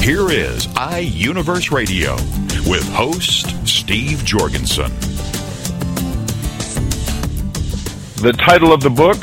Here 0.00 0.30
is 0.30 0.66
iUniverse 0.68 1.70
Radio 1.70 2.14
with 2.70 2.88
host 2.92 3.66
Steve 3.66 4.24
Jorgensen. 4.24 4.90
The 8.22 8.32
title 8.32 8.72
of 8.72 8.80
the 8.80 8.90
book, 8.90 9.18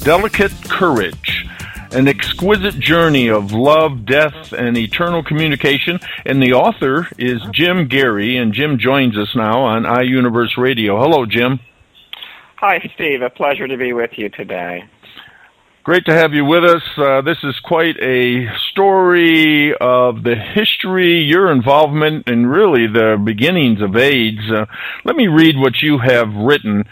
Delicate 0.00 0.50
Courage, 0.68 1.46
an 1.92 2.08
exquisite 2.08 2.80
journey 2.80 3.28
of 3.28 3.52
love, 3.52 4.04
death, 4.04 4.52
and 4.52 4.76
eternal 4.76 5.22
communication. 5.22 6.00
And 6.26 6.42
the 6.42 6.54
author 6.54 7.06
is 7.16 7.40
Jim 7.52 7.86
Geary, 7.86 8.36
and 8.36 8.52
Jim 8.52 8.78
joins 8.78 9.16
us 9.16 9.36
now 9.36 9.60
on 9.60 9.84
iUniverse 9.84 10.56
Radio. 10.56 10.98
Hello, 11.00 11.26
Jim. 11.26 11.60
Hi, 12.56 12.80
Steve. 12.94 13.22
A 13.22 13.30
pleasure 13.30 13.68
to 13.68 13.76
be 13.76 13.92
with 13.92 14.18
you 14.18 14.30
today. 14.30 14.84
Great 15.84 16.06
to 16.06 16.14
have 16.14 16.32
you 16.32 16.46
with 16.46 16.64
us. 16.64 16.82
Uh, 16.96 17.20
this 17.20 17.36
is 17.44 17.60
quite 17.60 18.02
a 18.02 18.48
story 18.70 19.74
of 19.76 20.22
the 20.22 20.34
history, 20.34 21.18
your 21.20 21.52
involvement, 21.52 22.26
and 22.26 22.50
really 22.50 22.86
the 22.86 23.22
beginnings 23.22 23.82
of 23.82 23.94
AIDS. 23.94 24.50
Uh, 24.50 24.64
let 25.04 25.14
me 25.14 25.26
read 25.26 25.58
what 25.58 25.82
you 25.82 25.98
have 25.98 26.32
written. 26.34 26.84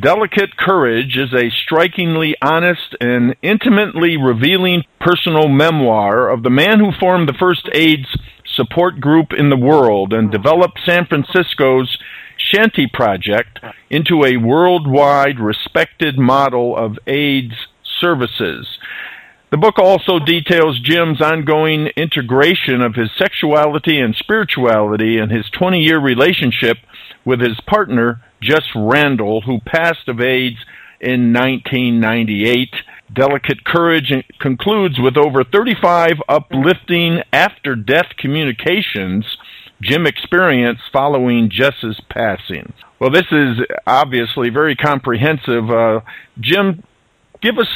Delicate 0.00 0.56
Courage 0.56 1.16
is 1.16 1.32
a 1.32 1.48
strikingly 1.62 2.34
honest 2.42 2.96
and 3.00 3.36
intimately 3.40 4.16
revealing 4.16 4.82
personal 4.98 5.46
memoir 5.46 6.28
of 6.28 6.42
the 6.42 6.50
man 6.50 6.80
who 6.80 6.90
formed 6.98 7.28
the 7.28 7.38
first 7.38 7.68
AIDS 7.72 8.08
support 8.44 9.00
group 9.00 9.28
in 9.32 9.50
the 9.50 9.56
world 9.56 10.12
and 10.12 10.32
developed 10.32 10.80
San 10.84 11.06
Francisco's 11.06 11.96
Shanti 12.36 12.92
Project 12.92 13.60
into 13.90 14.24
a 14.24 14.38
worldwide 14.38 15.38
respected 15.38 16.18
model 16.18 16.76
of 16.76 16.98
AIDS 17.06 17.54
services. 18.00 18.66
The 19.50 19.56
book 19.56 19.78
also 19.78 20.18
details 20.20 20.80
Jim's 20.80 21.20
ongoing 21.20 21.88
integration 21.96 22.80
of 22.80 22.94
his 22.94 23.10
sexuality 23.18 23.98
and 23.98 24.14
spirituality 24.14 25.18
and 25.18 25.30
his 25.30 25.50
20 25.50 25.80
year 25.80 25.98
relationship 25.98 26.78
with 27.24 27.40
his 27.40 27.60
partner, 27.66 28.22
Jess 28.40 28.64
Randall, 28.76 29.42
who 29.42 29.58
passed 29.60 30.08
of 30.08 30.20
AIDS 30.20 30.58
in 31.00 31.32
1998. 31.32 32.74
Delicate 33.12 33.64
Courage 33.64 34.12
concludes 34.38 35.00
with 35.00 35.16
over 35.16 35.42
35 35.42 36.22
uplifting 36.28 37.22
after 37.32 37.74
death 37.74 38.16
communications 38.16 39.36
Jim 39.82 40.06
experienced 40.06 40.82
following 40.92 41.48
Jess's 41.50 42.00
passing. 42.10 42.72
Well, 42.98 43.10
this 43.10 43.26
is 43.32 43.58
obviously 43.86 44.50
very 44.50 44.76
comprehensive. 44.76 45.70
Uh, 45.70 46.00
Jim, 46.38 46.82
give 47.40 47.58
us 47.58 47.68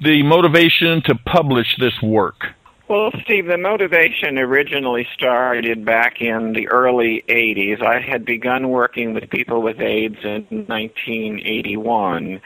the 0.00 0.22
motivation 0.22 1.02
to 1.02 1.14
publish 1.14 1.76
this 1.78 2.00
work. 2.02 2.46
Well, 2.88 3.10
Steve, 3.22 3.46
the 3.46 3.58
motivation 3.58 4.38
originally 4.38 5.06
started 5.12 5.84
back 5.84 6.22
in 6.22 6.54
the 6.54 6.68
early 6.68 7.22
80s. 7.28 7.82
I 7.82 8.00
had 8.00 8.24
begun 8.24 8.70
working 8.70 9.12
with 9.12 9.28
people 9.28 9.60
with 9.60 9.78
AIDS 9.78 10.16
in 10.22 10.46
1981, 10.66 12.40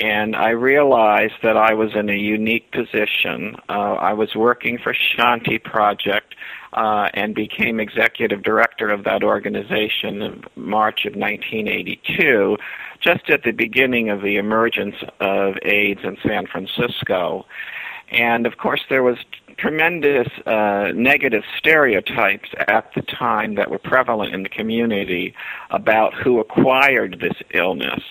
and 0.00 0.34
I 0.34 0.50
realized 0.50 1.34
that 1.42 1.56
I 1.56 1.74
was 1.74 1.94
in 1.94 2.08
a 2.08 2.16
unique 2.16 2.72
position. 2.72 3.56
Uh, 3.68 3.94
I 3.94 4.14
was 4.14 4.34
working 4.34 4.78
for 4.78 4.94
Shanti 4.94 5.62
Project 5.62 6.34
uh, 6.72 7.10
and 7.12 7.34
became 7.34 7.80
executive 7.80 8.42
director 8.42 8.88
of 8.88 9.04
that 9.04 9.22
organization 9.22 10.22
in 10.22 10.44
March 10.56 11.04
of 11.04 11.14
1982 11.16 12.56
just 13.00 13.30
at 13.30 13.42
the 13.44 13.50
beginning 13.50 14.10
of 14.10 14.22
the 14.22 14.36
emergence 14.36 14.96
of 15.20 15.54
AIDS 15.62 16.00
in 16.04 16.16
San 16.22 16.46
Francisco. 16.46 17.46
And 18.10 18.46
of 18.46 18.56
course, 18.58 18.80
there 18.88 19.02
was 19.02 19.18
tremendous 19.56 20.28
uh, 20.46 20.92
negative 20.94 21.42
stereotypes 21.58 22.48
at 22.68 22.90
the 22.94 23.02
time 23.02 23.54
that 23.54 23.70
were 23.70 23.78
prevalent 23.78 24.34
in 24.34 24.42
the 24.42 24.48
community 24.48 25.34
about 25.70 26.14
who 26.14 26.40
acquired 26.40 27.20
this 27.20 27.36
illness. 27.54 28.02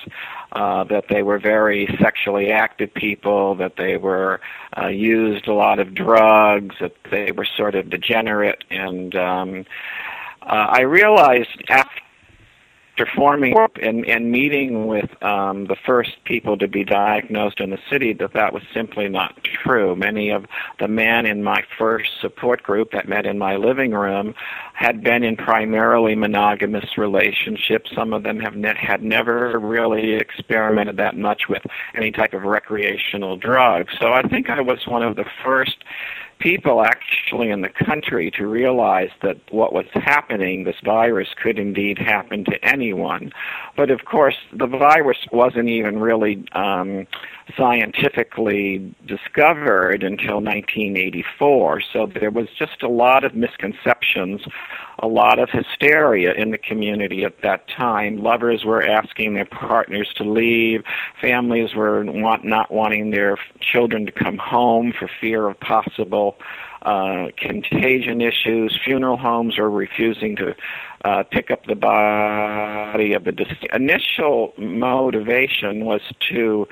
Uh, 0.52 0.84
that 0.86 1.06
they 1.10 1.22
were 1.22 1.38
very 1.38 1.86
sexually 2.02 2.52
active 2.52 2.92
people, 2.96 3.54
that 3.54 3.76
they 3.78 3.98
were 3.98 4.42
uh, 4.76 4.88
used 4.88 5.48
a 5.48 5.54
lot 5.54 5.78
of 5.78 5.94
drugs, 5.94 6.76
that 6.80 6.96
they 7.12 7.32
were 7.32 7.46
sort 7.46 7.76
of 7.76 7.88
degenerate, 7.92 8.64
and 8.72 9.16
um, 9.16 9.66
uh, 10.42 10.68
I 10.72 10.82
realized 10.82 11.64
after 11.70 12.02
after 13.00 13.12
forming 13.16 13.56
and, 13.82 14.06
and 14.06 14.32
meeting 14.32 14.88
with 14.88 15.10
um, 15.24 15.66
the 15.66 15.76
first 15.86 16.12
people 16.26 16.58
to 16.58 16.68
be 16.68 16.84
diagnosed 16.84 17.60
in 17.60 17.70
the 17.70 17.78
city 17.90 18.14
that 18.14 18.34
that 18.34 18.54
was 18.54 18.64
simply 18.74 19.08
not 19.08 19.42
true. 19.44 19.96
Many 19.96 20.30
of 20.32 20.46
the 20.80 20.88
men 20.88 21.26
in 21.26 21.44
my 21.44 21.64
first 21.78 22.10
support 22.20 22.64
group 22.64 22.92
that 22.92 23.08
met 23.08 23.26
in 23.26 23.38
my 23.38 23.56
living 23.56 23.92
room 23.92 24.34
had 24.74 25.04
been 25.04 25.24
in 25.24 25.38
primarily 25.38 26.16
monogamous 26.16 26.98
relationships. 26.98 27.92
Some 27.96 28.14
of 28.14 28.24
them 28.24 28.40
have 28.40 28.56
ne- 28.56 28.76
had 28.76 29.02
never 29.02 29.58
really 29.60 30.16
experimented 30.16 30.98
that 30.98 31.16
much 31.18 31.44
with 31.48 31.64
any 31.96 32.12
type 32.12 32.34
of 32.34 32.44
recreational 32.44 33.38
drug. 33.38 33.88
So 34.00 34.14
I 34.14 34.24
think 34.24 34.50
I 34.50 34.62
was 34.62 34.86
one 34.88 35.04
of 35.04 35.16
the 35.16 35.26
first 35.44 35.78
people 36.40 36.82
actually 36.82 37.50
in 37.50 37.62
the 37.62 37.70
country 37.70 38.32
to 38.32 38.48
realize 38.48 39.10
that 39.22 39.38
what 39.52 39.74
was 39.74 39.86
happening, 39.94 40.64
this 40.64 40.80
virus, 40.84 41.28
could 41.42 41.60
indeed 41.60 41.98
happen 41.98 42.46
to 42.46 42.66
anyone. 42.66 43.32
But 43.76 43.92
of 43.92 44.06
course, 44.06 44.38
the 44.54 44.68
virus 44.68 45.18
wasn't 45.32 45.70
even 45.70 46.00
really 46.00 46.46
um, 46.54 47.08
scientifically 47.58 48.96
discovered 49.06 50.04
until 50.04 50.36
1984. 50.36 51.82
So 51.94 52.08
there 52.08 52.32
was 52.32 52.48
just 52.58 52.82
a 52.84 52.90
lot 52.90 53.24
of 53.24 53.36
misconceptions, 53.36 54.42
a 55.02 55.08
lot 55.08 55.40
of 55.40 55.50
hysteria 55.50 56.34
in 56.34 56.52
the 56.52 56.58
community 56.58 57.24
at 57.24 57.42
that 57.42 57.68
time. 57.68 58.18
Lovers 58.18 58.64
were 58.66 58.86
asking 58.86 59.34
their 59.34 59.46
partners 59.46 60.10
to 60.18 60.24
leave. 60.24 60.84
Families 61.22 61.74
were 61.74 62.04
want, 62.06 62.44
not 62.44 62.72
wanting 62.72 63.12
their 63.12 63.38
children 63.60 64.06
to 64.06 64.12
come 64.12 64.38
home 64.38 64.94
for 64.98 65.10
fear 65.20 65.48
of 65.48 65.60
possible 65.60 66.38
uh, 66.82 67.28
contagion 67.38 68.22
issues. 68.22 68.80
Funeral 68.84 69.18
homes 69.18 69.58
were 69.58 69.70
refusing 69.70 70.36
to 70.38 70.56
uh, 71.04 71.24
pick 71.24 71.52
up 71.52 71.66
the 71.66 71.76
body 71.76 73.14
of 73.14 73.24
the 73.24 73.32
deceased. 73.32 73.68
Initial 73.74 74.54
motivation 74.58 75.86
was 75.86 76.02
to 76.30 76.68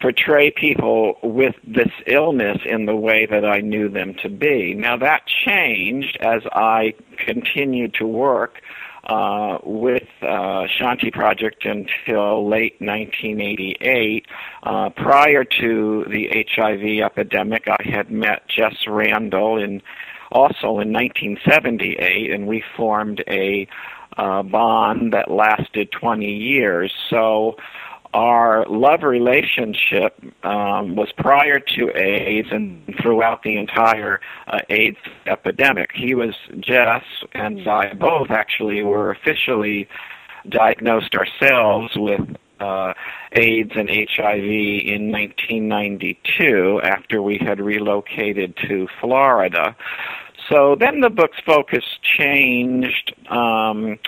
portray 0.00 0.50
people 0.50 1.18
with 1.22 1.54
this 1.66 1.90
illness 2.06 2.58
in 2.64 2.86
the 2.86 2.96
way 2.96 3.26
that 3.26 3.44
I 3.44 3.60
knew 3.60 3.88
them 3.88 4.14
to 4.22 4.28
be. 4.28 4.74
Now 4.74 4.96
that 4.98 5.26
changed 5.26 6.18
as 6.20 6.42
I 6.52 6.94
continued 7.18 7.94
to 7.94 8.06
work 8.06 8.60
uh, 9.06 9.58
with 9.62 10.08
uh, 10.20 10.66
Shanti 10.66 11.12
Project 11.12 11.64
until 11.64 12.48
late 12.48 12.74
1988. 12.80 14.26
Uh, 14.62 14.90
prior 14.90 15.44
to 15.44 16.04
the 16.08 16.44
HIV 16.54 17.04
epidemic, 17.04 17.68
I 17.68 17.88
had 17.88 18.10
met 18.10 18.48
Jess 18.48 18.74
Randall 18.88 19.62
in 19.62 19.80
also 20.32 20.80
in 20.80 20.92
1978, 20.92 22.32
and 22.32 22.48
we 22.48 22.64
formed 22.76 23.22
a 23.28 23.68
uh, 24.16 24.42
bond 24.42 25.12
that 25.12 25.30
lasted 25.30 25.92
20 25.92 26.26
years. 26.26 26.92
So 27.08 27.56
our 28.14 28.64
love 28.66 29.02
relationship 29.02 30.18
um, 30.44 30.96
was 30.96 31.10
prior 31.12 31.60
to 31.60 31.90
AIDS 31.96 32.48
and 32.50 32.82
throughout 33.00 33.42
the 33.42 33.56
entire 33.56 34.20
uh, 34.46 34.60
AIDS 34.68 34.98
epidemic. 35.26 35.90
He 35.94 36.14
was 36.14 36.34
Jess 36.60 37.04
and 37.32 37.66
I 37.68 37.94
both 37.94 38.30
actually 38.30 38.82
were 38.82 39.10
officially 39.10 39.88
diagnosed 40.48 41.14
ourselves 41.14 41.92
with 41.96 42.20
uh, 42.60 42.94
AIDS 43.32 43.72
and 43.74 43.88
HIV 43.88 44.44
in 44.44 45.12
1992 45.12 46.80
after 46.82 47.20
we 47.20 47.38
had 47.38 47.60
relocated 47.60 48.56
to 48.68 48.88
Florida. 49.00 49.76
So 50.48 50.76
then 50.78 51.00
the 51.00 51.10
book's 51.10 51.40
focus 51.44 51.84
changed. 52.02 53.14
Um, 53.28 53.98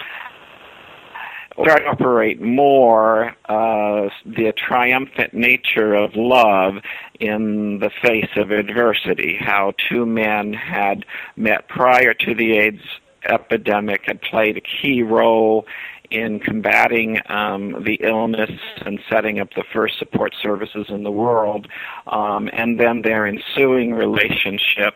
start 1.63 1.83
to 1.83 1.89
operate 1.89 2.41
more 2.41 3.35
uh, 3.49 4.09
the 4.25 4.53
triumphant 4.57 5.35
nature 5.35 5.95
of 5.95 6.15
love 6.15 6.75
in 7.21 7.79
the 7.81 7.91
face 8.03 8.31
of 8.37 8.51
adversity. 8.51 9.37
How 9.39 9.75
two 9.89 10.07
men 10.07 10.53
had 10.53 11.05
met 11.37 11.69
prior 11.69 12.15
to 12.15 12.35
the 12.35 12.59
AIDS 12.59 12.83
epidemic, 13.25 14.03
had 14.07 14.23
played 14.23 14.57
a 14.57 14.61
key 14.61 15.03
role 15.03 15.67
in 16.11 16.41
combating 16.41 17.21
um, 17.29 17.85
the 17.85 17.99
illness 18.03 18.51
and 18.85 19.01
setting 19.09 19.41
up 19.41 19.49
the 19.55 19.65
first 19.73 19.99
support 19.99 20.35
services 20.41 20.87
in 20.89 21.03
the 21.03 21.11
world, 21.11 21.69
um, 22.07 22.49
and 22.53 22.79
then 22.81 23.03
their 23.03 23.27
ensuing 23.27 23.95
relationship 23.95 24.95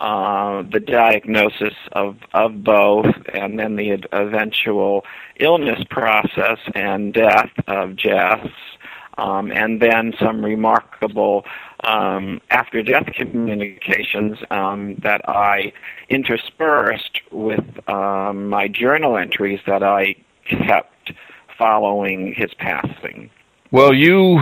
uh, 0.00 0.62
the 0.72 0.80
diagnosis 0.80 1.74
of, 1.92 2.16
of 2.32 2.64
both, 2.64 3.14
and 3.34 3.58
then 3.58 3.76
the 3.76 4.02
eventual 4.12 5.04
illness 5.38 5.84
process 5.90 6.58
and 6.74 7.12
death 7.12 7.50
of 7.66 7.96
Jess, 7.96 8.46
um, 9.18 9.52
and 9.52 9.82
then 9.82 10.14
some 10.18 10.42
remarkable 10.42 11.44
um, 11.84 12.40
after 12.48 12.82
death 12.82 13.06
communications 13.14 14.38
um, 14.50 14.94
that 15.02 15.20
I 15.28 15.72
interspersed 16.08 17.20
with 17.30 17.88
um, 17.88 18.48
my 18.48 18.68
journal 18.68 19.18
entries 19.18 19.60
that 19.66 19.82
I 19.82 20.16
kept 20.48 21.12
following 21.58 22.34
his 22.34 22.52
passing. 22.54 23.30
Well, 23.72 23.94
you 23.94 24.40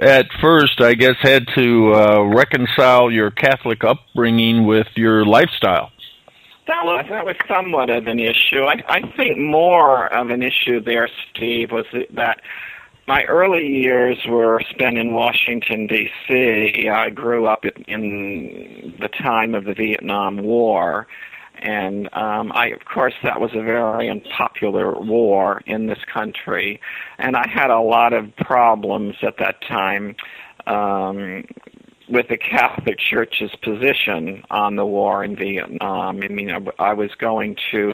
at 0.00 0.26
first, 0.40 0.80
I 0.80 0.94
guess, 0.94 1.16
had 1.20 1.46
to 1.54 1.94
uh, 1.94 2.22
reconcile 2.22 3.10
your 3.10 3.30
Catholic 3.30 3.84
upbringing 3.84 4.66
with 4.66 4.86
your 4.94 5.26
lifestyle. 5.26 5.90
That 6.66 6.84
was 6.84 7.06
that 7.08 7.24
was 7.24 7.36
somewhat 7.46 7.90
of 7.90 8.06
an 8.06 8.18
issue. 8.18 8.62
I, 8.62 8.82
I 8.88 9.00
think 9.16 9.38
more 9.38 10.12
of 10.12 10.30
an 10.30 10.42
issue 10.42 10.80
there, 10.80 11.08
Steve, 11.30 11.72
was 11.72 11.86
that 12.10 12.40
my 13.06 13.24
early 13.24 13.66
years 13.66 14.18
were 14.28 14.62
spent 14.68 14.98
in 14.98 15.14
Washington 15.14 15.86
D.C. 15.86 16.88
I 16.88 17.08
grew 17.08 17.46
up 17.46 17.64
in 17.64 18.94
the 19.00 19.08
time 19.08 19.54
of 19.54 19.64
the 19.64 19.72
Vietnam 19.72 20.42
War, 20.42 21.06
and 21.62 22.08
um, 22.14 22.52
I, 22.52 22.68
of 22.68 22.84
course, 22.84 23.14
that 23.22 23.40
was 23.40 23.50
a 23.54 23.62
very 23.62 24.08
unpopular 24.08 24.98
war 24.98 25.62
in 25.66 25.86
this 25.86 25.98
country, 26.12 26.80
and 27.18 27.36
I 27.36 27.48
had 27.48 27.70
a 27.70 27.80
lot 27.80 28.12
of 28.12 28.34
problems 28.36 29.16
at 29.22 29.38
that 29.38 29.60
time 29.62 30.16
um, 30.66 31.44
with 32.08 32.28
the 32.28 32.38
Catholic 32.38 32.98
Church's 32.98 33.54
position 33.62 34.42
on 34.50 34.76
the 34.76 34.86
war 34.86 35.24
in 35.24 35.36
Vietnam. 35.36 36.20
I 36.22 36.28
mean, 36.28 36.50
I, 36.50 36.60
I 36.78 36.92
was 36.94 37.10
going 37.18 37.56
to 37.72 37.92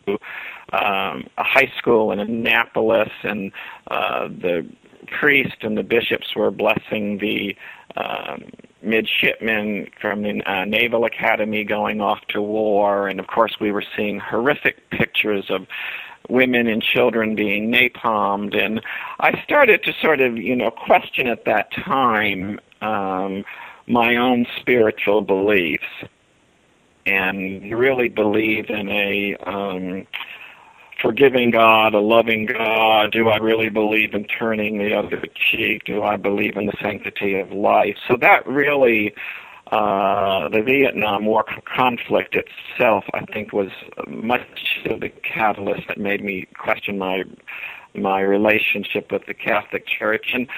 um, 0.72 1.26
a 1.38 1.44
high 1.44 1.72
school 1.78 2.12
in 2.12 2.20
Annapolis, 2.20 3.10
and 3.22 3.52
uh, 3.90 4.28
the 4.28 4.68
priest 5.18 5.56
and 5.62 5.76
the 5.76 5.82
bishops 5.82 6.34
were 6.34 6.50
blessing 6.50 7.18
the 7.18 7.56
um, 7.96 8.44
midshipmen 8.82 9.88
from 10.00 10.22
the 10.22 10.42
uh, 10.50 10.64
Naval 10.64 11.04
Academy 11.04 11.64
going 11.64 12.00
off 12.00 12.20
to 12.28 12.42
war, 12.42 13.08
and 13.08 13.20
of 13.20 13.26
course 13.26 13.56
we 13.60 13.72
were 13.72 13.84
seeing 13.96 14.18
horrific 14.18 14.90
pictures 14.90 15.46
of 15.48 15.66
women 16.28 16.66
and 16.66 16.82
children 16.82 17.34
being 17.34 17.70
napalmed, 17.70 18.56
and 18.56 18.80
I 19.20 19.42
started 19.42 19.82
to 19.84 19.92
sort 20.00 20.20
of, 20.20 20.36
you 20.36 20.56
know, 20.56 20.70
question 20.70 21.26
at 21.26 21.44
that 21.44 21.70
time 21.72 22.60
um, 22.80 23.44
my 23.86 24.16
own 24.16 24.46
spiritual 24.60 25.20
beliefs, 25.22 25.84
and 27.06 27.62
really 27.72 28.08
believe 28.08 28.70
in 28.70 28.88
a 28.88 29.36
um, 29.36 30.06
forgiving 31.04 31.50
God, 31.50 31.94
a 31.94 32.00
loving 32.00 32.46
God? 32.46 33.12
Do 33.12 33.28
I 33.28 33.36
really 33.36 33.68
believe 33.68 34.14
in 34.14 34.24
turning 34.24 34.78
the 34.78 34.94
other 34.94 35.22
cheek? 35.34 35.84
Do 35.84 36.02
I 36.02 36.16
believe 36.16 36.56
in 36.56 36.66
the 36.66 36.72
sanctity 36.80 37.38
of 37.38 37.52
life? 37.52 37.96
So 38.08 38.16
that 38.16 38.46
really, 38.46 39.14
uh, 39.70 40.48
the 40.48 40.62
Vietnam 40.62 41.26
War 41.26 41.44
conflict 41.64 42.34
itself, 42.34 43.04
I 43.12 43.24
think, 43.26 43.52
was 43.52 43.70
much 44.08 44.80
of 44.86 45.00
the 45.00 45.10
catalyst 45.10 45.82
that 45.88 45.98
made 45.98 46.24
me 46.24 46.48
question 46.58 46.98
my 46.98 47.24
my 47.96 48.20
relationship 48.20 49.12
with 49.12 49.24
the 49.26 49.34
Catholic 49.34 49.86
Church 49.86 50.32
and 50.34 50.48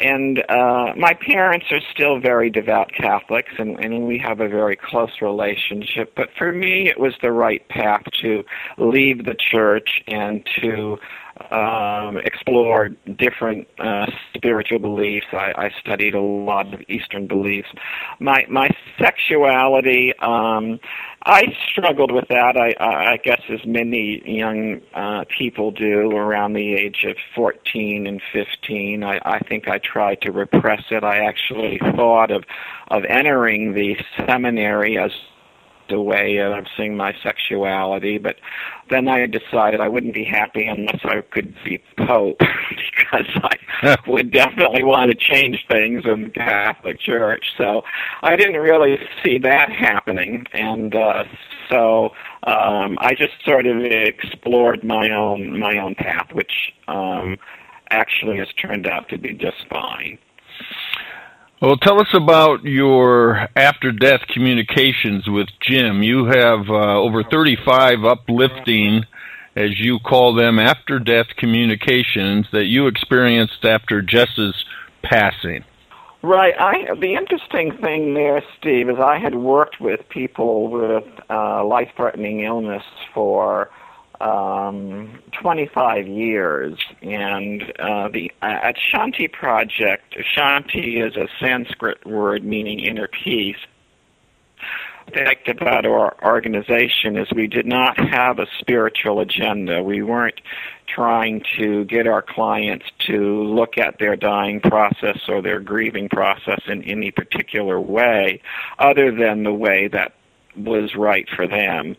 and 0.00 0.42
uh, 0.48 0.94
my 0.96 1.14
parents 1.14 1.66
are 1.70 1.80
still 1.92 2.18
very 2.18 2.50
devout 2.50 2.90
Catholics, 2.92 3.52
and, 3.58 3.78
and 3.84 4.06
we 4.06 4.18
have 4.18 4.40
a 4.40 4.48
very 4.48 4.76
close 4.76 5.20
relationship. 5.20 6.14
But 6.16 6.30
for 6.36 6.52
me, 6.52 6.88
it 6.88 6.98
was 6.98 7.14
the 7.22 7.32
right 7.32 7.66
path 7.68 8.02
to 8.22 8.44
leave 8.78 9.24
the 9.24 9.34
church 9.34 10.02
and 10.06 10.46
to 10.60 10.98
um, 11.50 12.18
explore 12.18 12.88
different 12.88 13.68
uh, 13.78 14.06
spiritual 14.34 14.78
beliefs. 14.78 15.26
I, 15.32 15.52
I 15.56 15.70
studied 15.80 16.14
a 16.14 16.20
lot 16.20 16.72
of 16.72 16.80
Eastern 16.88 17.26
beliefs. 17.26 17.68
My 18.18 18.44
my 18.48 18.68
sexuality, 18.98 20.12
um, 20.18 20.78
I 21.24 21.44
struggled 21.70 22.12
with 22.12 22.28
that. 22.28 22.56
I, 22.56 22.74
I 23.12 23.16
guess 23.18 23.42
as 23.48 23.64
many 23.66 24.22
young 24.24 24.80
uh, 24.94 25.24
people 25.36 25.70
do 25.70 26.10
around 26.10 26.54
the 26.54 26.74
age 26.74 27.04
of 27.04 27.16
14 27.34 28.06
and 28.06 28.22
15. 28.32 29.04
I, 29.04 29.20
I 29.24 29.38
think 29.40 29.68
I 29.68 29.78
tried 29.78 30.22
to 30.22 30.32
repress 30.32 30.82
it. 30.90 31.04
I 31.04 31.24
actually 31.26 31.78
thought 31.96 32.30
of 32.30 32.44
of 32.88 33.04
entering 33.04 33.74
the 33.74 33.96
seminary 34.26 34.98
as 34.98 35.12
a 35.90 36.00
way 36.00 36.38
of 36.38 36.66
seeing 36.76 36.96
my 36.96 37.14
sexuality, 37.22 38.18
but 38.18 38.36
then 38.90 39.08
I 39.08 39.26
decided 39.26 39.80
I 39.80 39.88
wouldn't 39.88 40.14
be 40.14 40.24
happy 40.24 40.66
unless 40.66 41.00
I 41.04 41.20
could 41.20 41.54
be 41.64 41.82
Pope 41.96 42.38
because 42.98 43.26
I 43.82 43.96
would 44.06 44.30
definitely 44.32 44.82
want 44.82 45.10
to 45.10 45.16
change 45.16 45.66
things 45.68 46.04
in 46.04 46.24
the 46.24 46.30
Catholic 46.30 46.98
Church. 47.00 47.52
So 47.56 47.82
I 48.22 48.36
didn't 48.36 48.60
really 48.60 48.98
see 49.22 49.38
that 49.38 49.70
happening, 49.70 50.46
and 50.52 50.94
uh, 50.94 51.24
so 51.68 52.10
um, 52.44 52.98
I 53.00 53.14
just 53.16 53.34
sort 53.44 53.66
of 53.66 53.84
explored 53.84 54.82
my 54.84 55.10
own 55.10 55.58
my 55.58 55.78
own 55.78 55.94
path, 55.94 56.32
which 56.32 56.72
um, 56.88 57.36
actually 57.90 58.38
has 58.38 58.48
turned 58.54 58.86
out 58.86 59.08
to 59.10 59.18
be 59.18 59.34
just 59.34 59.66
fine. 59.68 60.18
Well, 61.60 61.76
tell 61.76 62.00
us 62.00 62.08
about 62.14 62.64
your 62.64 63.46
after 63.54 63.92
death 63.92 64.22
communications 64.32 65.28
with 65.28 65.48
Jim. 65.60 66.02
You 66.02 66.24
have 66.24 66.70
uh, 66.70 66.98
over 66.98 67.22
35 67.22 68.02
uplifting, 68.02 69.04
as 69.54 69.78
you 69.78 69.98
call 69.98 70.34
them, 70.34 70.58
after 70.58 70.98
death 70.98 71.26
communications 71.36 72.46
that 72.52 72.64
you 72.64 72.86
experienced 72.86 73.62
after 73.62 74.00
Jess's 74.00 74.64
passing. 75.02 75.62
Right. 76.22 76.54
I 76.58 76.94
the 76.98 77.14
interesting 77.14 77.76
thing 77.76 78.14
there, 78.14 78.42
Steve, 78.58 78.88
is 78.88 78.96
I 78.98 79.18
had 79.18 79.34
worked 79.34 79.82
with 79.82 80.00
people 80.08 80.70
with 80.70 81.04
uh, 81.28 81.62
life-threatening 81.66 82.40
illness 82.40 82.84
for 83.12 83.68
um, 84.20 85.18
25 85.40 86.06
years, 86.06 86.78
and 87.02 87.62
uh, 87.78 88.08
the 88.08 88.30
at 88.42 88.76
Project, 89.32 90.16
Shanti 90.36 91.06
is 91.06 91.16
a 91.16 91.28
Sanskrit 91.40 92.06
word 92.06 92.44
meaning 92.44 92.80
inner 92.80 93.08
peace. 93.08 93.56
The 95.06 95.12
fact 95.12 95.48
about 95.48 95.86
our 95.86 96.14
organization 96.22 97.16
is 97.16 97.28
we 97.34 97.48
did 97.48 97.66
not 97.66 97.98
have 97.98 98.38
a 98.38 98.46
spiritual 98.60 99.20
agenda. 99.20 99.82
We 99.82 100.02
weren't 100.02 100.40
trying 100.86 101.42
to 101.56 101.84
get 101.86 102.06
our 102.06 102.22
clients 102.22 102.86
to 103.06 103.42
look 103.44 103.78
at 103.78 103.98
their 103.98 104.16
dying 104.16 104.60
process 104.60 105.18
or 105.28 105.42
their 105.42 105.60
grieving 105.60 106.08
process 106.08 106.60
in 106.68 106.82
any 106.84 107.10
particular 107.10 107.80
way, 107.80 108.42
other 108.78 109.10
than 109.10 109.42
the 109.42 109.54
way 109.54 109.88
that 109.88 110.12
was 110.56 110.94
right 110.94 111.28
for 111.34 111.46
them. 111.46 111.96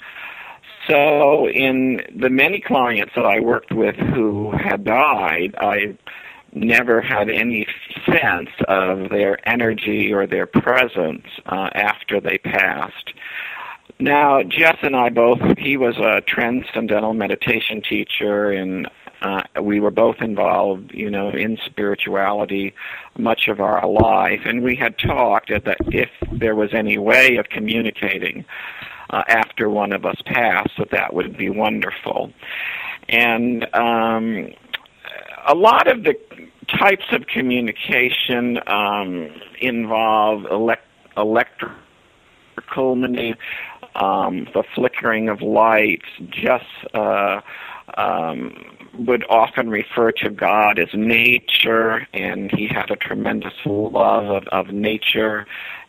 So, 0.88 1.48
in 1.48 2.02
the 2.16 2.30
many 2.30 2.60
clients 2.60 3.14
that 3.16 3.26
I 3.26 3.40
worked 3.40 3.72
with 3.72 3.96
who 3.96 4.52
had 4.52 4.84
died, 4.84 5.56
I 5.58 5.96
never 6.54 7.02
had 7.02 7.30
any 7.30 7.68
sense 8.06 8.50
of 8.68 9.10
their 9.10 9.48
energy 9.48 10.12
or 10.14 10.28
their 10.28 10.48
presence 10.48 11.26
uh, 11.46 11.70
after 11.74 12.20
they 12.20 12.38
passed. 12.40 13.14
Now, 14.00 14.42
Jess 14.42 14.78
and 14.82 14.96
I 14.96 15.10
both, 15.10 15.40
he 15.58 15.78
was 15.78 15.98
a 15.98 16.22
transcendental 16.22 17.14
meditation 17.14 17.82
teacher, 17.88 18.52
and 18.52 18.90
uh, 19.22 19.44
we 19.62 19.80
were 19.80 19.92
both 19.92 20.18
involved, 20.22 20.92
you 20.94 21.10
know, 21.10 21.30
in 21.30 21.58
spirituality 21.66 22.74
much 23.18 23.48
of 23.48 23.60
our 23.60 23.88
life, 23.88 24.42
and 24.46 24.64
we 24.64 24.76
had 24.76 24.98
talked 24.98 25.50
that 25.50 25.78
if 25.88 26.10
there 26.32 26.56
was 26.56 26.74
any 26.74 26.98
way 26.98 27.38
of 27.38 27.50
communicating 27.50 28.44
uh, 29.12 29.24
after 29.28 29.70
one 29.70 29.92
of 29.92 30.06
us 30.06 30.18
passed, 30.26 30.72
that 30.78 30.92
that 30.92 31.14
would 31.14 31.38
be 31.38 31.50
wonderful. 31.50 32.32
And 33.10 33.68
um, 33.76 34.54
a 35.48 35.54
lot 35.54 35.88
of 35.88 36.04
the 36.04 36.16
types 36.68 37.06
of 37.12 37.28
communication 37.28 38.60
um, 38.68 39.30
involve 39.60 40.46
elect- 40.46 40.86
electrical 41.18 41.76
um, 43.96 44.48
the 44.54 44.64
flickering 44.74 45.30
of 45.30 45.42
lights, 45.42 46.06
just 46.30 46.66
uh, 46.94 47.42
um, 47.98 48.71
would 48.98 49.24
often 49.30 49.70
refer 49.70 50.12
to 50.12 50.30
God 50.30 50.80
as 50.80 50.90
nature, 50.94 52.08
and 52.14 52.52
he 52.52 52.68
had 52.68 52.92
a 52.92 52.96
tremendous 52.96 53.54
love 53.66 54.26
of, 54.26 54.48
of 54.48 54.74
nature. 54.74 55.46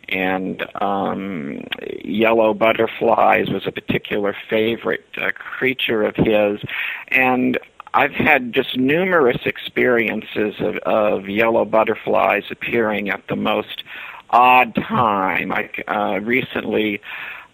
And 0.09 0.65
um, 0.81 1.63
yellow 2.03 2.53
butterflies 2.53 3.49
was 3.49 3.65
a 3.65 3.71
particular 3.71 4.35
favorite 4.49 5.05
uh, 5.17 5.31
creature 5.31 6.03
of 6.03 6.15
his. 6.15 6.59
And 7.07 7.57
I've 7.93 8.11
had 8.11 8.53
just 8.53 8.75
numerous 8.77 9.45
experiences 9.45 10.55
of, 10.59 10.77
of 10.77 11.29
yellow 11.29 11.63
butterflies 11.63 12.43
appearing 12.49 13.09
at 13.09 13.27
the 13.27 13.35
most 13.35 13.83
odd 14.29 14.75
time. 14.75 15.51
I 15.51 15.69
uh, 15.87 16.19
recently 16.19 17.01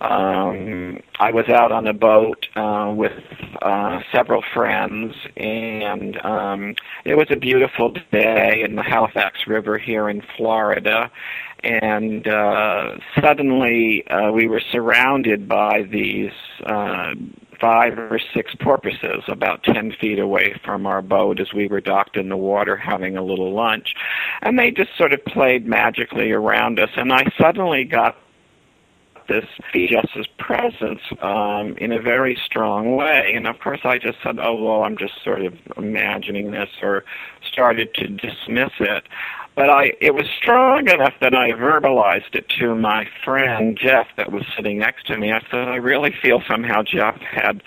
um, 0.02 1.00
I 1.20 1.32
was 1.32 1.50
out 1.50 1.72
on 1.72 1.88
a 1.88 1.94
boat 1.94 2.48
uh, 2.56 2.94
with 2.96 3.12
uh, 3.62 4.00
several 4.12 4.44
friends, 4.54 5.14
and 5.36 6.24
um, 6.26 6.76
it 7.04 7.16
was 7.16 7.28
a 7.30 7.36
beautiful 7.36 7.94
day 8.12 8.64
in 8.64 8.76
the 8.76 8.84
Halifax 8.84 9.48
River 9.48 9.78
here 9.78 10.10
in 10.10 10.22
Florida. 10.38 11.12
And 11.62 12.26
uh, 12.28 12.98
suddenly, 13.20 14.08
uh, 14.08 14.32
we 14.32 14.48
were 14.48 14.62
surrounded 14.72 15.50
by 15.50 15.84
these 15.84 16.32
uh, 16.66 17.14
five 17.60 17.98
or 17.98 18.20
six 18.34 18.56
porpoises 18.56 19.24
about 19.28 19.64
10 19.64 19.92
feet 20.00 20.20
away 20.20 20.56
from 20.64 20.86
our 20.86 21.02
boat 21.02 21.42
as 21.42 21.54
we 21.54 21.68
were 21.68 21.82
docked 21.82 22.16
in 22.16 22.30
the 22.30 22.38
water 22.38 22.78
having 22.78 23.18
a 23.18 23.24
little 23.24 23.54
lunch. 23.54 23.94
And 24.42 24.58
they 24.58 24.72
just 24.72 24.96
sort 24.98 25.12
of 25.12 25.24
played 25.26 25.68
magically 25.68 26.32
around 26.32 26.80
us. 26.80 26.92
And 26.96 27.12
I 27.12 27.26
suddenly 27.38 27.84
got 27.84 28.16
this 29.30 29.46
Jess's 29.74 30.28
presence 30.38 31.02
um, 31.22 31.78
in 31.78 31.94
a 31.94 32.02
very 32.02 32.38
strong 32.44 32.98
way. 32.98 33.32
And 33.34 33.48
of 33.48 33.60
course, 33.60 33.82
I 33.86 33.98
just 33.98 34.18
said, 34.22 34.40
oh, 34.40 34.56
well, 34.56 34.84
I'm 34.84 34.98
just 34.98 35.24
sort 35.24 35.46
of 35.46 35.54
imagining 35.78 36.52
this 36.52 36.70
or 36.82 37.06
started 37.42 37.94
to 37.94 38.08
dismiss 38.08 38.72
it. 38.80 39.04
But 39.56 39.70
I, 39.70 39.94
it 40.02 40.14
was 40.14 40.26
strong 40.38 40.90
enough 40.90 41.14
that 41.22 41.36
I 41.36 41.52
verbalized 41.52 42.34
it 42.34 42.48
to 42.60 42.76
my 42.76 43.08
friend 43.24 43.78
Jeff 43.78 44.08
that 44.18 44.32
was 44.32 44.44
sitting 44.56 44.78
next 44.80 45.08
to 45.08 45.18
me. 45.18 45.32
I 45.32 45.42
said, 45.52 45.68
I 45.68 45.76
really 45.76 46.12
feel 46.22 46.42
somehow 46.48 46.84
Jeff 46.84 47.18
had 47.18 47.62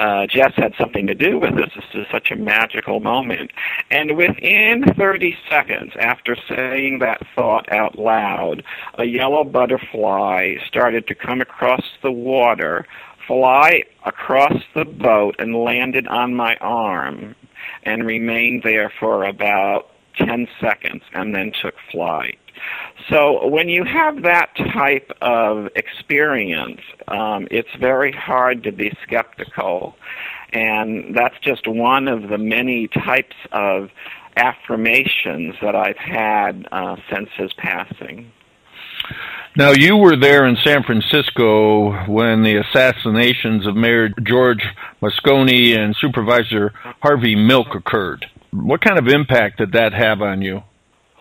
uh, 0.00 0.26
Jess 0.26 0.52
had 0.56 0.74
something 0.78 1.06
to 1.06 1.14
do 1.14 1.38
with 1.38 1.54
this. 1.56 1.68
This 1.74 1.84
is 1.92 2.06
such 2.10 2.30
a 2.30 2.36
magical 2.36 3.00
moment. 3.00 3.50
And 3.90 4.16
within 4.16 4.82
30 4.96 5.36
seconds 5.48 5.92
after 6.00 6.36
saying 6.48 7.00
that 7.00 7.20
thought 7.34 7.70
out 7.70 7.98
loud, 7.98 8.64
a 8.94 9.04
yellow 9.04 9.44
butterfly 9.44 10.54
started 10.66 11.06
to 11.08 11.14
come 11.14 11.42
across 11.42 11.84
the 12.02 12.10
water, 12.10 12.86
fly 13.26 13.84
across 14.06 14.62
the 14.74 14.86
boat, 14.86 15.36
and 15.38 15.54
landed 15.54 16.08
on 16.08 16.34
my 16.34 16.56
arm 16.62 17.36
and 17.82 18.06
remained 18.06 18.62
there 18.62 18.90
for 18.98 19.24
about 19.24 19.90
10 20.16 20.48
seconds 20.62 21.02
and 21.12 21.34
then 21.34 21.52
took 21.60 21.74
flight. 21.92 22.38
So 23.08 23.46
when 23.46 23.68
you 23.68 23.84
have 23.84 24.22
that 24.22 24.54
type 24.72 25.10
of 25.20 25.68
experience, 25.74 26.80
um, 27.08 27.48
it's 27.50 27.74
very 27.78 28.12
hard 28.12 28.62
to 28.64 28.72
be 28.72 28.92
skeptical. 29.02 29.96
And 30.52 31.16
that's 31.16 31.38
just 31.40 31.66
one 31.66 32.08
of 32.08 32.28
the 32.28 32.38
many 32.38 32.88
types 32.88 33.36
of 33.52 33.90
affirmations 34.36 35.54
that 35.62 35.74
I've 35.74 35.96
had 35.96 36.66
uh, 36.72 36.96
since 37.12 37.28
his 37.36 37.52
passing. 37.54 38.32
Now, 39.56 39.72
you 39.72 39.96
were 39.96 40.16
there 40.16 40.46
in 40.46 40.56
San 40.56 40.84
Francisco 40.84 42.06
when 42.06 42.42
the 42.42 42.56
assassinations 42.56 43.66
of 43.66 43.74
Mayor 43.74 44.10
George 44.22 44.64
Moscone 45.02 45.76
and 45.76 45.96
Supervisor 45.96 46.72
Harvey 47.02 47.34
Milk 47.34 47.74
occurred. 47.74 48.26
What 48.52 48.80
kind 48.80 48.98
of 48.98 49.08
impact 49.08 49.58
did 49.58 49.72
that 49.72 49.92
have 49.92 50.22
on 50.22 50.42
you? 50.42 50.62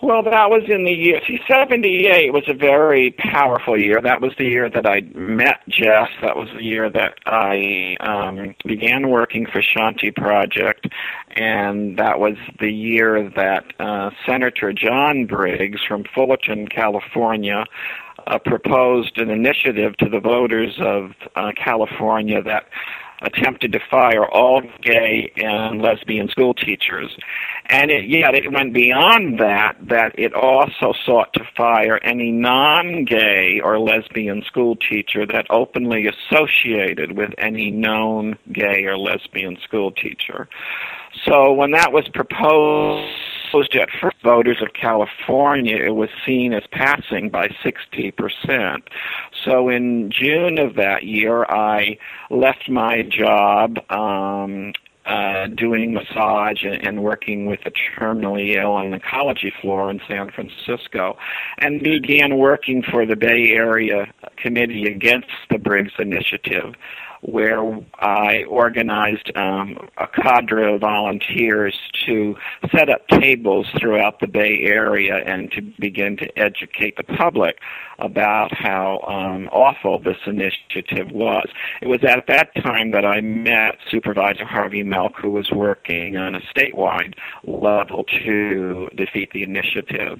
Well, 0.01 0.24
that 0.24 0.50
was 0.50 0.63
in 0.70 0.86
the 0.86 0.94
year. 0.94 1.20
See, 1.27 1.41
78 1.46 2.32
was 2.32 2.46
a 2.48 2.53
very 2.53 3.12
powerful 3.12 3.77
year. 3.77 4.00
That 4.01 4.22
was 4.22 4.32
the 4.38 4.46
year 4.46 4.70
that 4.70 4.86
I 4.86 5.01
met 5.13 5.60
Jess. 5.68 6.08
That 6.22 6.38
was 6.38 6.48
the 6.56 6.63
year 6.63 6.89
that 6.89 7.15
I 7.25 7.98
um, 8.00 8.56
began 8.65 9.10
working 9.10 9.46
for 9.46 9.62
Shanti 9.62 10.15
Project. 10.15 10.88
And 11.32 11.98
that 12.00 12.18
was 12.18 12.36
the 12.62 12.72
year 12.72 13.29
that 13.32 13.65
uh, 13.79 14.12
Senator 14.25 14.72
John 14.72 15.25
Briggs 15.25 15.84
from 15.84 16.06
Fullerton, 16.15 16.70
California, 16.70 17.65
uh, 18.25 18.39
proposed 18.39 19.18
an 19.18 19.29
initiative 19.29 19.98
to 19.98 20.08
the 20.08 20.22
voters 20.22 20.75
of 20.79 21.12
uh, 21.36 21.51
California 21.58 22.41
that 22.41 22.70
attempted 23.21 23.73
to 23.73 23.79
fire 23.91 24.25
all 24.25 24.61
gay 24.81 25.31
and 25.35 25.81
lesbian 25.81 26.29
school 26.29 26.53
teachers. 26.53 27.15
And 27.65 27.91
it, 27.91 28.09
yet 28.09 28.33
it 28.33 28.51
went 28.51 28.73
beyond 28.73 29.39
that, 29.39 29.77
that 29.89 30.17
it 30.17 30.33
also 30.33 30.93
sought 31.05 31.33
to 31.33 31.43
fire 31.55 31.99
any 32.03 32.31
non-gay 32.31 33.59
or 33.63 33.79
lesbian 33.79 34.43
school 34.43 34.75
teacher 34.75 35.25
that 35.27 35.45
openly 35.49 36.07
associated 36.07 37.15
with 37.15 37.31
any 37.38 37.69
known 37.71 38.38
gay 38.51 38.85
or 38.85 38.97
lesbian 38.97 39.57
school 39.63 39.91
teacher. 39.91 40.47
So 41.25 41.53
when 41.53 41.71
that 41.71 41.91
was 41.91 42.07
proposed 42.07 43.13
at 43.75 43.89
first 44.01 44.18
voters 44.24 44.62
of 44.62 44.74
California, 44.74 45.77
it 45.77 45.96
was 45.96 46.10
seen 46.25 46.53
as 46.53 46.63
passing 46.72 47.29
by 47.29 47.48
60%. 47.63 48.82
So 49.46 49.70
in 49.70 50.12
June 50.12 50.60
of 50.60 50.75
that 50.75 51.03
year, 51.03 51.46
I 51.46 51.98
left 52.29 52.70
my 52.70 53.03
job 53.03 53.79
um, 53.89 54.74
uh, 55.06 55.48
doing 55.48 55.94
massage 55.94 56.63
and, 56.63 56.86
and 56.86 57.03
working 57.03 57.48
with 57.48 57.60
the 57.63 57.72
terminally 57.72 58.56
ill 58.56 58.74
on 58.74 58.91
the 58.91 59.00
oncology 59.00 59.51
floor 59.60 59.89
in 59.89 60.00
San 60.08 60.29
Francisco, 60.29 61.18
and 61.58 61.82
began 61.82 62.38
working 62.38 62.84
for 62.84 63.06
the 63.06 63.15
Bay 63.15 63.51
Area 63.51 64.13
Committee 64.38 64.86
Against 64.86 65.29
the 65.50 65.58
Briggs 65.58 65.94
Initiative 65.98 66.75
where 67.21 67.61
I 67.99 68.43
organized 68.45 69.31
um, 69.35 69.77
a 69.97 70.07
cadre 70.07 70.73
of 70.73 70.81
volunteers 70.81 71.77
to 72.05 72.35
set 72.75 72.89
up 72.89 73.07
tables 73.07 73.67
throughout 73.79 74.19
the 74.19 74.27
Bay 74.27 74.59
Area 74.61 75.17
and 75.25 75.51
to 75.51 75.61
begin 75.79 76.17
to 76.17 76.39
educate 76.39 76.95
the 76.97 77.03
public 77.03 77.59
about 77.99 78.53
how 78.53 79.01
um, 79.07 79.49
awful 79.51 79.99
this 79.99 80.17
initiative 80.25 81.11
was. 81.11 81.47
It 81.81 81.88
was 81.88 82.03
at 82.03 82.25
that 82.27 82.55
time 82.55 82.91
that 82.91 83.05
I 83.05 83.19
met 83.21 83.77
Supervisor 83.89 84.45
Harvey 84.45 84.83
Milk, 84.83 85.13
who 85.21 85.31
was 85.31 85.51
working 85.51 86.15
on 86.15 86.35
a 86.35 86.41
statewide 86.55 87.15
level 87.43 88.05
to 88.23 88.88
defeat 88.95 89.31
the 89.33 89.43
initiative. 89.43 90.19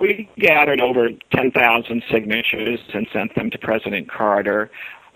We 0.00 0.28
gathered 0.38 0.80
over 0.80 1.10
10,000 1.32 2.02
signatures 2.10 2.80
and 2.92 3.06
sent 3.12 3.34
them 3.36 3.50
to 3.50 3.58
President 3.58 4.10
Carter 4.10 4.70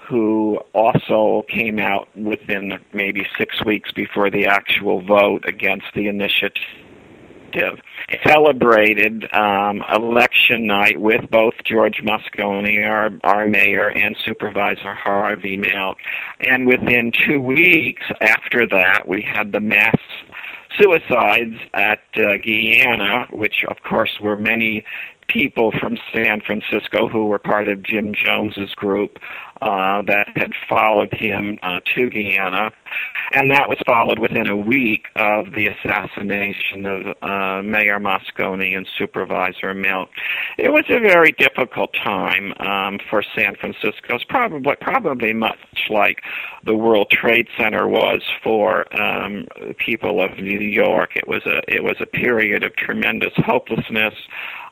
who 0.08 0.58
also 0.74 1.44
came 1.48 1.78
out 1.78 2.08
within 2.16 2.78
maybe 2.92 3.26
six 3.36 3.64
weeks 3.64 3.92
before 3.92 4.30
the 4.30 4.46
actual 4.46 5.02
vote 5.02 5.44
against 5.46 5.86
the 5.94 6.08
initiative. 6.08 7.78
Celebrated 8.26 9.32
um, 9.34 9.82
election 9.92 10.66
night 10.66 11.00
with 11.00 11.30
both 11.30 11.54
George 11.64 12.02
Moscone, 12.02 12.86
our, 12.86 13.10
our 13.24 13.46
mayor, 13.48 13.90
and 13.90 14.16
Supervisor 14.24 14.94
Harvey 14.94 15.56
Milk. 15.56 15.98
And 16.40 16.66
within 16.66 17.12
two 17.26 17.40
weeks 17.40 18.04
after 18.20 18.66
that, 18.68 19.08
we 19.08 19.22
had 19.22 19.52
the 19.52 19.60
mass 19.60 19.96
suicides 20.78 21.56
at 21.74 22.00
uh, 22.16 22.36
Guyana, 22.44 23.26
which 23.30 23.64
of 23.68 23.76
course 23.82 24.18
were 24.20 24.36
many 24.36 24.84
people 25.28 25.72
from 25.78 25.98
San 26.12 26.40
Francisco 26.40 27.08
who 27.08 27.26
were 27.26 27.38
part 27.38 27.68
of 27.68 27.82
Jim 27.82 28.14
Jones's 28.14 28.74
group 28.74 29.18
uh, 29.60 30.02
that 30.02 30.28
had 30.36 30.52
followed 30.68 31.12
him 31.12 31.58
uh, 31.62 31.80
to 31.94 32.10
Guyana, 32.10 32.70
and 33.32 33.50
that 33.50 33.68
was 33.68 33.78
followed 33.86 34.18
within 34.18 34.48
a 34.48 34.56
week 34.56 35.06
of 35.16 35.52
the 35.52 35.66
assassination 35.66 36.86
of 36.86 37.06
uh, 37.22 37.62
Mayor 37.62 37.98
Moscone 37.98 38.76
and 38.76 38.86
Supervisor 38.96 39.74
Milk. 39.74 40.10
It 40.58 40.70
was 40.72 40.84
a 40.88 41.00
very 41.00 41.32
difficult 41.32 41.92
time 41.94 42.52
um, 42.60 42.98
for 43.10 43.22
San 43.34 43.56
Francisco. 43.56 44.14
It's 44.14 44.24
probably 44.24 44.76
probably 44.76 45.32
much 45.32 45.58
like 45.90 46.22
the 46.64 46.74
World 46.74 47.10
Trade 47.10 47.48
Center 47.56 47.88
was 47.88 48.22
for 48.42 48.84
um, 49.00 49.46
people 49.78 50.22
of 50.22 50.38
New 50.38 50.60
York. 50.60 51.16
It 51.16 51.26
was 51.26 51.44
a 51.46 51.62
it 51.68 51.82
was 51.82 51.96
a 52.00 52.06
period 52.06 52.62
of 52.62 52.74
tremendous 52.76 53.32
hopelessness 53.36 54.14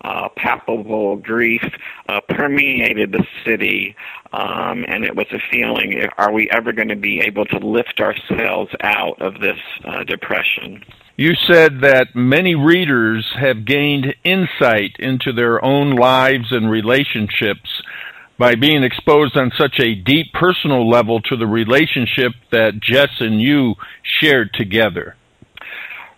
uh, 0.02 0.28
palpable 0.36 1.16
grief 1.16 1.62
uh, 2.08 2.20
permeated 2.28 3.12
the 3.12 3.26
city, 3.44 3.96
um, 4.32 4.84
and 4.88 5.04
it 5.04 5.14
was 5.14 5.26
a 5.32 5.40
feeling: 5.50 6.06
Are 6.18 6.32
we 6.32 6.48
ever 6.50 6.72
going 6.72 6.88
to 6.88 6.96
be 6.96 7.20
able 7.20 7.44
to 7.46 7.58
lift 7.58 8.00
ourselves 8.00 8.70
out 8.82 9.20
of 9.20 9.40
this 9.40 9.58
uh, 9.84 10.04
depression? 10.04 10.84
You 11.16 11.34
said 11.34 11.80
that 11.80 12.14
many 12.14 12.54
readers 12.54 13.26
have 13.40 13.64
gained 13.64 14.14
insight 14.22 14.96
into 14.98 15.32
their 15.32 15.64
own 15.64 15.96
lives 15.96 16.52
and 16.52 16.70
relationships 16.70 17.82
by 18.38 18.54
being 18.54 18.82
exposed 18.82 19.36
on 19.36 19.50
such 19.56 19.80
a 19.80 19.94
deep 19.94 20.32
personal 20.34 20.88
level 20.88 21.20
to 21.22 21.36
the 21.36 21.46
relationship 21.46 22.32
that 22.52 22.80
Jess 22.80 23.08
and 23.20 23.40
you 23.40 23.76
shared 24.02 24.52
together. 24.52 25.16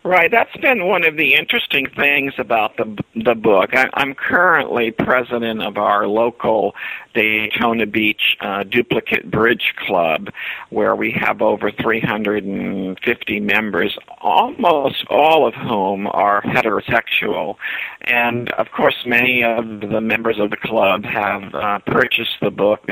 Right, 0.08 0.30
that's 0.30 0.56
been 0.56 0.86
one 0.86 1.04
of 1.04 1.18
the 1.18 1.34
interesting 1.34 1.86
things 1.94 2.32
about 2.38 2.78
the 2.78 2.96
the 3.14 3.34
book. 3.34 3.74
I, 3.74 3.90
I'm 3.92 4.14
currently 4.14 4.90
president 4.90 5.62
of 5.62 5.76
our 5.76 6.08
local 6.08 6.74
Daytona 7.12 7.84
Beach 7.84 8.38
uh, 8.40 8.62
Duplicate 8.62 9.30
Bridge 9.30 9.74
Club, 9.76 10.30
where 10.70 10.96
we 10.96 11.10
have 11.10 11.42
over 11.42 11.70
350 11.70 13.40
members, 13.40 13.98
almost 14.22 15.04
all 15.10 15.46
of 15.46 15.52
whom 15.52 16.06
are 16.06 16.40
heterosexual, 16.40 17.56
and 18.00 18.50
of 18.52 18.70
course, 18.70 18.96
many 19.04 19.44
of 19.44 19.80
the 19.80 20.00
members 20.00 20.38
of 20.38 20.48
the 20.48 20.56
club 20.56 21.04
have 21.04 21.54
uh, 21.54 21.80
purchased 21.80 22.40
the 22.40 22.50
book 22.50 22.88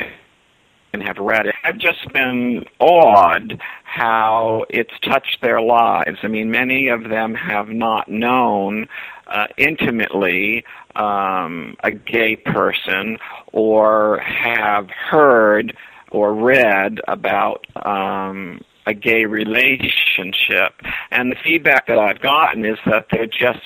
and 0.97 1.07
have 1.07 1.19
read 1.19 1.47
it. 1.47 1.55
I've 1.63 1.77
just 1.79 2.11
been 2.13 2.65
awed 2.79 3.61
how 3.85 4.65
it's 4.71 4.99
touched 5.03 5.43
their 5.43 5.61
lives. 5.61 6.19
I 6.23 6.29
mean, 6.29 6.51
many 6.51 6.89
of 6.89 7.11
them 7.11 7.35
have 7.35 7.69
not 7.69 8.09
known 8.09 8.89
uh, 9.27 9.47
intimately 9.59 10.65
um, 10.95 11.77
a 11.85 11.91
gay 11.91 12.37
person 12.37 13.19
or 13.53 14.21
have 14.21 14.89
heard 14.89 15.77
or 16.11 16.35
read 16.35 17.01
about 17.09 17.67
um, 17.85 18.63
a 18.87 18.95
gay 18.95 19.27
relationship. 19.27 20.81
And 21.11 21.31
the 21.31 21.37
feedback 21.45 21.89
that 21.89 21.99
I've 21.99 22.21
gotten 22.21 22.65
is 22.65 22.79
that 22.87 23.09
they're 23.11 23.27
just 23.27 23.61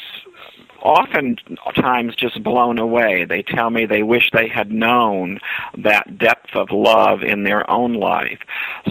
oftentimes 0.82 2.14
just 2.16 2.42
blown 2.42 2.78
away. 2.78 3.24
They 3.24 3.42
tell 3.42 3.70
me 3.70 3.86
they 3.86 4.02
wish 4.02 4.30
they 4.32 4.48
had 4.48 4.70
known 4.70 5.40
that 5.78 6.18
depth 6.18 6.54
of 6.54 6.70
love 6.70 7.22
in 7.22 7.44
their 7.44 7.68
own 7.70 7.94
life. 7.94 8.40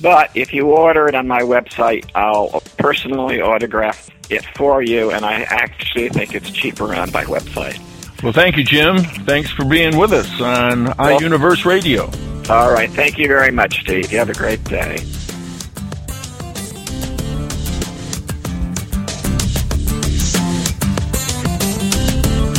But 0.01 0.31
if 0.35 0.53
you 0.53 0.71
order 0.71 1.07
it 1.07 1.15
on 1.15 1.29
my 1.29 1.43
website, 1.43 2.11
I'll 2.15 2.61
personally 2.77 3.41
autograph 3.41 4.11
it 4.31 4.45
for 4.57 4.83
you, 4.83 5.11
and 5.11 5.25
I 5.25 5.43
actually 5.43 6.09
think 6.09 6.35
it's 6.35 6.51
cheaper 6.51 6.95
on 6.95 7.13
my 7.13 7.25
website. 7.25 7.81
Well, 8.23 8.33
thank 8.33 8.57
you, 8.57 8.65
Jim. 8.65 8.99
Thanks 8.99 9.51
for 9.51 9.65
being 9.65 9.97
with 9.97 10.13
us 10.13 10.29
on 10.41 10.85
well, 10.85 10.95
iUniverse 10.95 11.65
Radio. 11.65 12.05
All 12.49 12.73
right. 12.73 12.91
Thank 12.91 13.19
you 13.19 13.29
very 13.29 13.51
much, 13.51 13.81
Steve. 13.81 14.11
You 14.13 14.19
have 14.19 14.31
a 14.31 14.35
great 14.35 14.63
day. 14.65 14.99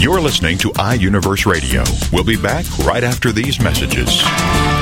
You're 0.04 0.20
listening 0.20 0.58
to 0.58 0.70
iUniverse 0.72 1.46
Radio. 1.46 1.82
We'll 2.12 2.26
be 2.26 2.36
back 2.36 2.66
right 2.80 3.06
after 3.06 3.32
these 3.32 3.62
messages. 3.62 4.22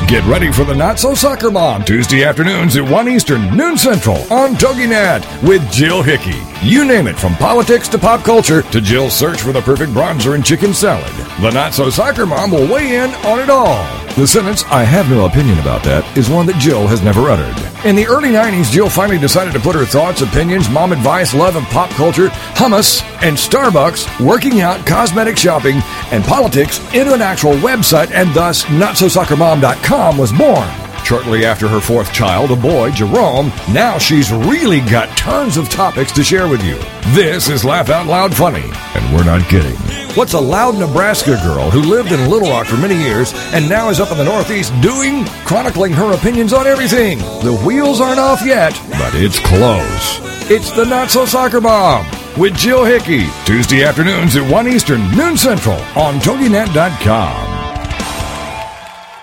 Get 0.09 0.25
ready 0.25 0.51
for 0.51 0.63
the 0.63 0.73
Not 0.73 0.97
So 0.97 1.13
Soccer 1.13 1.51
Mom 1.51 1.83
Tuesday 1.83 2.23
afternoons 2.23 2.75
at 2.75 2.89
1 2.89 3.07
Eastern, 3.07 3.55
noon 3.55 3.77
Central 3.77 4.17
on 4.33 4.55
TogiNet 4.55 5.47
with 5.47 5.61
Jill 5.71 6.01
Hickey. 6.01 6.41
You 6.67 6.85
name 6.85 7.05
it, 7.05 7.19
from 7.19 7.35
politics 7.35 7.87
to 7.89 7.99
pop 7.99 8.23
culture 8.23 8.63
to 8.63 8.81
Jill's 8.81 9.13
search 9.13 9.43
for 9.43 9.51
the 9.51 9.61
perfect 9.61 9.91
bronzer 9.91 10.33
and 10.33 10.43
chicken 10.43 10.73
salad. 10.73 11.13
The 11.39 11.51
Not 11.51 11.75
So 11.75 11.91
Soccer 11.91 12.25
Mom 12.25 12.49
will 12.49 12.67
weigh 12.67 12.95
in 12.95 13.11
on 13.23 13.39
it 13.39 13.51
all. 13.51 13.85
The 14.15 14.25
sentence, 14.25 14.63
I 14.71 14.83
have 14.85 15.07
no 15.11 15.27
opinion 15.27 15.59
about 15.59 15.83
that, 15.83 16.17
is 16.17 16.31
one 16.31 16.47
that 16.47 16.57
Jill 16.57 16.87
has 16.87 17.03
never 17.03 17.29
uttered. 17.29 17.70
In 17.83 17.95
the 17.95 18.05
early 18.05 18.29
90s, 18.29 18.69
Jill 18.69 18.89
finally 18.91 19.17
decided 19.17 19.53
to 19.53 19.59
put 19.59 19.75
her 19.75 19.85
thoughts, 19.85 20.21
opinions, 20.21 20.69
mom 20.69 20.91
advice, 20.91 21.33
love 21.33 21.55
of 21.55 21.63
pop 21.63 21.89
culture, 21.89 22.27
hummus, 22.53 23.01
and 23.23 23.35
Starbucks, 23.35 24.23
working 24.23 24.61
out, 24.61 24.85
cosmetic 24.85 25.35
shopping, 25.35 25.81
and 26.11 26.23
politics 26.23 26.77
into 26.93 27.11
an 27.11 27.23
actual 27.23 27.53
website, 27.53 28.11
and 28.11 28.31
thus 28.35 28.65
NotSoSoccerMom.com 28.65 30.15
was 30.15 30.31
born. 30.31 30.69
Shortly 31.03 31.43
after 31.43 31.67
her 31.67 31.81
fourth 31.81 32.13
child, 32.13 32.51
a 32.51 32.55
boy, 32.55 32.91
Jerome, 32.91 33.47
now 33.73 33.97
she's 33.97 34.31
really 34.31 34.81
got 34.81 35.09
tons 35.17 35.57
of 35.57 35.67
topics 35.67 36.11
to 36.11 36.23
share 36.23 36.47
with 36.47 36.63
you. 36.63 36.77
This 37.15 37.49
is 37.49 37.65
Laugh 37.65 37.89
Out 37.89 38.05
Loud 38.05 38.35
Funny, 38.35 38.69
and 38.93 39.15
we're 39.15 39.23
not 39.23 39.49
kidding. 39.49 40.00
What's 40.13 40.33
a 40.33 40.39
loud 40.39 40.75
Nebraska 40.75 41.39
girl 41.41 41.71
who 41.71 41.79
lived 41.79 42.11
in 42.11 42.29
Little 42.29 42.49
Rock 42.49 42.67
for 42.67 42.75
many 42.75 42.95
years 42.95 43.31
and 43.53 43.69
now 43.69 43.89
is 43.89 44.01
up 44.01 44.11
in 44.11 44.17
the 44.17 44.25
Northeast 44.25 44.73
doing? 44.81 45.23
Chronicling 45.45 45.93
her 45.93 46.13
opinions 46.13 46.51
on 46.51 46.67
everything. 46.67 47.19
The 47.19 47.57
wheels 47.65 48.01
aren't 48.01 48.19
off 48.19 48.45
yet, 48.45 48.73
but 48.89 49.15
it's 49.15 49.39
close. 49.39 50.19
It's 50.51 50.69
the 50.71 50.83
Not 50.83 51.11
So 51.11 51.25
Soccer 51.25 51.61
Mom 51.61 52.05
with 52.37 52.57
Jill 52.57 52.83
Hickey, 52.83 53.27
Tuesday 53.45 53.85
afternoons 53.85 54.35
at 54.35 54.51
1 54.51 54.67
Eastern, 54.67 55.09
noon 55.15 55.37
Central 55.37 55.79
on 55.95 56.19
TogiNet.com. 56.19 57.60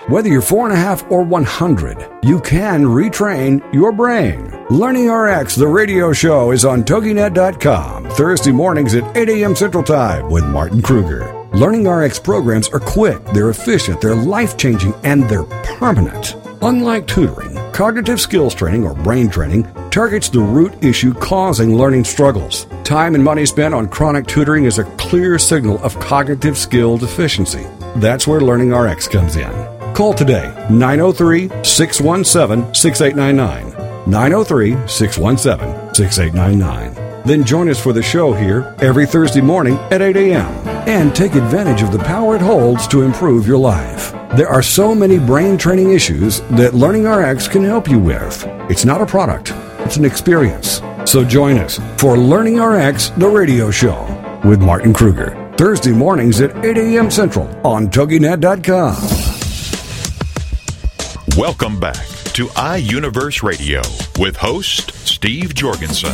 Whether 0.09 0.29
you're 0.29 0.41
four 0.41 0.65
and 0.67 0.73
a 0.73 0.79
half 0.79 1.03
or 1.11 1.21
100, 1.21 2.23
you 2.23 2.41
can 2.41 2.83
retrain 2.83 3.61
your 3.71 3.91
brain. 3.91 4.51
Learning 4.71 5.07
RX, 5.07 5.53
the 5.53 5.67
radio 5.67 6.11
show, 6.13 6.49
is 6.49 6.65
on 6.65 6.83
TogiNet.com 6.83 8.09
Thursday 8.09 8.51
mornings 8.51 8.95
at 8.95 9.15
8 9.15 9.29
a.m. 9.29 9.55
Central 9.55 9.83
Time 9.83 10.31
with 10.31 10.43
Martin 10.45 10.81
Kruger. 10.81 11.31
Learning 11.53 11.87
RX 11.87 12.17
programs 12.17 12.69
are 12.69 12.79
quick, 12.79 13.23
they're 13.35 13.51
efficient, 13.51 14.01
they're 14.01 14.15
life 14.15 14.57
changing, 14.57 14.95
and 15.03 15.29
they're 15.29 15.43
permanent. 15.43 16.35
Unlike 16.63 17.05
tutoring, 17.05 17.55
cognitive 17.71 18.19
skills 18.19 18.55
training 18.55 18.87
or 18.87 18.95
brain 18.95 19.29
training 19.29 19.71
targets 19.91 20.27
the 20.27 20.39
root 20.39 20.73
issue 20.83 21.13
causing 21.13 21.77
learning 21.77 22.03
struggles. 22.03 22.65
Time 22.83 23.13
and 23.13 23.23
money 23.23 23.45
spent 23.45 23.75
on 23.75 23.87
chronic 23.87 24.25
tutoring 24.25 24.65
is 24.65 24.79
a 24.79 24.85
clear 24.95 25.37
signal 25.37 25.77
of 25.83 25.99
cognitive 25.99 26.57
skill 26.57 26.97
deficiency. 26.97 27.67
That's 27.97 28.25
where 28.25 28.41
Learning 28.41 28.71
RX 28.71 29.07
comes 29.07 29.35
in. 29.35 29.78
Call 29.99 30.13
today 30.13 30.47
903 30.69 31.49
617 31.61 32.73
6899. 32.73 34.09
903 34.09 34.87
617 34.87 35.93
6899. 35.93 37.23
Then 37.25 37.43
join 37.43 37.67
us 37.67 37.83
for 37.83 37.91
the 37.91 38.01
show 38.01 38.31
here 38.31 38.73
every 38.79 39.05
Thursday 39.05 39.41
morning 39.41 39.75
at 39.91 40.01
8 40.01 40.15
a.m. 40.15 40.47
and 40.87 41.13
take 41.13 41.35
advantage 41.35 41.81
of 41.81 41.91
the 41.91 41.99
power 41.99 42.37
it 42.37 42.41
holds 42.41 42.87
to 42.87 43.01
improve 43.01 43.45
your 43.45 43.57
life. 43.57 44.13
There 44.37 44.47
are 44.47 44.61
so 44.61 44.95
many 44.95 45.19
brain 45.19 45.57
training 45.57 45.91
issues 45.91 46.39
that 46.51 46.73
Learning 46.73 47.03
RX 47.03 47.49
can 47.49 47.65
help 47.65 47.89
you 47.89 47.99
with. 47.99 48.45
It's 48.69 48.85
not 48.85 49.01
a 49.01 49.05
product 49.05 49.51
It's 49.79 49.97
an 49.97 50.05
experience. 50.05 50.81
So 51.03 51.25
join 51.25 51.57
us 51.57 51.77
for 51.97 52.17
Learning 52.17 52.57
RX, 52.57 53.09
the 53.17 53.27
radio 53.27 53.69
show 53.69 54.05
with 54.45 54.61
Martin 54.61 54.93
Kruger. 54.93 55.35
Thursday 55.57 55.91
mornings 55.91 56.39
at 56.39 56.55
8 56.63 56.77
a.m. 56.77 57.11
Central 57.11 57.49
on 57.67 57.89
TogiNet.com. 57.89 59.18
Welcome 61.39 61.79
back 61.79 61.95
to 62.33 62.47
iUniverse 62.47 63.43
Radio 63.43 63.79
with 64.19 64.35
host 64.35 64.91
Steve 65.07 65.55
Jorgensen. 65.55 66.11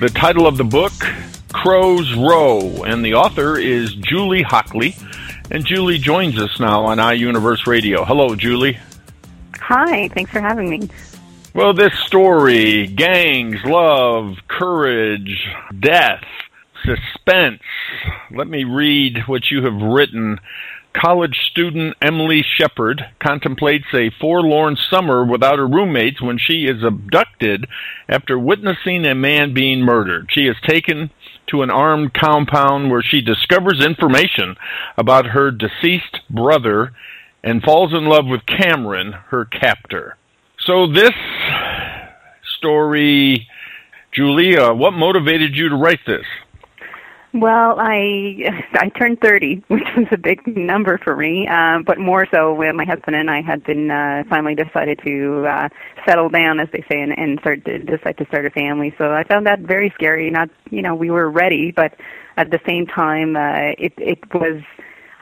The 0.00 0.10
title 0.12 0.44
of 0.44 0.56
the 0.56 0.64
book, 0.64 0.92
Crow's 1.52 2.12
Row, 2.16 2.82
and 2.82 3.04
the 3.04 3.14
author 3.14 3.56
is 3.56 3.94
Julie 3.94 4.42
Hockley. 4.42 4.96
And 5.52 5.64
Julie 5.64 5.98
joins 5.98 6.36
us 6.36 6.58
now 6.58 6.86
on 6.86 6.98
iUniverse 6.98 7.68
Radio. 7.68 8.04
Hello, 8.04 8.34
Julie. 8.34 8.76
Hi, 9.60 10.08
thanks 10.08 10.32
for 10.32 10.40
having 10.40 10.68
me. 10.68 10.90
Well, 11.54 11.74
this 11.74 11.96
story 12.06 12.88
gangs, 12.88 13.62
love, 13.66 14.36
courage, 14.48 15.48
death, 15.78 16.24
suspense. 16.84 17.62
Let 18.32 18.48
me 18.48 18.64
read 18.64 19.28
what 19.28 19.48
you 19.48 19.62
have 19.62 19.80
written. 19.80 20.40
College 20.94 21.38
student 21.50 21.96
Emily 22.00 22.42
Shepard 22.42 23.04
contemplates 23.20 23.86
a 23.94 24.10
forlorn 24.20 24.76
summer 24.76 25.24
without 25.24 25.58
her 25.58 25.66
roommates 25.66 26.20
when 26.20 26.38
she 26.38 26.66
is 26.66 26.82
abducted 26.82 27.66
after 28.08 28.38
witnessing 28.38 29.04
a 29.04 29.14
man 29.14 29.54
being 29.54 29.80
murdered. 29.80 30.28
She 30.32 30.46
is 30.46 30.56
taken 30.66 31.10
to 31.48 31.62
an 31.62 31.70
armed 31.70 32.14
compound 32.14 32.90
where 32.90 33.02
she 33.02 33.20
discovers 33.20 33.84
information 33.84 34.56
about 34.96 35.26
her 35.26 35.50
deceased 35.50 36.20
brother 36.30 36.92
and 37.44 37.62
falls 37.62 37.92
in 37.92 38.06
love 38.06 38.26
with 38.26 38.46
Cameron, 38.46 39.12
her 39.28 39.44
captor. 39.44 40.16
So 40.58 40.86
this 40.86 41.12
story, 42.56 43.48
Julia, 44.12 44.72
what 44.72 44.92
motivated 44.92 45.56
you 45.56 45.68
to 45.68 45.76
write 45.76 46.00
this? 46.06 46.26
Well, 47.40 47.76
I 47.78 48.50
I 48.74 48.88
turned 48.88 49.20
30, 49.20 49.62
which 49.68 49.86
was 49.96 50.06
a 50.10 50.16
big 50.16 50.44
number 50.56 50.98
for 50.98 51.14
me, 51.14 51.46
uh, 51.46 51.78
but 51.86 51.98
more 51.98 52.26
so 52.32 52.52
when 52.52 52.76
my 52.76 52.84
husband 52.84 53.14
and 53.14 53.30
I 53.30 53.42
had 53.42 53.62
been 53.62 53.90
uh, 53.92 54.24
finally 54.28 54.56
decided 54.56 55.00
to 55.04 55.46
uh, 55.46 55.68
settle 56.04 56.30
down, 56.30 56.58
as 56.58 56.68
they 56.72 56.84
say, 56.90 57.00
and, 57.00 57.16
and 57.16 57.38
start 57.40 57.64
to 57.66 57.78
decide 57.78 58.18
to 58.18 58.26
start 58.26 58.46
a 58.46 58.50
family. 58.50 58.92
So 58.98 59.12
I 59.12 59.22
found 59.22 59.46
that 59.46 59.60
very 59.60 59.92
scary. 59.94 60.30
Not, 60.30 60.50
you 60.70 60.82
know, 60.82 60.96
we 60.96 61.10
were 61.12 61.30
ready, 61.30 61.70
but 61.70 61.94
at 62.36 62.50
the 62.50 62.58
same 62.66 62.86
time, 62.86 63.36
uh, 63.36 63.72
it 63.78 63.92
it 63.98 64.18
was 64.34 64.60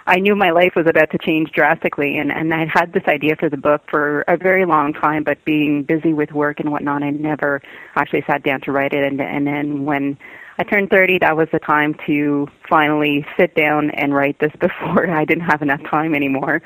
I 0.06 0.16
knew 0.16 0.36
my 0.36 0.52
life 0.52 0.72
was 0.74 0.86
about 0.86 1.10
to 1.10 1.18
change 1.18 1.50
drastically, 1.50 2.16
and 2.16 2.32
and 2.32 2.54
I 2.54 2.64
had 2.72 2.94
this 2.94 3.04
idea 3.08 3.36
for 3.36 3.50
the 3.50 3.58
book 3.58 3.82
for 3.90 4.22
a 4.22 4.38
very 4.38 4.64
long 4.64 4.94
time. 4.94 5.22
But 5.22 5.44
being 5.44 5.82
busy 5.82 6.14
with 6.14 6.32
work 6.32 6.60
and 6.60 6.70
whatnot, 6.70 7.02
I 7.02 7.10
never 7.10 7.60
actually 7.94 8.24
sat 8.26 8.42
down 8.42 8.62
to 8.62 8.72
write 8.72 8.94
it. 8.94 9.04
And 9.04 9.20
and 9.20 9.46
then 9.46 9.84
when 9.84 10.16
I 10.58 10.62
turned 10.62 10.90
30, 10.90 11.18
that 11.18 11.36
was 11.36 11.48
the 11.52 11.58
time 11.58 11.94
to 12.06 12.48
finally 12.68 13.26
sit 13.38 13.54
down 13.54 13.90
and 13.90 14.14
write 14.14 14.38
this 14.38 14.52
before 14.60 15.10
I 15.10 15.24
didn't 15.24 15.44
have 15.44 15.62
enough 15.62 15.82
time 15.84 16.14
anymore. 16.14 16.62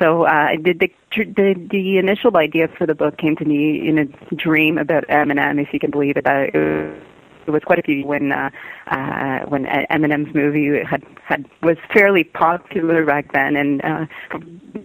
So 0.00 0.24
uh, 0.24 0.56
the, 0.62 0.72
the 0.74 0.92
the 1.16 1.54
the 1.70 1.98
initial 1.98 2.36
idea 2.36 2.68
for 2.68 2.86
the 2.86 2.94
book 2.94 3.16
came 3.16 3.34
to 3.36 3.44
me 3.44 3.88
in 3.88 3.98
a 3.98 4.04
dream 4.36 4.78
about 4.78 5.06
Eminem, 5.08 5.60
if 5.60 5.72
you 5.72 5.80
can 5.80 5.90
believe 5.90 6.16
it. 6.16 6.26
Uh, 6.26 6.46
it 6.54 7.02
it 7.48 7.50
was 7.50 7.62
quite 7.64 7.78
a 7.78 7.82
few 7.82 8.06
when 8.06 8.30
uh, 8.30 8.50
uh, 8.88 9.40
when 9.46 9.64
Eminem's 9.64 10.34
movie 10.34 10.84
had 10.84 11.02
had 11.24 11.46
was 11.62 11.76
fairly 11.92 12.24
popular 12.24 13.04
back 13.04 13.32
then, 13.32 13.56
and 13.56 13.84
uh, 13.84 14.06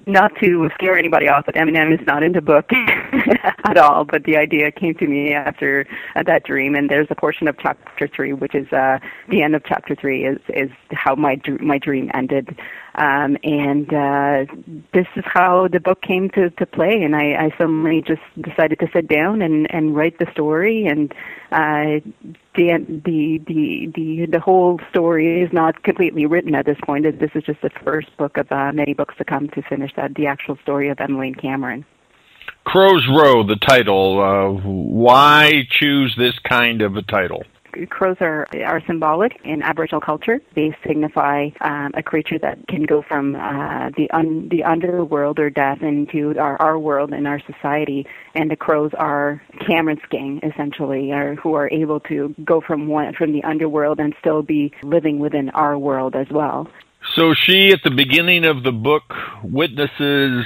not 0.05 0.31
to 0.41 0.69
scare 0.73 0.97
anybody 0.97 1.27
off, 1.27 1.45
but 1.45 1.55
Eminem 1.55 1.93
is 1.93 2.05
not 2.07 2.23
into 2.23 2.41
book 2.41 2.69
at 3.65 3.77
all. 3.77 4.05
But 4.05 4.23
the 4.23 4.37
idea 4.37 4.71
came 4.71 4.95
to 4.95 5.07
me 5.07 5.33
after 5.33 5.85
uh, 6.15 6.23
that 6.23 6.45
dream, 6.45 6.75
and 6.75 6.89
there's 6.89 7.07
a 7.09 7.15
portion 7.15 7.47
of 7.47 7.57
chapter 7.59 8.07
three, 8.07 8.33
which 8.33 8.55
is 8.55 8.71
uh, 8.71 8.99
the 9.29 9.43
end 9.43 9.55
of 9.55 9.63
chapter 9.65 9.95
three, 9.95 10.25
is 10.25 10.39
is 10.49 10.69
how 10.91 11.15
my 11.15 11.39
my 11.59 11.77
dream 11.77 12.09
ended. 12.13 12.57
Um, 12.95 13.37
and 13.43 13.91
uh, 13.91 14.45
this 14.93 15.07
is 15.15 15.23
how 15.25 15.67
the 15.67 15.79
book 15.79 16.01
came 16.01 16.29
to, 16.31 16.49
to 16.51 16.65
play. 16.65 17.01
And 17.01 17.15
I, 17.15 17.45
I 17.45 17.49
suddenly 17.57 18.01
just 18.01 18.21
decided 18.39 18.79
to 18.79 18.87
sit 18.93 19.07
down 19.07 19.41
and, 19.41 19.73
and 19.73 19.95
write 19.95 20.19
the 20.19 20.27
story. 20.31 20.85
And 20.85 21.11
uh, 21.51 22.01
the, 22.55 23.01
the 23.05 23.41
the 23.47 23.91
the 23.95 24.25
the 24.31 24.39
whole 24.39 24.79
story 24.89 25.41
is 25.41 25.51
not 25.51 25.83
completely 25.83 26.25
written 26.25 26.53
at 26.55 26.65
this 26.65 26.77
point. 26.83 27.05
This 27.19 27.31
is 27.33 27.43
just 27.43 27.61
the 27.61 27.71
first 27.83 28.15
book 28.17 28.37
of 28.37 28.51
uh, 28.51 28.71
many 28.73 28.93
books 28.93 29.15
to 29.17 29.25
come 29.25 29.49
to 29.49 29.61
finish 29.63 29.91
that 29.95 30.15
the 30.15 30.27
actual 30.27 30.57
story 30.61 30.89
of 30.89 30.99
Emily 30.99 31.27
and 31.27 31.41
Cameron. 31.41 31.85
Crow's 32.65 33.07
Row, 33.07 33.43
the 33.43 33.55
title. 33.55 34.21
Uh, 34.21 34.61
why 34.63 35.63
choose 35.69 36.15
this 36.17 36.37
kind 36.39 36.81
of 36.81 36.95
a 36.95 37.01
title? 37.01 37.43
Crows 37.89 38.17
are 38.21 38.47
are 38.65 38.81
symbolic 38.85 39.39
in 39.43 39.61
Aboriginal 39.61 40.01
culture. 40.01 40.39
They 40.55 40.75
signify 40.85 41.49
um, 41.61 41.91
a 41.95 42.03
creature 42.03 42.39
that 42.39 42.67
can 42.67 42.83
go 42.83 43.01
from 43.01 43.35
uh, 43.35 43.89
the 43.95 44.09
un, 44.11 44.49
the 44.49 44.63
underworld 44.63 45.39
or 45.39 45.49
death 45.49 45.81
into 45.81 46.37
our, 46.37 46.61
our 46.61 46.79
world 46.79 47.13
and 47.13 47.27
our 47.27 47.39
society. 47.39 48.05
And 48.35 48.49
the 48.49 48.55
crows 48.55 48.91
are 48.97 49.41
Cameron's 49.67 50.01
gang, 50.09 50.39
essentially, 50.43 51.11
are, 51.11 51.35
who 51.35 51.53
are 51.55 51.69
able 51.71 51.99
to 52.01 52.33
go 52.43 52.61
from 52.61 52.87
one 52.87 53.13
from 53.13 53.31
the 53.31 53.43
underworld 53.43 53.99
and 53.99 54.15
still 54.19 54.41
be 54.41 54.71
living 54.83 55.19
within 55.19 55.49
our 55.51 55.77
world 55.77 56.15
as 56.15 56.27
well. 56.31 56.67
So 57.15 57.33
she, 57.33 57.71
at 57.71 57.83
the 57.83 57.91
beginning 57.91 58.45
of 58.45 58.63
the 58.63 58.71
book, 58.71 59.03
witnesses 59.43 60.45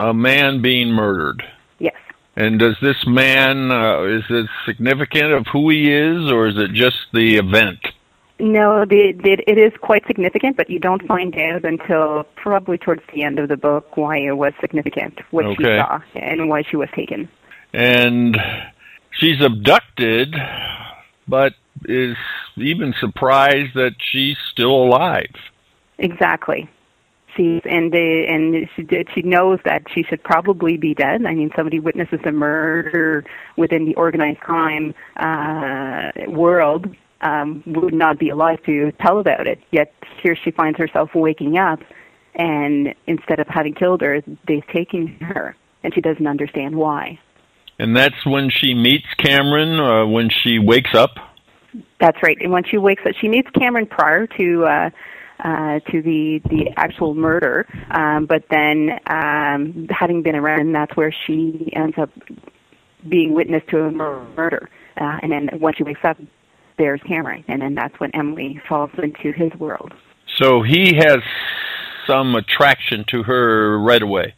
a 0.00 0.14
man 0.14 0.62
being 0.62 0.88
murdered. 0.88 1.42
And 2.38 2.60
does 2.60 2.76
this 2.80 3.04
man, 3.04 3.72
uh, 3.72 4.04
is 4.04 4.22
it 4.30 4.48
significant 4.64 5.32
of 5.32 5.48
who 5.48 5.70
he 5.70 5.92
is, 5.92 6.30
or 6.30 6.46
is 6.46 6.56
it 6.56 6.72
just 6.72 6.98
the 7.12 7.36
event? 7.36 7.80
No, 8.38 8.84
the, 8.84 9.12
the, 9.20 9.42
it 9.44 9.58
is 9.58 9.72
quite 9.80 10.06
significant, 10.06 10.56
but 10.56 10.70
you 10.70 10.78
don't 10.78 11.04
find 11.08 11.36
out 11.36 11.64
until 11.64 12.22
probably 12.36 12.78
towards 12.78 13.02
the 13.12 13.24
end 13.24 13.40
of 13.40 13.48
the 13.48 13.56
book 13.56 13.96
why 13.96 14.18
it 14.18 14.36
was 14.36 14.52
significant, 14.60 15.18
what 15.32 15.46
okay. 15.46 15.56
she 15.56 15.64
saw, 15.64 16.00
and 16.14 16.48
why 16.48 16.62
she 16.62 16.76
was 16.76 16.88
taken. 16.94 17.28
And 17.72 18.36
she's 19.10 19.40
abducted, 19.40 20.36
but 21.26 21.54
is 21.86 22.16
even 22.56 22.94
surprised 23.00 23.74
that 23.74 23.96
she's 23.98 24.36
still 24.52 24.84
alive. 24.84 25.34
Exactly 25.98 26.70
sees 27.38 27.62
and 27.64 27.94
and 27.94 28.68
she 28.76 28.86
she 29.14 29.22
knows 29.22 29.58
that 29.64 29.82
she 29.94 30.02
should 30.02 30.22
probably 30.22 30.76
be 30.76 30.92
dead. 30.92 31.24
I 31.24 31.32
mean, 31.32 31.50
somebody 31.56 31.78
witnesses 31.78 32.20
a 32.26 32.32
murder 32.32 33.24
within 33.56 33.86
the 33.86 33.94
organized 33.94 34.40
crime 34.40 34.94
uh, 35.16 36.10
world 36.26 36.86
um, 37.22 37.62
would 37.66 37.94
not 37.94 38.18
be 38.18 38.28
alive 38.28 38.62
to 38.66 38.92
tell 39.00 39.18
about 39.18 39.46
it. 39.46 39.60
Yet 39.70 39.94
here 40.22 40.36
she 40.36 40.50
finds 40.50 40.78
herself 40.78 41.10
waking 41.14 41.56
up, 41.56 41.80
and 42.34 42.94
instead 43.06 43.40
of 43.40 43.46
having 43.48 43.74
killed 43.74 44.02
her, 44.02 44.20
they've 44.46 44.66
taken 44.66 45.06
her, 45.20 45.56
and 45.82 45.94
she 45.94 46.00
doesn't 46.00 46.26
understand 46.26 46.76
why. 46.76 47.18
And 47.78 47.96
that's 47.96 48.26
when 48.26 48.50
she 48.50 48.74
meets 48.74 49.06
Cameron. 49.16 49.78
Uh, 49.78 50.06
when 50.06 50.30
she 50.30 50.58
wakes 50.58 50.94
up. 50.94 51.12
That's 52.00 52.20
right. 52.22 52.36
And 52.40 52.50
when 52.50 52.64
she 52.64 52.78
wakes 52.78 53.02
up, 53.06 53.12
she 53.20 53.28
meets 53.28 53.48
Cameron 53.50 53.86
prior 53.86 54.26
to 54.26 54.64
uh, 54.64 54.90
uh, 55.40 55.80
to 55.90 56.02
the 56.02 56.40
the 56.48 56.70
actual 56.76 57.14
murder. 57.14 57.66
Um, 57.90 58.26
but 58.26 58.44
then, 58.50 58.98
um, 59.06 59.86
having 59.90 60.22
been 60.22 60.34
around, 60.34 60.72
that's 60.72 60.96
where 60.96 61.14
she 61.26 61.70
ends 61.74 61.96
up 61.98 62.10
being 63.08 63.34
witness 63.34 63.62
to 63.70 63.84
a 63.84 63.90
murder. 63.90 64.68
Uh, 65.00 65.18
and 65.22 65.30
then 65.30 65.48
once 65.60 65.76
she 65.76 65.84
wakes 65.84 66.00
up, 66.04 66.18
there's 66.76 67.00
Cameron, 67.02 67.44
and 67.48 67.62
then 67.62 67.74
that's 67.74 67.98
when 68.00 68.10
Emily 68.14 68.60
falls 68.68 68.90
into 69.02 69.32
his 69.32 69.52
world. 69.58 69.92
So 70.36 70.62
he 70.62 70.94
has 70.96 71.18
some 72.06 72.34
attraction 72.34 73.04
to 73.08 73.22
her 73.24 73.78
right 73.78 74.02
away. 74.02 74.34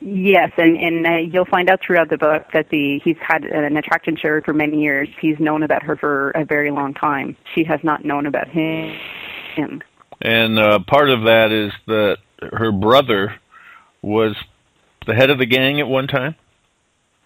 Yes, 0.00 0.52
and 0.58 0.76
and 0.76 1.06
uh, 1.06 1.16
you'll 1.16 1.46
find 1.46 1.70
out 1.70 1.80
throughout 1.84 2.10
the 2.10 2.18
book 2.18 2.46
that 2.52 2.68
the 2.70 3.00
he's 3.02 3.16
had 3.20 3.44
an 3.44 3.76
attraction 3.76 4.16
to 4.16 4.22
her 4.28 4.42
for 4.42 4.52
many 4.52 4.82
years. 4.82 5.08
He's 5.20 5.38
known 5.40 5.62
about 5.62 5.82
her 5.84 5.96
for 5.96 6.30
a 6.30 6.44
very 6.44 6.70
long 6.70 6.92
time. 6.92 7.36
She 7.54 7.64
has 7.64 7.80
not 7.82 8.04
known 8.04 8.26
about 8.26 8.48
him. 8.48 8.94
him. 9.54 9.82
And 10.20 10.58
uh, 10.58 10.78
part 10.80 11.10
of 11.10 11.24
that 11.24 11.52
is 11.52 11.72
that 11.86 12.18
her 12.52 12.72
brother 12.72 13.34
was 14.02 14.34
the 15.06 15.14
head 15.14 15.30
of 15.30 15.38
the 15.38 15.46
gang 15.46 15.80
at 15.80 15.88
one 15.88 16.06
time? 16.06 16.34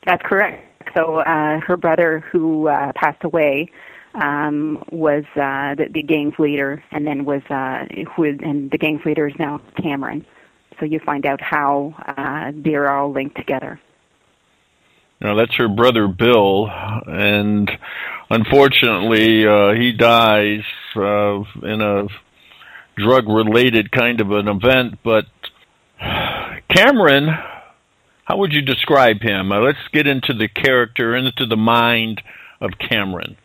That's 0.06 0.22
correct. 0.22 0.66
So 0.94 1.18
uh, 1.18 1.60
her 1.60 1.76
brother, 1.76 2.20
who 2.32 2.68
uh, 2.68 2.92
passed 2.94 3.22
away, 3.22 3.70
um, 4.14 4.82
was 4.90 5.24
uh, 5.36 5.74
the, 5.76 5.88
the 5.92 6.02
gang's 6.02 6.38
leader, 6.38 6.82
and 6.90 7.06
then 7.06 7.24
was 7.24 7.42
uh, 7.48 7.86
who 8.14 8.24
and 8.24 8.70
the 8.70 8.78
gang's 8.78 9.04
leader 9.04 9.28
is 9.28 9.34
now 9.38 9.60
Cameron. 9.80 10.26
So 10.78 10.86
you 10.86 10.98
find 10.98 11.26
out 11.26 11.40
how 11.40 11.94
uh, 12.16 12.52
they're 12.54 12.90
all 12.90 13.12
linked 13.12 13.36
together. 13.36 13.78
Now 15.20 15.34
that's 15.34 15.54
her 15.56 15.68
brother 15.68 16.08
Bill, 16.08 16.68
and 17.06 17.70
unfortunately 18.30 19.46
uh, 19.46 19.72
he 19.74 19.92
dies 19.92 20.62
uh, 20.96 21.42
in 21.62 21.82
a 21.82 22.08
drug 23.02 23.28
related 23.28 23.90
kind 23.90 24.20
of 24.20 24.30
an 24.30 24.48
event, 24.48 24.98
but 25.02 25.26
Cameron, 26.68 27.28
How 28.24 28.36
would 28.36 28.52
you 28.52 28.62
describe 28.62 29.20
him? 29.22 29.50
Uh, 29.50 29.58
let's 29.58 29.88
get 29.92 30.06
into 30.06 30.32
the 30.32 30.46
character, 30.46 31.16
into 31.16 31.46
the 31.46 31.56
mind 31.56 32.22
of 32.60 32.70
Cameron. 32.78 33.36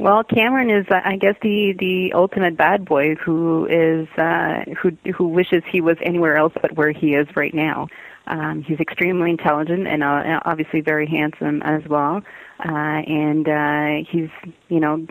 Well, 0.00 0.24
Cameron 0.24 0.70
is, 0.70 0.86
uh, 0.90 1.00
I 1.04 1.16
guess, 1.16 1.34
the 1.42 1.74
the 1.78 2.12
ultimate 2.14 2.56
bad 2.56 2.84
boy 2.84 3.16
who 3.16 3.66
is 3.66 4.08
uh, 4.16 4.64
who 4.80 4.92
who 5.14 5.28
wishes 5.28 5.62
he 5.70 5.80
was 5.80 5.96
anywhere 6.02 6.36
else 6.36 6.54
but 6.62 6.72
where 6.72 6.92
he 6.92 7.14
is 7.14 7.26
right 7.36 7.52
now. 7.52 7.88
Um, 8.28 8.62
he's 8.62 8.78
extremely 8.78 9.30
intelligent 9.30 9.86
and 9.86 10.02
uh, 10.02 10.40
obviously 10.44 10.80
very 10.80 11.06
handsome 11.06 11.62
as 11.62 11.82
well, 11.86 12.22
uh, 12.64 12.68
and 12.68 13.48
uh, 13.48 14.08
he's 14.10 14.30
you 14.68 14.80
know 14.80 15.06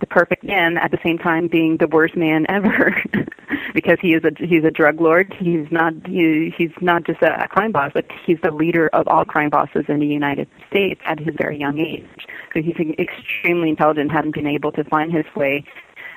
the 0.00 0.06
perfect 0.06 0.44
man 0.44 0.76
at 0.78 0.90
the 0.90 0.98
same 1.04 1.18
time 1.18 1.48
being 1.48 1.76
the 1.76 1.86
worst 1.86 2.16
man 2.16 2.46
ever. 2.48 3.02
Because 3.72 3.98
he 4.00 4.14
is 4.14 4.24
a 4.24 4.32
he's 4.44 4.64
a 4.64 4.70
drug 4.70 5.00
lord. 5.00 5.32
He's 5.38 5.66
not 5.70 5.92
he, 6.04 6.52
he's 6.56 6.72
not 6.80 7.04
just 7.04 7.22
a, 7.22 7.44
a 7.44 7.46
crime 7.46 7.70
boss 7.70 7.92
but 7.94 8.04
he's 8.26 8.38
the 8.42 8.50
leader 8.50 8.88
of 8.88 9.06
all 9.06 9.24
crime 9.24 9.48
bosses 9.50 9.84
in 9.86 10.00
the 10.00 10.06
United 10.06 10.48
States 10.68 11.00
at 11.04 11.20
his 11.20 11.36
very 11.38 11.56
young 11.56 11.78
age. 11.78 12.26
So 12.52 12.62
he's 12.62 12.74
extremely 12.98 13.68
intelligent 13.68 14.10
having 14.10 14.32
been 14.32 14.48
able 14.48 14.72
to 14.72 14.82
find 14.84 15.12
his 15.12 15.24
way 15.36 15.64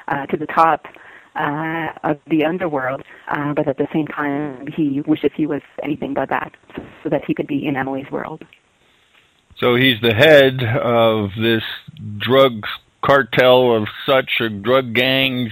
uh, 0.08 0.26
to 0.28 0.38
the 0.38 0.48
top 0.48 0.88
uh, 1.36 1.90
of 2.04 2.20
the 2.28 2.46
underworld, 2.46 3.04
uh, 3.28 3.54
but 3.54 3.68
at 3.68 3.78
the 3.78 3.88
same 3.94 4.08
time, 4.08 4.68
he 4.68 5.02
wishes 5.02 5.32
he 5.36 5.46
was 5.46 5.62
anything 5.82 6.14
but 6.14 6.30
that, 6.30 6.54
so 7.04 7.10
that 7.10 7.26
he 7.26 7.34
could 7.34 7.48
be 7.48 7.66
in 7.66 7.76
Emily's 7.76 8.10
world. 8.12 8.44
So 9.58 9.76
he's 9.76 10.02
the 10.02 10.14
head 10.14 10.64
of 10.64 11.32
this 11.40 11.64
drugs 12.18 12.70
cartel 13.04 13.76
of 13.76 13.88
such 14.06 14.40
or 14.40 14.50
drug 14.50 14.94
gangs 14.94 15.52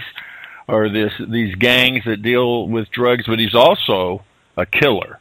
or 0.68 0.90
this 0.90 1.12
these 1.30 1.56
gangs 1.56 2.04
that 2.06 2.22
deal 2.22 2.68
with 2.68 2.90
drugs, 2.92 3.26
but 3.28 3.40
he's 3.40 3.56
also 3.56 4.24
a 4.58 4.66
killer. 4.66 5.20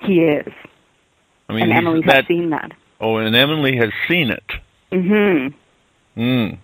He 0.00 0.20
is. 0.20 0.52
I 1.48 1.54
mean, 1.54 1.64
and 1.64 1.72
Emily 1.72 2.02
that, 2.06 2.16
has 2.16 2.26
seen 2.26 2.50
that. 2.50 2.72
Oh, 3.00 3.16
and 3.16 3.34
Emily 3.34 3.76
has 3.76 3.90
seen 4.08 4.30
it. 4.30 4.44
Mm-hmm. 4.90 6.20
Mm. 6.20 6.58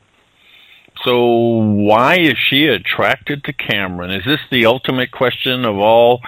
So 1.05 1.27
why 1.27 2.19
is 2.19 2.37
she 2.37 2.67
attracted 2.67 3.45
to 3.45 3.53
Cameron? 3.53 4.11
Is 4.11 4.25
this 4.25 4.41
the 4.51 4.67
ultimate 4.67 5.13
question 5.13 5.65
of 5.65 5.79
all 5.79 6.21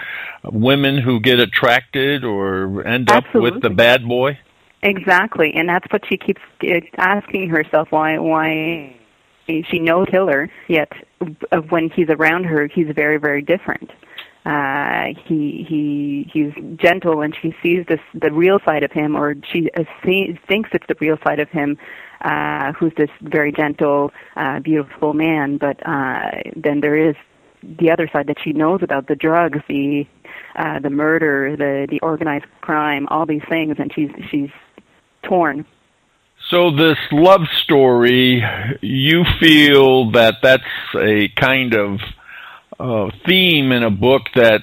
women 0.44 0.98
who 0.98 1.20
get 1.20 1.40
attracted 1.40 2.24
or 2.24 2.86
end 2.86 3.10
Absolutely. 3.10 3.48
up 3.48 3.54
with 3.54 3.62
the 3.62 3.70
bad 3.70 4.06
boy? 4.06 4.38
Exactly, 4.82 5.52
and 5.54 5.68
that's 5.68 5.86
what 5.92 6.02
she 6.08 6.16
keeps 6.16 6.40
asking 6.96 7.50
herself. 7.50 7.88
Why? 7.90 8.18
Why? 8.18 8.96
She 9.46 9.78
knows 9.78 10.06
killer, 10.10 10.48
yet 10.68 10.92
when 11.68 11.90
he's 11.90 12.08
around 12.08 12.44
her, 12.44 12.66
he's 12.66 12.86
very, 12.94 13.18
very 13.18 13.42
different. 13.42 13.90
Uh, 14.46 15.08
he 15.26 15.66
he 15.68 16.30
he's 16.32 16.52
gentle, 16.76 17.20
and 17.20 17.36
she 17.42 17.54
sees 17.62 17.84
this 17.88 18.00
the 18.14 18.32
real 18.32 18.58
side 18.64 18.82
of 18.82 18.90
him, 18.90 19.14
or 19.16 19.34
she 19.52 19.68
uh, 19.76 19.84
thinks 20.02 20.70
it's 20.72 20.86
the 20.88 20.96
real 20.98 21.18
side 21.22 21.40
of 21.40 21.50
him, 21.50 21.76
uh, 22.22 22.72
who's 22.72 22.92
this 22.96 23.10
very 23.20 23.52
gentle, 23.52 24.10
uh, 24.36 24.60
beautiful 24.60 25.12
man. 25.12 25.58
But 25.58 25.76
uh, 25.86 26.30
then 26.56 26.80
there 26.80 26.96
is 26.96 27.16
the 27.62 27.90
other 27.90 28.08
side 28.10 28.28
that 28.28 28.38
she 28.42 28.52
knows 28.52 28.80
about 28.82 29.08
the 29.08 29.14
drugs, 29.14 29.58
the 29.68 30.06
uh, 30.56 30.78
the 30.78 30.90
murder, 30.90 31.54
the 31.56 31.86
the 31.90 32.00
organized 32.00 32.46
crime, 32.62 33.06
all 33.10 33.26
these 33.26 33.44
things, 33.48 33.76
and 33.78 33.92
she's 33.94 34.10
she's 34.30 34.50
torn. 35.22 35.64
So 36.48 36.70
this 36.70 36.98
love 37.12 37.46
story, 37.62 38.42
you 38.80 39.24
feel 39.38 40.10
that 40.12 40.36
that's 40.42 40.62
a 40.96 41.28
kind 41.28 41.74
of 41.74 42.00
uh, 42.78 43.10
theme 43.26 43.72
in 43.72 43.82
a 43.82 43.90
book 43.90 44.22
that 44.34 44.62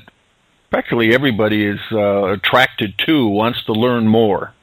practically 0.70 1.14
everybody 1.14 1.66
is 1.66 1.80
uh, 1.92 2.26
attracted 2.26 2.98
to, 3.06 3.28
wants 3.28 3.64
to 3.66 3.74
learn 3.74 4.08
more. 4.08 4.54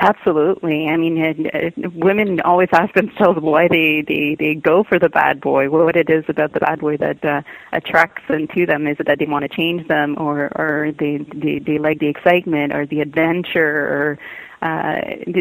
Absolutely. 0.00 0.86
I 0.88 0.96
mean, 0.96 1.18
it, 1.18 1.36
it, 1.38 1.94
women 1.94 2.40
always 2.42 2.68
ask 2.72 2.94
themselves 2.94 3.40
why 3.40 3.66
they, 3.66 4.04
they, 4.06 4.36
they 4.38 4.54
go 4.54 4.84
for 4.84 4.98
the 4.98 5.08
bad 5.08 5.40
boy. 5.40 5.68
What 5.70 5.96
it 5.96 6.08
is 6.08 6.24
about 6.28 6.52
the 6.52 6.60
bad 6.60 6.78
boy 6.78 6.98
that 6.98 7.24
uh, 7.24 7.42
attracts 7.72 8.22
them 8.28 8.46
to 8.54 8.64
them? 8.64 8.86
Is 8.86 9.00
it 9.00 9.06
that 9.06 9.18
they 9.18 9.26
want 9.26 9.42
to 9.42 9.48
change 9.48 9.88
them, 9.88 10.14
or 10.18 10.52
or 10.56 10.92
they 10.96 11.18
they, 11.34 11.58
they 11.58 11.78
like 11.78 11.98
the 11.98 12.06
excitement 12.06 12.72
or 12.72 12.86
the 12.86 13.00
adventure, 13.00 13.58
or 13.66 14.18
uh, 14.62 15.00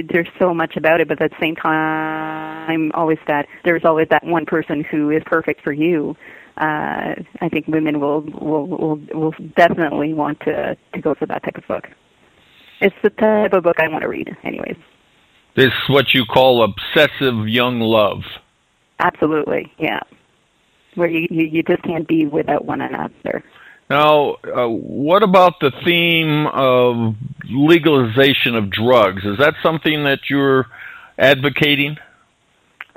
there's 0.10 0.30
so 0.40 0.54
much 0.54 0.78
about 0.78 1.02
it. 1.02 1.08
But 1.08 1.22
at 1.22 1.32
the 1.32 1.38
same 1.40 1.56
time, 1.56 2.92
always 2.94 3.20
that 3.28 3.48
there's 3.64 3.86
always 3.86 4.08
that 4.10 4.24
one 4.24 4.46
person 4.46 4.84
who 4.84 5.10
is 5.10 5.24
perfect 5.26 5.62
for 5.64 5.74
you. 5.74 6.16
Uh, 6.58 7.14
I 7.42 7.50
think 7.52 7.68
women 7.68 8.00
will 8.00 8.22
will 8.22 8.68
will 8.68 9.00
will 9.14 9.34
definitely 9.56 10.14
want 10.14 10.40
to 10.42 10.76
to 10.94 11.02
go 11.02 11.14
for 11.14 11.26
that 11.28 11.44
type 11.44 11.58
of 11.58 11.68
book 11.68 11.88
it's 12.82 12.96
the 13.04 13.10
type 13.10 13.54
of 13.54 13.64
book 13.64 13.78
I 13.80 13.88
want 13.88 14.04
to 14.04 14.08
read, 14.08 14.36
anyways. 14.44 14.78
This 15.56 15.74
what 15.90 16.14
you 16.14 16.26
call 16.26 16.64
obsessive 16.64 17.48
young 17.48 17.80
love. 17.80 18.22
Absolutely, 19.00 19.72
yeah. 19.80 20.02
Where 20.96 21.10
you 21.10 21.28
you, 21.30 21.46
you 21.46 21.64
just 21.64 21.84
can't 21.84 22.08
be 22.08 22.26
without 22.26 22.66
one 22.66 22.82
another. 22.82 23.44
Now, 23.90 24.36
uh, 24.44 24.68
what 24.68 25.24
about 25.24 25.60
the 25.62 25.72
theme 25.86 26.46
of 26.48 27.16
legalization 27.46 28.56
of 28.56 28.70
drugs? 28.70 29.24
Is 29.24 29.38
that 29.38 29.54
something 29.64 30.04
that 30.04 30.30
you're 30.30 30.68
advocating? 31.18 31.98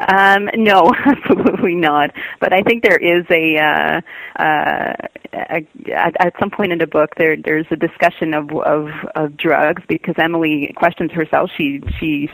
Um, 0.09 0.49
no, 0.57 0.93
absolutely 1.07 1.75
not. 1.75 2.11
But 2.41 2.53
I 2.53 2.63
think 2.63 2.83
there 2.83 2.97
is 2.97 3.25
a, 3.31 3.59
uh, 3.59 4.01
uh, 4.43 4.93
a 5.33 5.67
at, 5.93 6.33
some 6.41 6.51
point 6.51 6.73
in 6.73 6.79
the 6.79 6.87
book 6.87 7.11
there 7.19 7.37
there's 7.37 7.67
a 7.71 7.77
discussion 7.77 8.35
of 8.35 8.51
of 8.51 8.89
of 9.15 9.37
drugs 9.37 9.83
because 9.89 10.15
Emily 10.19 10.73
questions 10.77 11.13
herself. 11.13 11.51
She 11.57 11.83
she 11.99 12.31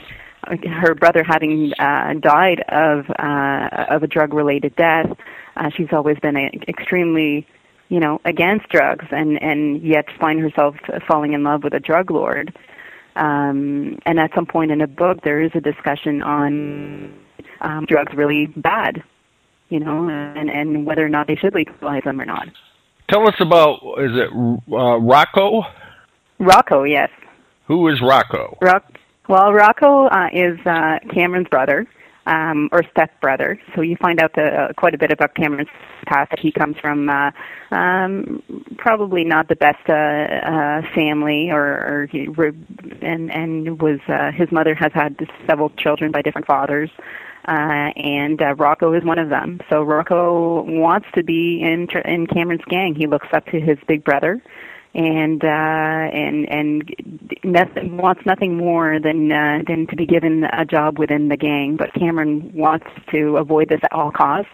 her 0.46 0.94
brother 0.94 1.24
having 1.24 1.72
uh, 1.78 2.14
died 2.20 2.62
of 2.68 3.10
uh, 3.18 3.94
of 3.94 4.02
a 4.02 4.06
drug 4.06 4.32
related 4.32 4.76
death. 4.76 5.10
Uh, 5.56 5.70
she's 5.76 5.88
always 5.92 6.18
been 6.20 6.36
a, 6.36 6.50
extremely 6.68 7.46
you 7.88 8.00
know 8.00 8.20
against 8.24 8.68
drugs 8.68 9.06
and 9.10 9.42
and 9.42 9.82
yet 9.82 10.06
find 10.18 10.40
herself 10.40 10.76
falling 11.06 11.32
in 11.32 11.42
love 11.42 11.62
with 11.64 11.74
a 11.74 11.80
drug 11.80 12.10
lord. 12.10 12.56
Um, 13.16 13.98
and 14.04 14.20
at 14.20 14.30
some 14.34 14.44
point 14.44 14.70
in 14.70 14.78
the 14.80 14.86
book, 14.86 15.22
there 15.22 15.40
is 15.40 15.50
a 15.54 15.60
discussion 15.60 16.20
on 16.20 17.14
um, 17.62 17.86
drugs 17.86 18.12
really 18.14 18.46
bad, 18.56 19.02
you 19.70 19.80
know, 19.80 20.08
and, 20.10 20.50
and 20.50 20.84
whether 20.84 21.04
or 21.04 21.08
not 21.08 21.26
they 21.26 21.36
should 21.36 21.54
legalize 21.54 22.04
them 22.04 22.20
or 22.20 22.26
not. 22.26 22.48
Tell 23.08 23.26
us 23.26 23.34
about, 23.40 23.76
is 23.98 24.12
it 24.14 24.30
uh, 24.70 24.98
Rocco? 24.98 25.62
Rocco, 26.38 26.82
yes. 26.82 27.08
Who 27.66 27.88
is 27.88 28.02
Rocco? 28.02 28.58
Rock, 28.60 28.84
well, 29.28 29.52
Rocco 29.52 30.06
uh, 30.06 30.28
is 30.32 30.58
uh, 30.66 30.98
Cameron's 31.12 31.48
brother. 31.48 31.86
Um, 32.26 32.68
or 32.72 32.82
stepbrother. 32.90 33.60
So 33.76 33.82
you 33.82 33.94
find 33.94 34.20
out 34.20 34.32
the, 34.34 34.46
uh, 34.46 34.72
quite 34.72 34.96
a 34.96 34.98
bit 34.98 35.12
about 35.12 35.36
Cameron's 35.36 35.68
past. 36.06 36.30
That 36.30 36.40
he 36.40 36.50
comes 36.50 36.76
from 36.76 37.08
uh, 37.08 37.30
um, 37.70 38.42
probably 38.78 39.22
not 39.22 39.46
the 39.46 39.54
best 39.54 39.88
uh, 39.88 39.92
uh, 39.92 40.82
family, 40.92 41.50
or, 41.52 41.62
or 41.62 42.08
he, 42.10 42.28
and 43.00 43.30
and 43.30 43.80
was 43.80 44.00
uh, 44.08 44.32
his 44.32 44.50
mother 44.50 44.74
has 44.74 44.90
had 44.92 45.16
several 45.46 45.70
children 45.70 46.10
by 46.10 46.20
different 46.20 46.48
fathers 46.48 46.90
uh, 47.48 47.92
and 47.96 48.42
uh, 48.42 48.54
Rocco 48.54 48.92
is 48.92 49.04
one 49.04 49.18
of 49.18 49.28
them. 49.28 49.60
So 49.70 49.82
Rocco 49.82 50.62
wants 50.62 51.06
to 51.14 51.22
be 51.22 51.60
in 51.62 51.88
in 52.04 52.26
Cameron's 52.26 52.64
gang. 52.68 52.94
He 52.94 53.06
looks 53.06 53.28
up 53.32 53.46
to 53.46 53.60
his 53.60 53.78
big 53.86 54.04
brother, 54.04 54.42
and 54.96 55.44
uh, 55.44 55.46
and 55.46 56.48
and 56.48 57.38
nothing, 57.44 57.98
wants 57.98 58.22
nothing 58.24 58.56
more 58.56 58.98
than 58.98 59.30
uh, 59.30 59.58
than 59.66 59.86
to 59.88 59.96
be 59.96 60.06
given 60.06 60.44
a 60.44 60.64
job 60.64 60.98
within 60.98 61.28
the 61.28 61.36
gang. 61.36 61.76
But 61.76 61.92
Cameron 61.92 62.50
wants 62.54 62.86
to 63.12 63.36
avoid 63.36 63.68
this 63.68 63.80
at 63.82 63.92
all 63.92 64.10
costs, 64.10 64.50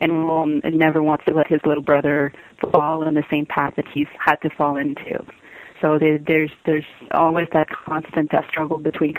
and 0.00 0.26
will 0.26 0.46
never 0.46 1.02
wants 1.02 1.26
to 1.26 1.34
let 1.34 1.46
his 1.46 1.60
little 1.66 1.82
brother 1.82 2.32
fall 2.72 3.06
in 3.06 3.14
the 3.14 3.24
same 3.30 3.44
path 3.44 3.74
that 3.76 3.84
he's 3.92 4.08
had 4.18 4.36
to 4.36 4.50
fall 4.56 4.78
into. 4.78 5.22
So 5.82 5.98
there's 5.98 6.52
there's 6.64 6.86
always 7.10 7.48
that 7.52 7.68
constant 7.68 8.32
that 8.32 8.48
struggle 8.48 8.78
between 8.78 9.14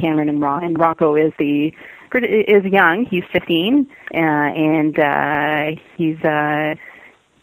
Cameron 0.00 0.28
and 0.28 0.40
Ron. 0.40 0.62
And 0.62 0.78
Rocco 0.78 1.16
is 1.16 1.32
the 1.40 1.72
is 2.14 2.64
young. 2.64 3.04
He's 3.04 3.24
15, 3.32 3.86
uh, 4.12 4.16
and 4.16 4.98
uh, 4.98 5.80
he's 5.96 6.18
uh, 6.24 6.74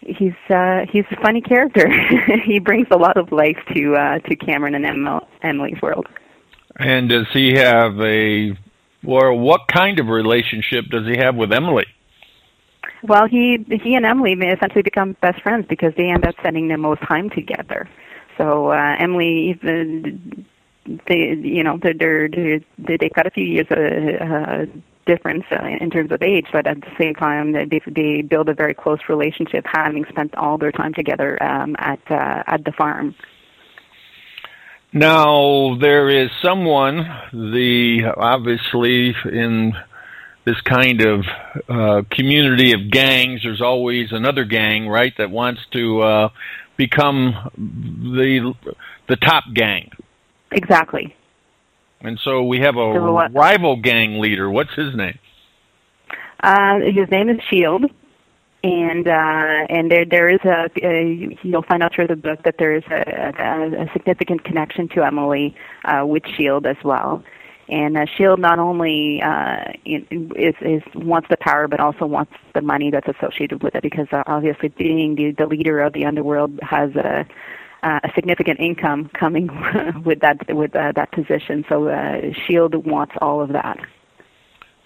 he's 0.01 0.33
uh, 0.49 0.85
he's 0.91 1.05
a 1.11 1.21
funny 1.21 1.41
character. 1.41 1.89
he 2.45 2.59
brings 2.59 2.87
a 2.91 2.97
lot 2.97 3.17
of 3.17 3.31
life 3.31 3.57
to 3.73 3.95
uh, 3.95 4.19
to 4.19 4.35
Cameron 4.35 4.75
and 4.75 5.21
Emily's 5.41 5.81
world. 5.81 6.07
And 6.77 7.09
does 7.09 7.27
he 7.33 7.53
have 7.55 7.99
a 7.99 8.57
or 9.05 9.33
what 9.33 9.67
kind 9.67 9.99
of 9.99 10.07
relationship 10.07 10.85
does 10.89 11.07
he 11.07 11.17
have 11.17 11.35
with 11.35 11.51
Emily? 11.51 11.85
Well, 13.03 13.27
he 13.27 13.65
he 13.83 13.95
and 13.95 14.05
Emily 14.05 14.33
essentially 14.33 14.81
become 14.81 15.15
best 15.21 15.41
friends 15.41 15.65
because 15.69 15.93
they 15.95 16.09
end 16.09 16.25
up 16.25 16.35
spending 16.39 16.67
the 16.67 16.77
most 16.77 17.01
time 17.01 17.29
together. 17.29 17.87
So 18.37 18.71
uh, 18.71 18.95
Emily 18.99 19.49
even 19.49 20.45
they 21.07 21.35
you 21.41 21.63
know 21.63 21.79
they're, 21.81 21.93
they're, 21.93 22.29
they're 22.29 22.97
they've 22.97 23.13
got 23.13 23.27
a 23.27 23.31
few 23.31 23.43
years 23.43 23.67
uh, 23.71 24.23
uh, 24.23 24.65
difference 25.07 25.45
uh, 25.51 25.65
in 25.83 25.89
terms 25.89 26.11
of 26.11 26.21
age, 26.21 26.47
but 26.51 26.67
at 26.67 26.79
the 26.81 26.93
same 26.99 27.15
time 27.15 27.53
they 27.53 27.81
they 27.87 28.21
build 28.21 28.47
a 28.49 28.53
very 28.53 28.75
close 28.83 28.99
relationship, 29.09 29.65
having 29.65 30.05
spent 30.09 30.35
all 30.35 30.57
their 30.57 30.71
time 30.71 30.93
together 30.93 31.41
um, 31.41 31.75
at 31.79 31.99
uh, 32.11 32.43
at 32.53 32.63
the 32.65 32.73
farm. 32.73 33.15
Now 34.93 35.77
there 35.79 36.09
is 36.09 36.29
someone, 36.41 36.95
the 37.33 38.13
obviously 38.15 39.15
in 39.25 39.73
this 40.45 40.61
kind 40.61 41.01
of 41.01 41.25
uh, 41.67 42.01
community 42.09 42.71
of 42.71 42.89
gangs, 42.89 43.41
there's 43.43 43.61
always 43.61 44.13
another 44.13 44.45
gang, 44.45 44.87
right, 44.87 45.13
that 45.17 45.29
wants 45.29 45.61
to 45.71 46.01
uh, 46.01 46.29
become 46.77 47.51
the 47.57 48.53
the 49.09 49.17
top 49.17 49.43
gang. 49.53 49.91
Exactly. 50.51 51.16
And 52.01 52.19
so 52.19 52.43
we 52.43 52.59
have 52.59 52.75
a 52.75 52.93
so, 52.93 53.27
rival 53.29 53.75
gang 53.75 54.19
leader. 54.19 54.49
What's 54.49 54.73
his 54.75 54.95
name? 54.95 55.17
Uh, 56.41 56.79
his 56.81 57.09
name 57.09 57.29
is 57.29 57.41
Shield, 57.49 57.85
and 58.63 59.07
uh, 59.07 59.65
and 59.69 59.89
there 59.89 60.05
there 60.05 60.29
is 60.29 60.39
a, 60.45 60.69
a 60.83 61.35
you'll 61.41 61.63
find 61.63 61.81
out 61.81 61.95
through 61.95 62.07
the 62.07 62.15
book 62.15 62.43
that 62.43 62.55
there 62.59 62.75
is 62.75 62.83
a, 62.91 63.33
a, 63.39 63.83
a 63.85 63.89
significant 63.93 64.43
connection 64.43 64.87
to 64.89 65.03
Emily 65.03 65.55
uh, 65.85 66.05
with 66.05 66.23
Shield 66.27 66.67
as 66.67 66.77
well. 66.83 67.23
And 67.69 67.97
uh, 67.97 68.05
Shield 68.05 68.39
not 68.39 68.59
only 68.59 69.21
uh, 69.21 69.73
is, 69.83 70.03
is 70.61 70.83
wants 70.95 71.27
the 71.29 71.37
power, 71.37 71.67
but 71.67 71.79
also 71.79 72.05
wants 72.05 72.31
the 72.53 72.61
money 72.61 72.91
that's 72.91 73.07
associated 73.07 73.61
with 73.61 73.75
it. 73.75 73.81
Because 73.81 74.07
uh, 74.11 74.23
obviously, 74.25 74.69
being 74.69 75.15
the, 75.15 75.31
the 75.31 75.47
leader 75.47 75.81
of 75.81 75.93
the 75.93 76.05
underworld 76.05 76.59
has 76.61 76.95
a 76.95 77.25
uh, 77.83 77.99
a 78.03 78.09
significant 78.15 78.59
income 78.59 79.09
coming 79.17 79.49
with 80.05 80.19
that 80.21 80.37
with 80.49 80.75
uh, 80.75 80.91
that 80.95 81.11
position. 81.11 81.65
So 81.69 81.87
uh, 81.87 82.33
Shield 82.45 82.75
wants 82.85 83.13
all 83.21 83.41
of 83.41 83.49
that. 83.49 83.79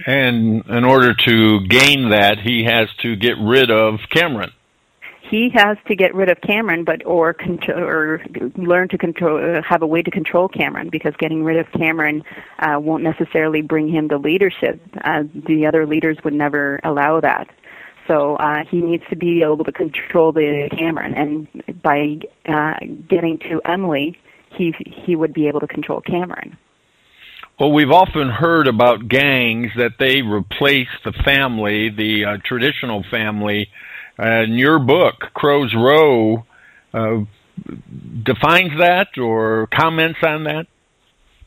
And 0.06 0.66
in 0.68 0.84
order 0.84 1.14
to 1.14 1.60
gain 1.68 2.10
that, 2.10 2.40
he 2.44 2.64
has 2.64 2.90
to 3.04 3.16
get 3.16 3.36
rid 3.40 3.70
of 3.70 4.00
Cameron 4.10 4.52
he 5.32 5.50
has 5.54 5.78
to 5.88 5.96
get 5.96 6.14
rid 6.14 6.30
of 6.30 6.42
Cameron, 6.42 6.84
but 6.84 7.06
or 7.06 7.34
control 7.34 7.80
or 7.80 8.22
learn 8.58 8.90
to 8.90 8.98
control, 8.98 9.38
uh, 9.40 9.62
have 9.68 9.82
a 9.82 9.88
way 9.88 10.02
to 10.02 10.12
control 10.12 10.50
Cameron, 10.50 10.90
because 10.92 11.14
getting 11.20 11.42
rid 11.42 11.58
of 11.58 11.72
Cameron 11.72 12.22
uh, 12.60 12.78
won't 12.78 13.02
necessarily 13.02 13.62
bring 13.62 13.88
him 13.88 14.10
the 14.10 14.18
leadership. 14.18 14.82
Uh, 15.02 15.24
the 15.48 15.66
other 15.66 15.88
leaders 15.88 16.18
would 16.26 16.34
never 16.34 16.82
allow 16.84 17.22
that. 17.22 17.48
So 18.12 18.36
uh, 18.36 18.66
he 18.70 18.82
needs 18.82 19.04
to 19.10 19.16
be 19.16 19.42
able 19.42 19.64
to 19.64 19.72
control 19.72 20.34
the 20.34 20.68
Cameron, 20.78 21.14
and 21.14 21.82
by 21.82 22.20
uh, 22.46 22.74
getting 23.08 23.40
to 23.50 23.62
Emily, 23.64 24.20
he 24.50 24.74
he 25.06 25.16
would 25.16 25.34
be 25.34 25.48
able 25.48 25.62
to 25.62 25.68
control 25.68 26.02
Cameron. 26.02 26.58
Well, 27.58 27.72
we've 27.72 27.92
often 27.92 28.28
heard 28.28 28.68
about 28.68 29.08
gangs 29.08 29.72
that 29.78 29.94
they 29.98 30.24
replace 30.24 30.90
the 31.06 31.14
family, 31.24 31.90
the 31.90 32.26
uh, 32.26 32.38
traditional 32.44 33.04
family, 33.10 33.70
and 34.18 34.58
your 34.60 34.80
book, 34.80 35.32
Crow's 35.34 35.74
Row, 35.74 36.44
uh, 36.94 37.20
defines 38.24 38.78
that 38.78 39.18
or 39.18 39.68
comments 39.68 40.20
on 40.22 40.44
that? 40.46 40.68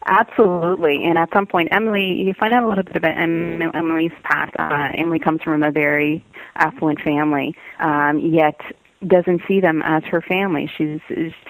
Absolutely. 0.07 1.05
And 1.05 1.17
at 1.17 1.31
some 1.33 1.47
point, 1.47 1.69
Emily, 1.73 2.05
you 2.05 2.35
find 2.35 2.53
out 2.53 2.65
a 2.65 2.69
little 2.69 2.85
bit 2.85 2.97
about 2.97 3.17
Emily's 3.17 4.13
past. 4.23 4.53
Uh, 4.59 4.89
Emily 4.97 5.19
comes 5.19 5.43
from 5.43 5.63
a 5.63 5.71
very 5.71 6.25
affluent 6.57 7.01
family, 7.01 7.57
um, 7.81 8.19
yet 8.19 8.61
doesn't 9.07 9.43
see 9.49 9.61
them 9.61 9.83
as 9.85 10.03
her 10.05 10.21
family. 10.23 10.71
She's 10.77 11.01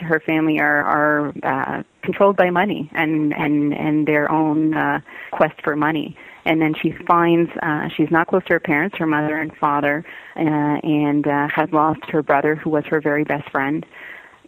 her 0.00 0.20
family 0.20 0.60
are 0.60 0.82
are 0.82 1.32
uh, 1.42 1.82
controlled 2.02 2.36
by 2.36 2.50
money 2.50 2.90
and 2.94 3.32
and 3.32 3.72
and 3.72 4.06
their 4.06 4.30
own 4.30 4.74
uh, 4.74 5.00
quest 5.32 5.60
for 5.62 5.76
money 5.76 6.16
and 6.44 6.60
then 6.60 6.74
she 6.80 6.92
finds 7.06 7.50
uh, 7.62 7.88
she's 7.96 8.10
not 8.10 8.26
close 8.26 8.42
to 8.44 8.54
her 8.54 8.60
parents, 8.60 8.96
her 8.98 9.06
mother 9.06 9.36
and 9.36 9.56
father, 9.56 10.04
uh, 10.36 10.40
and 10.40 11.26
uh, 11.26 11.48
has 11.54 11.70
lost 11.72 12.00
her 12.08 12.22
brother, 12.22 12.54
who 12.54 12.70
was 12.70 12.84
her 12.86 13.00
very 13.00 13.24
best 13.24 13.48
friend, 13.50 13.86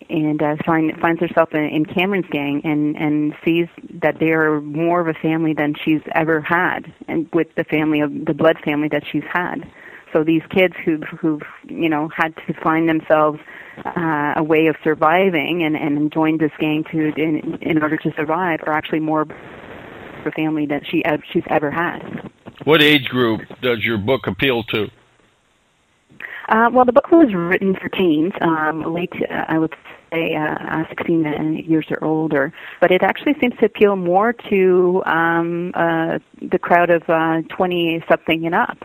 and 0.09 0.42
uh, 0.42 0.57
find, 0.64 0.92
finds 1.01 1.21
herself 1.21 1.51
in, 1.53 1.64
in 1.64 1.85
Cameron's 1.85 2.29
gang, 2.31 2.61
and 2.64 2.97
and 2.97 3.35
sees 3.45 3.69
that 4.03 4.19
they 4.19 4.31
are 4.31 4.61
more 4.61 5.01
of 5.01 5.09
a 5.09 5.14
family 5.14 5.55
than 5.55 5.75
she's 5.85 6.03
ever 6.14 6.40
had, 6.40 6.92
and 7.09 7.29
with 7.33 7.49
the 7.57 7.64
family 7.64 8.01
of 8.01 8.11
the 8.25 8.35
blood 8.35 8.57
family 8.64 8.88
that 8.88 9.03
she's 9.11 9.25
had. 9.33 9.71
So 10.12 10.25
these 10.25 10.42
kids 10.51 10.75
who 10.85 10.99
who've 10.99 11.42
you 11.69 11.88
know 11.88 12.09
had 12.09 12.35
to 12.47 12.55
find 12.62 12.88
themselves 12.88 13.38
uh, 13.85 14.35
a 14.37 14.42
way 14.42 14.66
of 14.69 14.77
surviving 14.83 15.62
and 15.62 15.77
and 15.77 16.12
joined 16.12 16.40
this 16.40 16.53
gang 16.59 16.85
to 16.92 17.12
in 17.16 17.59
in 17.61 17.83
order 17.83 17.97
to 17.97 18.12
survive 18.16 18.61
are 18.66 18.73
actually 18.73 19.01
more 19.01 19.23
of 19.23 19.31
a 20.25 20.31
family 20.33 20.66
that 20.66 20.83
she 20.87 21.03
she's 21.33 21.45
ever 21.49 21.71
had. 21.71 22.31
What 22.64 22.83
age 22.83 23.09
group 23.09 23.42
does 23.62 23.85
your 23.85 23.99
book 23.99 24.27
appeal 24.27 24.62
to? 24.64 24.88
Uh, 26.48 26.70
well, 26.72 26.85
the 26.85 26.92
book 26.92 27.11
was 27.11 27.35
written 27.35 27.74
for 27.74 27.88
teens, 27.88 28.32
um, 28.40 28.82
late, 28.94 29.12
uh, 29.30 29.44
I 29.48 29.59
would 29.59 29.74
say, 30.12 30.37
uh, 30.37 30.85
16 30.88 31.64
years 31.66 31.87
or 31.90 32.02
older. 32.04 32.52
But 32.80 32.92
it 32.92 33.02
actually 33.02 33.35
seems 33.40 33.56
to 33.59 33.66
appeal 33.66 33.96
more 33.96 34.32
to 34.32 35.02
um, 35.06 35.72
uh, 35.74 36.18
the 36.40 36.59
crowd 36.59 36.90
of 36.90 37.02
uh, 37.09 37.42
20 37.48 38.04
something 38.09 38.46
and 38.46 38.54
up 38.54 38.78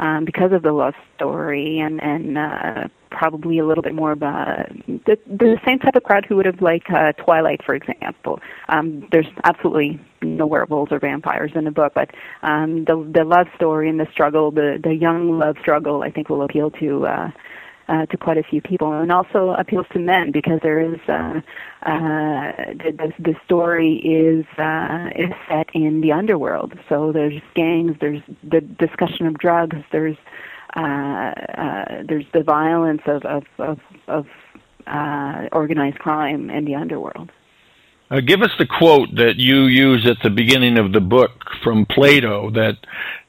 um, 0.00 0.24
because 0.24 0.50
of 0.52 0.62
the 0.62 0.72
love 0.72 0.94
story 1.14 1.78
and 1.78 2.02
and 2.02 2.38
uh, 2.38 2.88
probably 3.10 3.58
a 3.58 3.66
little 3.66 3.82
bit 3.82 3.94
more 3.94 4.12
of 4.12 4.22
a 4.22 4.66
the, 5.06 5.18
the 5.26 5.58
same 5.64 5.78
type 5.78 5.94
of 5.94 6.02
crowd 6.02 6.24
who 6.26 6.36
would 6.36 6.46
have 6.46 6.62
liked 6.62 6.90
uh, 6.90 7.12
Twilight, 7.12 7.60
for 7.64 7.74
example. 7.74 8.40
Um, 8.68 9.06
there's 9.12 9.26
absolutely 9.44 10.00
no 10.22 10.46
werewolves 10.46 10.90
or 10.90 10.98
vampires 10.98 11.52
in 11.54 11.64
the 11.64 11.70
book, 11.70 11.92
but 11.94 12.10
um, 12.42 12.84
the 12.86 12.96
the 13.14 13.24
love 13.24 13.46
story 13.54 13.88
and 13.88 14.00
the 14.00 14.08
struggle, 14.10 14.50
the 14.50 14.80
the 14.82 14.94
young 14.94 15.38
love 15.38 15.56
struggle, 15.60 16.02
I 16.02 16.10
think 16.10 16.28
will 16.28 16.42
appeal 16.42 16.70
to. 16.72 17.06
Uh, 17.06 17.30
uh, 17.90 18.06
to 18.06 18.16
quite 18.16 18.38
a 18.38 18.42
few 18.42 18.62
people, 18.62 18.92
and 18.92 19.10
also 19.10 19.50
appeals 19.58 19.86
to 19.92 19.98
men 19.98 20.30
because 20.30 20.60
there 20.62 20.80
is 20.80 21.00
uh, 21.08 21.40
uh, 21.82 22.52
the, 22.82 23.12
the 23.18 23.34
story 23.44 23.96
is 23.96 24.46
uh, 24.58 25.10
is 25.16 25.32
set 25.48 25.68
in 25.74 26.00
the 26.00 26.12
underworld. 26.12 26.78
So 26.88 27.10
there's 27.12 27.40
gangs, 27.54 27.96
there's 28.00 28.22
the 28.44 28.60
discussion 28.60 29.26
of 29.26 29.38
drugs, 29.38 29.76
there's 29.90 30.16
uh, 30.76 30.80
uh, 30.80 32.02
there's 32.08 32.26
the 32.32 32.44
violence 32.44 33.02
of 33.06 33.24
of 33.24 33.44
of, 33.58 33.80
of 34.06 34.26
uh, 34.86 35.48
organized 35.52 35.98
crime 35.98 36.48
in 36.48 36.64
the 36.64 36.76
underworld. 36.76 37.32
Uh, 38.10 38.20
give 38.20 38.42
us 38.42 38.50
the 38.58 38.66
quote 38.66 39.08
that 39.16 39.36
you 39.36 39.62
use 39.64 40.06
at 40.06 40.16
the 40.22 40.30
beginning 40.30 40.78
of 40.78 40.92
the 40.92 41.00
book 41.00 41.44
from 41.62 41.86
Plato 41.86 42.50
that 42.50 42.76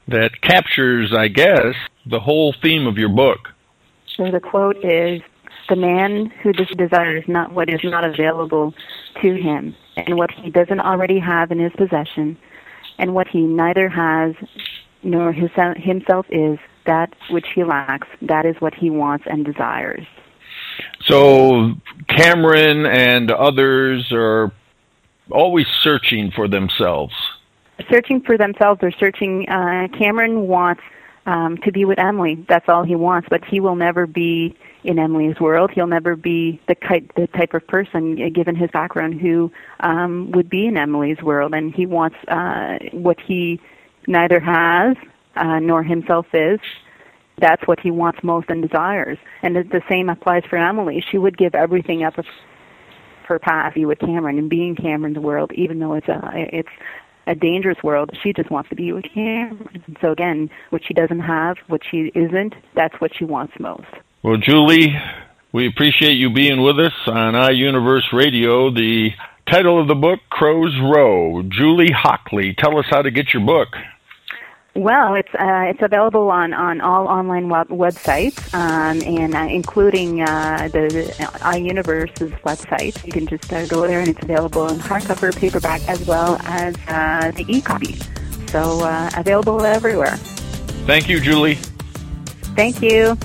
that 0.07 0.41
captures, 0.41 1.13
I 1.13 1.29
guess, 1.29 1.75
the 2.05 2.19
whole 2.19 2.53
theme 2.61 2.85
of 2.85 2.97
your 2.97 3.09
book. 3.09 3.50
So 4.21 4.29
the 4.29 4.39
quote 4.39 4.77
is 4.85 5.19
the 5.67 5.75
man 5.75 6.27
who 6.43 6.53
desires 6.53 7.23
not 7.27 7.53
what 7.53 7.69
is 7.69 7.79
not 7.83 8.03
available 8.03 8.71
to 9.19 9.33
him, 9.33 9.75
and 9.97 10.15
what 10.15 10.29
he 10.29 10.51
doesn't 10.51 10.79
already 10.79 11.17
have 11.17 11.51
in 11.51 11.57
his 11.57 11.71
possession, 11.75 12.37
and 12.99 13.15
what 13.15 13.27
he 13.27 13.41
neither 13.41 13.89
has 13.89 14.35
nor 15.01 15.31
his, 15.31 15.49
himself 15.75 16.27
is, 16.29 16.59
that 16.85 17.15
which 17.31 17.47
he 17.55 17.63
lacks, 17.63 18.07
that 18.21 18.45
is 18.45 18.55
what 18.59 18.75
he 18.75 18.91
wants 18.91 19.25
and 19.27 19.43
desires. 19.43 20.05
So 21.05 21.73
Cameron 22.07 22.85
and 22.85 23.31
others 23.31 24.11
are 24.11 24.51
always 25.31 25.65
searching 25.81 26.29
for 26.29 26.47
themselves. 26.47 27.15
Searching 27.89 28.21
for 28.21 28.37
themselves. 28.37 28.81
They're 28.81 28.91
searching. 28.91 29.49
Uh, 29.49 29.87
Cameron 29.97 30.47
wants 30.47 30.83
um, 31.25 31.57
to 31.57 31.71
be 31.71 31.85
with 31.85 31.99
Emily. 31.99 32.43
That's 32.47 32.67
all 32.67 32.83
he 32.83 32.95
wants, 32.95 33.27
but 33.29 33.43
he 33.45 33.59
will 33.59 33.75
never 33.75 34.07
be 34.07 34.55
in 34.83 34.97
Emily's 34.97 35.39
world. 35.39 35.71
He'll 35.71 35.87
never 35.87 36.15
be 36.15 36.59
the 36.67 36.75
type, 36.75 37.11
the 37.15 37.27
type 37.27 37.53
of 37.53 37.65
person, 37.67 38.21
uh, 38.21 38.29
given 38.29 38.55
his 38.55 38.71
background, 38.71 39.21
who 39.21 39.51
um, 39.81 40.31
would 40.31 40.49
be 40.49 40.65
in 40.65 40.77
Emily's 40.77 41.21
world. 41.21 41.53
And 41.53 41.73
he 41.73 41.85
wants 41.85 42.17
uh, 42.27 42.79
what 42.91 43.19
he 43.19 43.59
neither 44.07 44.39
has 44.39 44.97
uh, 45.35 45.59
nor 45.59 45.83
himself 45.83 46.25
is. 46.33 46.59
That's 47.37 47.65
what 47.67 47.79
he 47.79 47.91
wants 47.91 48.23
most 48.23 48.49
and 48.49 48.61
desires. 48.61 49.17
And 49.41 49.55
the, 49.55 49.81
same 49.89 50.09
applies 50.09 50.43
for 50.49 50.57
Emily. 50.57 51.03
She 51.09 51.17
would 51.17 51.37
give 51.37 51.55
everything 51.55 52.03
up 52.03 52.15
her 53.23 53.39
path, 53.39 53.73
be 53.73 53.85
with 53.85 53.99
Cameron 53.99 54.37
and 54.37 54.49
being 54.49 54.75
Cameron's 54.75 55.17
world, 55.17 55.51
even 55.53 55.79
though 55.79 55.93
it's 55.93 56.07
a 56.07 56.19
it's 56.33 56.69
a 57.27 57.35
dangerous 57.35 57.77
world. 57.83 58.11
She 58.21 58.33
just 58.33 58.49
wants 58.49 58.69
to 58.69 58.75
be 58.75 58.91
with 58.91 59.05
him. 59.05 59.69
So 60.01 60.11
again, 60.11 60.49
what 60.69 60.83
she 60.85 60.93
doesn't 60.93 61.19
have, 61.19 61.57
what 61.67 61.81
she 61.89 62.11
isn't, 62.15 62.55
that's 62.75 62.99
what 62.99 63.11
she 63.15 63.25
wants 63.25 63.53
most. 63.59 63.87
Well, 64.23 64.37
Julie, 64.37 64.95
we 65.51 65.67
appreciate 65.67 66.13
you 66.13 66.29
being 66.31 66.61
with 66.61 66.79
us 66.79 66.93
on 67.07 67.33
iUniverse 67.33 68.13
Radio. 68.13 68.71
The 68.71 69.11
title 69.45 69.81
of 69.81 69.87
the 69.87 69.95
book, 69.95 70.19
Crow's 70.29 70.77
Row. 70.79 71.43
Julie 71.43 71.91
Hockley, 71.91 72.53
tell 72.53 72.77
us 72.77 72.85
how 72.89 73.01
to 73.01 73.11
get 73.11 73.33
your 73.33 73.45
book. 73.45 73.69
Well, 74.73 75.15
it's 75.15 75.33
uh, 75.33 75.65
it's 75.67 75.81
available 75.81 76.31
on, 76.31 76.53
on 76.53 76.79
all 76.79 77.07
online 77.07 77.49
web- 77.49 77.67
websites, 77.67 78.53
um, 78.53 79.01
and 79.01 79.35
uh, 79.35 79.53
including 79.53 80.21
uh, 80.21 80.69
the, 80.71 80.87
the 80.87 81.23
iUniverse's 81.39 82.31
website. 82.43 83.05
You 83.05 83.11
can 83.11 83.27
just 83.27 83.51
uh, 83.51 83.65
go 83.65 83.85
there, 83.85 83.99
and 83.99 84.07
it's 84.07 84.23
available 84.23 84.69
in 84.69 84.79
hardcover, 84.79 85.35
paperback, 85.37 85.81
as 85.89 86.05
well 86.07 86.37
as 86.43 86.75
uh, 86.87 87.31
the 87.31 87.45
e-copy. 87.49 87.99
So 88.47 88.79
uh, 88.81 89.09
available 89.17 89.61
everywhere. 89.61 90.15
Thank 90.85 91.09
you, 91.09 91.19
Julie. 91.19 91.55
Thank 92.55 92.81
you. 92.81 93.17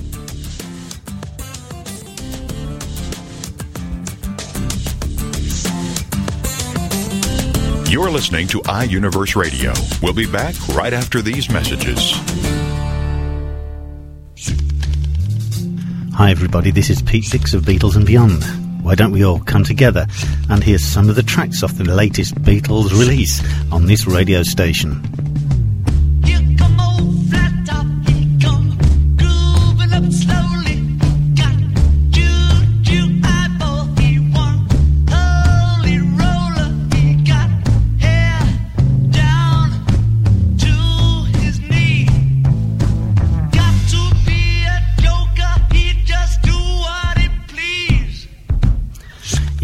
You're 7.97 8.11
listening 8.11 8.47
to 8.49 8.61
iUniverse 8.61 9.37
Radio. 9.37 9.73
We'll 10.03 10.13
be 10.13 10.31
back 10.31 10.55
right 10.77 10.93
after 10.93 11.23
these 11.23 11.51
messages. 11.51 12.13
Hi, 16.13 16.31
everybody. 16.31 16.71
This 16.73 16.91
is 16.91 17.01
Pete 17.01 17.31
Dix 17.31 17.55
of 17.55 17.63
Beatles 17.63 17.97
and 17.97 18.05
Beyond. 18.05 18.45
Why 18.85 18.97
don't 18.97 19.13
we 19.13 19.25
all 19.25 19.41
come 19.41 19.65
together 19.65 20.07
and 20.51 20.63
hear 20.63 20.77
some 20.77 21.09
of 21.09 21.17
the 21.17 21.23
tracks 21.23 21.63
off 21.63 21.73
the 21.73 21.85
latest 21.85 22.35
Beatles 22.35 22.91
release 22.91 23.43
on 23.73 23.87
this 23.87 24.07
radio 24.07 24.43
station? 24.43 25.01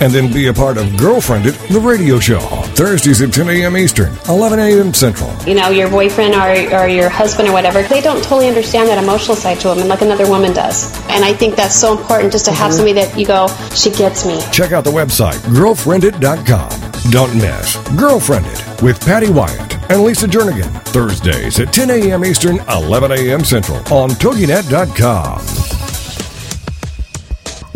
and 0.00 0.12
then 0.12 0.32
be 0.32 0.48
a 0.48 0.52
part 0.52 0.76
of 0.76 0.96
Girlfriended, 0.96 1.54
the 1.70 1.80
radio 1.80 2.18
show. 2.18 2.40
Thursdays 2.74 3.20
at 3.22 3.32
10 3.32 3.48
a.m. 3.48 3.76
Eastern, 3.76 4.12
11 4.28 4.58
a.m. 4.58 4.92
Central. 4.94 5.32
You 5.46 5.54
know, 5.54 5.68
your 5.70 5.88
boyfriend 5.88 6.34
or, 6.34 6.80
or 6.80 6.88
your 6.88 7.08
husband 7.08 7.48
or 7.48 7.52
whatever, 7.52 7.82
they 7.82 8.00
don't 8.00 8.22
totally 8.22 8.48
understand 8.48 8.88
that 8.88 9.02
emotional 9.02 9.36
side 9.36 9.60
to 9.60 9.68
women 9.68 9.88
like 9.88 10.02
another 10.02 10.28
woman 10.28 10.52
does. 10.52 10.92
And 11.08 11.24
I 11.24 11.32
think 11.32 11.54
that's 11.56 11.74
so 11.74 11.96
important 11.96 12.32
just 12.32 12.44
to 12.46 12.50
have 12.52 12.64
Mm-hmm. 12.64 12.76
somebody 12.76 12.92
that 12.94 13.18
you 13.18 13.26
go, 13.26 13.46
she 13.74 13.90
gets 13.90 14.24
me. 14.26 14.40
Check 14.50 14.72
out 14.72 14.84
the 14.84 14.90
website, 14.90 15.38
girlfriended.com. 15.54 17.10
Don't 17.10 17.34
miss 17.36 17.76
Girlfriended 17.98 18.82
with 18.82 18.98
Patty 19.04 19.28
Wyatt 19.30 19.74
and 19.90 20.02
Lisa 20.02 20.26
Jernigan. 20.26 20.70
Thursdays 20.86 21.60
at 21.60 21.72
10 21.72 21.90
a.m. 21.90 22.24
Eastern, 22.24 22.58
11 22.70 23.12
a.m. 23.12 23.44
Central 23.44 23.76
on 23.92 24.08
TogiNet.com. 24.10 25.44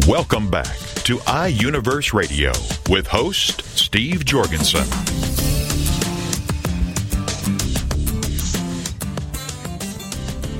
Welcome 0.08 0.48
back 0.50 0.77
to 1.08 1.16
iUniverse 1.20 2.12
Radio 2.12 2.52
with 2.90 3.06
host 3.06 3.62
Steve 3.62 4.26
Jorgensen. 4.26 4.84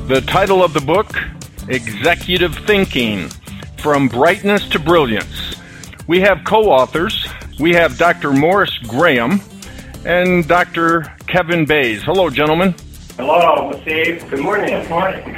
The 0.08 0.22
title 0.26 0.64
of 0.64 0.72
the 0.72 0.80
book, 0.80 1.14
Executive 1.68 2.54
Thinking 2.66 3.28
From 3.76 4.08
Brightness 4.08 4.66
to 4.70 4.78
Brilliance. 4.78 5.54
We 6.06 6.20
have 6.20 6.44
co 6.44 6.70
authors. 6.70 7.28
We 7.60 7.74
have 7.74 7.98
Dr. 7.98 8.32
Morris 8.32 8.74
Graham 8.86 9.42
and 10.06 10.48
Dr. 10.48 11.14
Kevin 11.26 11.66
Bays. 11.66 12.02
Hello, 12.04 12.30
gentlemen. 12.30 12.74
Hello, 13.18 13.78
Steve. 13.82 14.26
Good 14.30 14.40
morning. 14.40 14.80
Good 14.80 14.88
morning. 14.88 15.36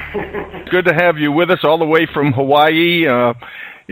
Good 0.70 0.84
to 0.84 0.94
have 0.94 1.18
you 1.18 1.32
with 1.32 1.50
us 1.50 1.64
all 1.64 1.78
the 1.78 1.84
way 1.84 2.06
from 2.06 2.32
Hawaii. 2.32 3.08
Uh, 3.08 3.34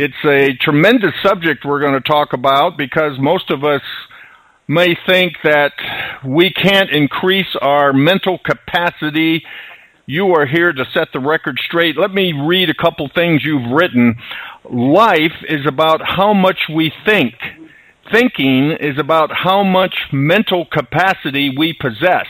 it's 0.00 0.24
a 0.24 0.54
tremendous 0.60 1.12
subject 1.24 1.64
we're 1.64 1.80
going 1.80 2.00
to 2.00 2.00
talk 2.00 2.32
about 2.32 2.78
because 2.78 3.18
most 3.18 3.50
of 3.50 3.64
us 3.64 3.82
may 4.68 4.96
think 5.08 5.32
that 5.42 5.72
we 6.24 6.52
can't 6.52 6.90
increase 6.90 7.56
our 7.60 7.92
mental 7.92 8.38
capacity. 8.38 9.42
You 10.06 10.36
are 10.36 10.46
here 10.46 10.72
to 10.72 10.84
set 10.94 11.08
the 11.12 11.18
record 11.18 11.58
straight. 11.58 11.98
Let 11.98 12.12
me 12.12 12.32
read 12.32 12.70
a 12.70 12.74
couple 12.74 13.10
things 13.12 13.42
you've 13.44 13.72
written. 13.72 14.14
Life 14.70 15.44
is 15.48 15.66
about 15.66 16.00
how 16.04 16.32
much 16.32 16.68
we 16.72 16.92
think. 17.04 17.34
Thinking 18.12 18.70
is 18.70 19.00
about 19.00 19.32
how 19.32 19.64
much 19.64 19.96
mental 20.12 20.64
capacity 20.64 21.50
we 21.58 21.72
possess. 21.72 22.28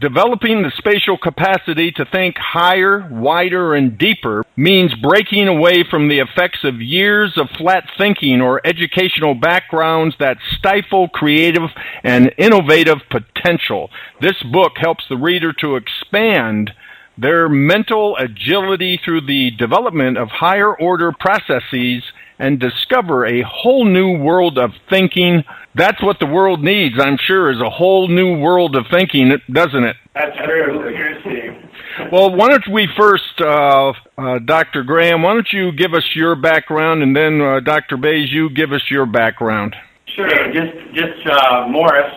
Developing 0.00 0.62
the 0.62 0.72
spatial 0.76 1.16
capacity 1.16 1.92
to 1.92 2.04
think 2.04 2.36
higher, 2.36 3.08
wider, 3.12 3.74
and 3.74 3.96
deeper 3.96 4.44
means 4.56 4.92
breaking 4.96 5.46
away 5.46 5.84
from 5.88 6.08
the 6.08 6.18
effects 6.18 6.64
of 6.64 6.82
years 6.82 7.38
of 7.38 7.48
flat 7.50 7.84
thinking 7.96 8.40
or 8.40 8.60
educational 8.66 9.34
backgrounds 9.34 10.16
that 10.18 10.38
stifle 10.58 11.08
creative 11.08 11.70
and 12.02 12.34
innovative 12.36 12.98
potential. 13.08 13.88
This 14.20 14.42
book 14.42 14.72
helps 14.76 15.04
the 15.08 15.16
reader 15.16 15.52
to 15.60 15.76
expand 15.76 16.72
their 17.16 17.48
mental 17.48 18.16
agility 18.16 19.00
through 19.02 19.20
the 19.20 19.52
development 19.52 20.18
of 20.18 20.28
higher 20.28 20.76
order 20.76 21.12
processes 21.12 22.02
and 22.38 22.58
discover 22.58 23.24
a 23.24 23.42
whole 23.42 23.84
new 23.84 24.18
world 24.18 24.58
of 24.58 24.72
thinking. 24.90 25.44
That's 25.76 26.00
what 26.02 26.18
the 26.20 26.26
world 26.26 26.62
needs, 26.62 26.94
I'm 27.00 27.18
sure, 27.18 27.50
is 27.50 27.60
a 27.60 27.70
whole 27.70 28.08
new 28.08 28.38
world 28.38 28.76
of 28.76 28.86
thinking, 28.90 29.36
doesn't 29.50 29.84
it? 29.84 29.96
That's 30.14 30.36
true. 30.44 31.20
Steve. 31.22 32.10
Well, 32.12 32.34
why 32.34 32.50
don't 32.50 32.68
we 32.68 32.88
first, 32.96 33.40
uh, 33.40 33.92
uh, 34.16 34.38
Dr. 34.44 34.84
Graham, 34.84 35.22
why 35.22 35.34
don't 35.34 35.52
you 35.52 35.72
give 35.72 35.94
us 35.94 36.04
your 36.14 36.36
background, 36.36 37.02
and 37.02 37.16
then 37.16 37.40
uh, 37.40 37.60
Dr. 37.60 37.96
Bays, 37.96 38.30
you 38.32 38.50
give 38.50 38.72
us 38.72 38.82
your 38.90 39.06
background. 39.06 39.74
Sure. 40.06 40.52
Just, 40.52 40.94
just 40.94 41.26
uh, 41.26 41.66
Morris 41.68 42.12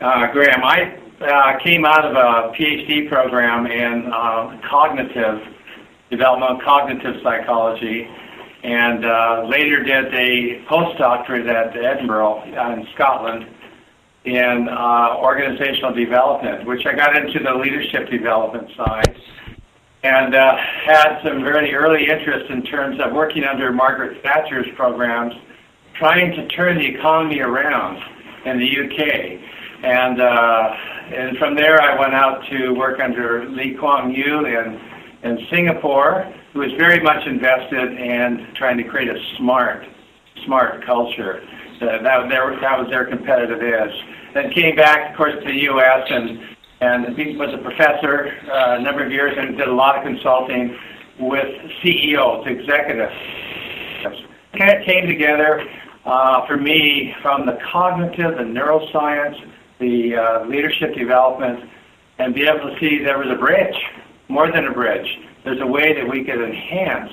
uh, 0.00 0.32
Graham. 0.32 0.62
I 0.64 0.98
uh, 1.20 1.58
came 1.62 1.84
out 1.84 2.04
of 2.04 2.12
a 2.12 2.52
PhD 2.54 3.08
program 3.08 3.66
in 3.66 4.10
uh, 4.12 4.58
cognitive 4.68 5.40
development, 6.10 6.62
cognitive 6.62 7.16
psychology, 7.22 8.08
and 8.66 9.04
uh, 9.04 9.46
later 9.48 9.80
did 9.84 10.12
a 10.12 10.60
postdoctorate 10.66 11.48
at 11.48 11.76
Edinburgh 11.76 12.38
uh, 12.38 12.72
in 12.72 12.88
Scotland 12.94 13.46
in 14.24 14.68
uh, 14.68 15.16
organizational 15.18 15.94
development, 15.94 16.66
which 16.66 16.84
I 16.84 16.94
got 16.94 17.16
into 17.16 17.38
the 17.38 17.54
leadership 17.54 18.10
development 18.10 18.68
side 18.76 19.16
and 20.02 20.34
uh, 20.34 20.56
had 20.56 21.20
some 21.22 21.44
very 21.44 21.74
early 21.74 22.08
interest 22.08 22.50
in 22.50 22.62
terms 22.62 22.98
of 23.00 23.12
working 23.12 23.44
under 23.44 23.72
Margaret 23.72 24.20
Thatcher's 24.22 24.66
programs, 24.74 25.34
trying 25.94 26.32
to 26.32 26.46
turn 26.48 26.78
the 26.78 26.86
economy 26.86 27.40
around 27.40 28.02
in 28.46 28.58
the 28.58 28.66
UK. 28.66 29.40
And, 29.84 30.20
uh, 30.20 30.76
and 31.14 31.38
from 31.38 31.54
there, 31.54 31.80
I 31.80 31.98
went 31.98 32.14
out 32.14 32.44
to 32.50 32.70
work 32.72 32.98
under 32.98 33.48
Lee 33.48 33.74
Kuan 33.74 34.12
Yew 34.12 34.46
in, 34.46 34.80
in 35.22 35.46
Singapore, 35.50 36.32
who 36.56 36.62
was 36.62 36.72
very 36.78 37.00
much 37.00 37.26
invested 37.26 38.00
in 38.00 38.48
trying 38.54 38.78
to 38.78 38.84
create 38.84 39.08
a 39.08 39.36
smart, 39.36 39.86
smart 40.46 40.82
culture. 40.86 41.46
So 41.78 41.84
that, 41.84 42.02
that, 42.02 42.28
that 42.30 42.78
was 42.78 42.88
their 42.88 43.04
competitive 43.04 43.60
edge. 43.60 43.92
Then 44.32 44.50
came 44.52 44.74
back, 44.74 45.10
of 45.10 45.16
course, 45.18 45.34
to 45.34 45.44
the 45.44 45.62
U.S. 45.64 46.06
and 46.08 46.40
and 46.80 47.16
was 47.38 47.54
a 47.54 47.58
professor 47.58 48.34
uh, 48.50 48.76
a 48.78 48.82
number 48.82 49.04
of 49.04 49.10
years 49.10 49.34
and 49.38 49.56
did 49.56 49.68
a 49.68 49.72
lot 49.72 49.96
of 49.96 50.04
consulting 50.04 50.76
with 51.18 51.48
CEOs, 51.82 52.46
executives. 52.46 53.14
Kind 54.58 54.78
of 54.78 54.84
came 54.86 55.06
together 55.06 55.62
uh, 56.04 56.46
for 56.46 56.56
me 56.56 57.14
from 57.20 57.44
the 57.44 57.58
cognitive, 57.70 58.36
the 58.36 58.44
neuroscience, 58.44 59.36
the 59.78 60.16
uh, 60.16 60.44
leadership 60.46 60.94
development, 60.94 61.68
and 62.18 62.34
be 62.34 62.46
able 62.46 62.70
to 62.70 62.78
see 62.78 63.02
there 63.02 63.18
was 63.18 63.28
a 63.28 63.38
bridge, 63.38 63.76
more 64.28 64.50
than 64.50 64.66
a 64.66 64.72
bridge. 64.72 65.18
There's 65.46 65.60
a 65.60 65.66
way 65.66 65.94
that 65.94 66.08
we 66.08 66.24
could 66.24 66.42
enhance 66.42 67.12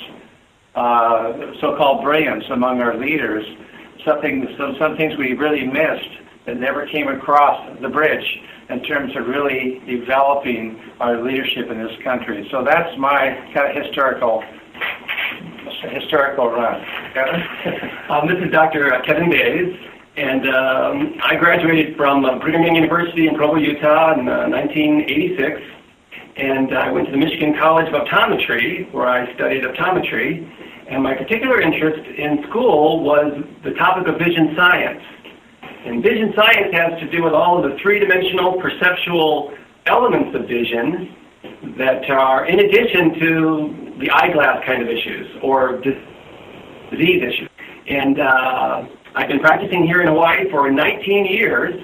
uh, 0.73 1.53
so-called 1.61 2.03
brilliance 2.03 2.43
among 2.49 2.81
our 2.81 2.97
leaders. 2.97 3.45
Something, 4.03 4.47
some, 4.57 4.75
some 4.79 4.97
things 4.97 5.15
we 5.19 5.33
really 5.33 5.67
missed 5.67 6.09
that 6.47 6.57
never 6.57 6.87
came 6.87 7.09
across 7.09 7.79
the 7.79 7.89
bridge 7.89 8.25
in 8.69 8.81
terms 8.85 9.15
of 9.15 9.27
really 9.27 9.83
developing 9.85 10.81
our 10.99 11.21
leadership 11.21 11.69
in 11.69 11.77
this 11.77 11.95
country. 12.03 12.47
So 12.49 12.63
that's 12.63 12.97
my 12.97 13.37
kind 13.53 13.77
of 13.77 13.83
historical 13.85 14.43
historical 15.91 16.49
run. 16.49 16.83
Kevin? 17.13 17.35
um, 18.09 18.27
this 18.27 18.43
is 18.43 18.51
Dr. 18.51 18.99
Kevin 19.05 19.29
Bays, 19.29 19.77
and 20.17 20.49
um, 20.49 21.19
I 21.21 21.35
graduated 21.35 21.95
from 21.97 22.25
uh, 22.25 22.39
Brigham 22.39 22.63
Young 22.63 22.75
University 22.77 23.27
in 23.27 23.35
Provo, 23.35 23.57
Utah 23.57 24.13
in 24.19 24.27
uh, 24.27 24.47
1986. 24.47 25.61
And 26.35 26.75
I 26.75 26.91
went 26.91 27.05
to 27.07 27.11
the 27.11 27.17
Michigan 27.17 27.55
College 27.59 27.87
of 27.87 27.93
Optometry, 27.93 28.91
where 28.91 29.07
I 29.07 29.33
studied 29.35 29.63
optometry. 29.63 30.49
And 30.89 31.03
my 31.03 31.13
particular 31.15 31.61
interest 31.61 32.07
in 32.17 32.43
school 32.49 33.03
was 33.03 33.43
the 33.63 33.71
topic 33.71 34.07
of 34.07 34.17
vision 34.17 34.53
science. 34.55 35.01
And 35.85 36.01
vision 36.01 36.33
science 36.35 36.73
has 36.73 36.99
to 37.01 37.11
do 37.11 37.23
with 37.23 37.33
all 37.33 37.63
of 37.63 37.69
the 37.69 37.77
three-dimensional 37.79 38.59
perceptual 38.61 39.53
elements 39.85 40.35
of 40.35 40.47
vision 40.47 41.15
that 41.77 42.09
are 42.09 42.45
in 42.45 42.59
addition 42.59 43.19
to 43.19 43.95
the 43.99 44.09
eyeglass 44.11 44.65
kind 44.65 44.81
of 44.81 44.89
issues 44.89 45.27
or 45.43 45.81
disease 45.81 47.23
issues. 47.23 47.49
And 47.87 48.19
uh, 48.19 48.85
I've 49.15 49.27
been 49.27 49.39
practicing 49.39 49.85
here 49.85 50.01
in 50.01 50.07
Hawaii 50.07 50.49
for 50.49 50.71
19 50.71 51.25
years, 51.25 51.75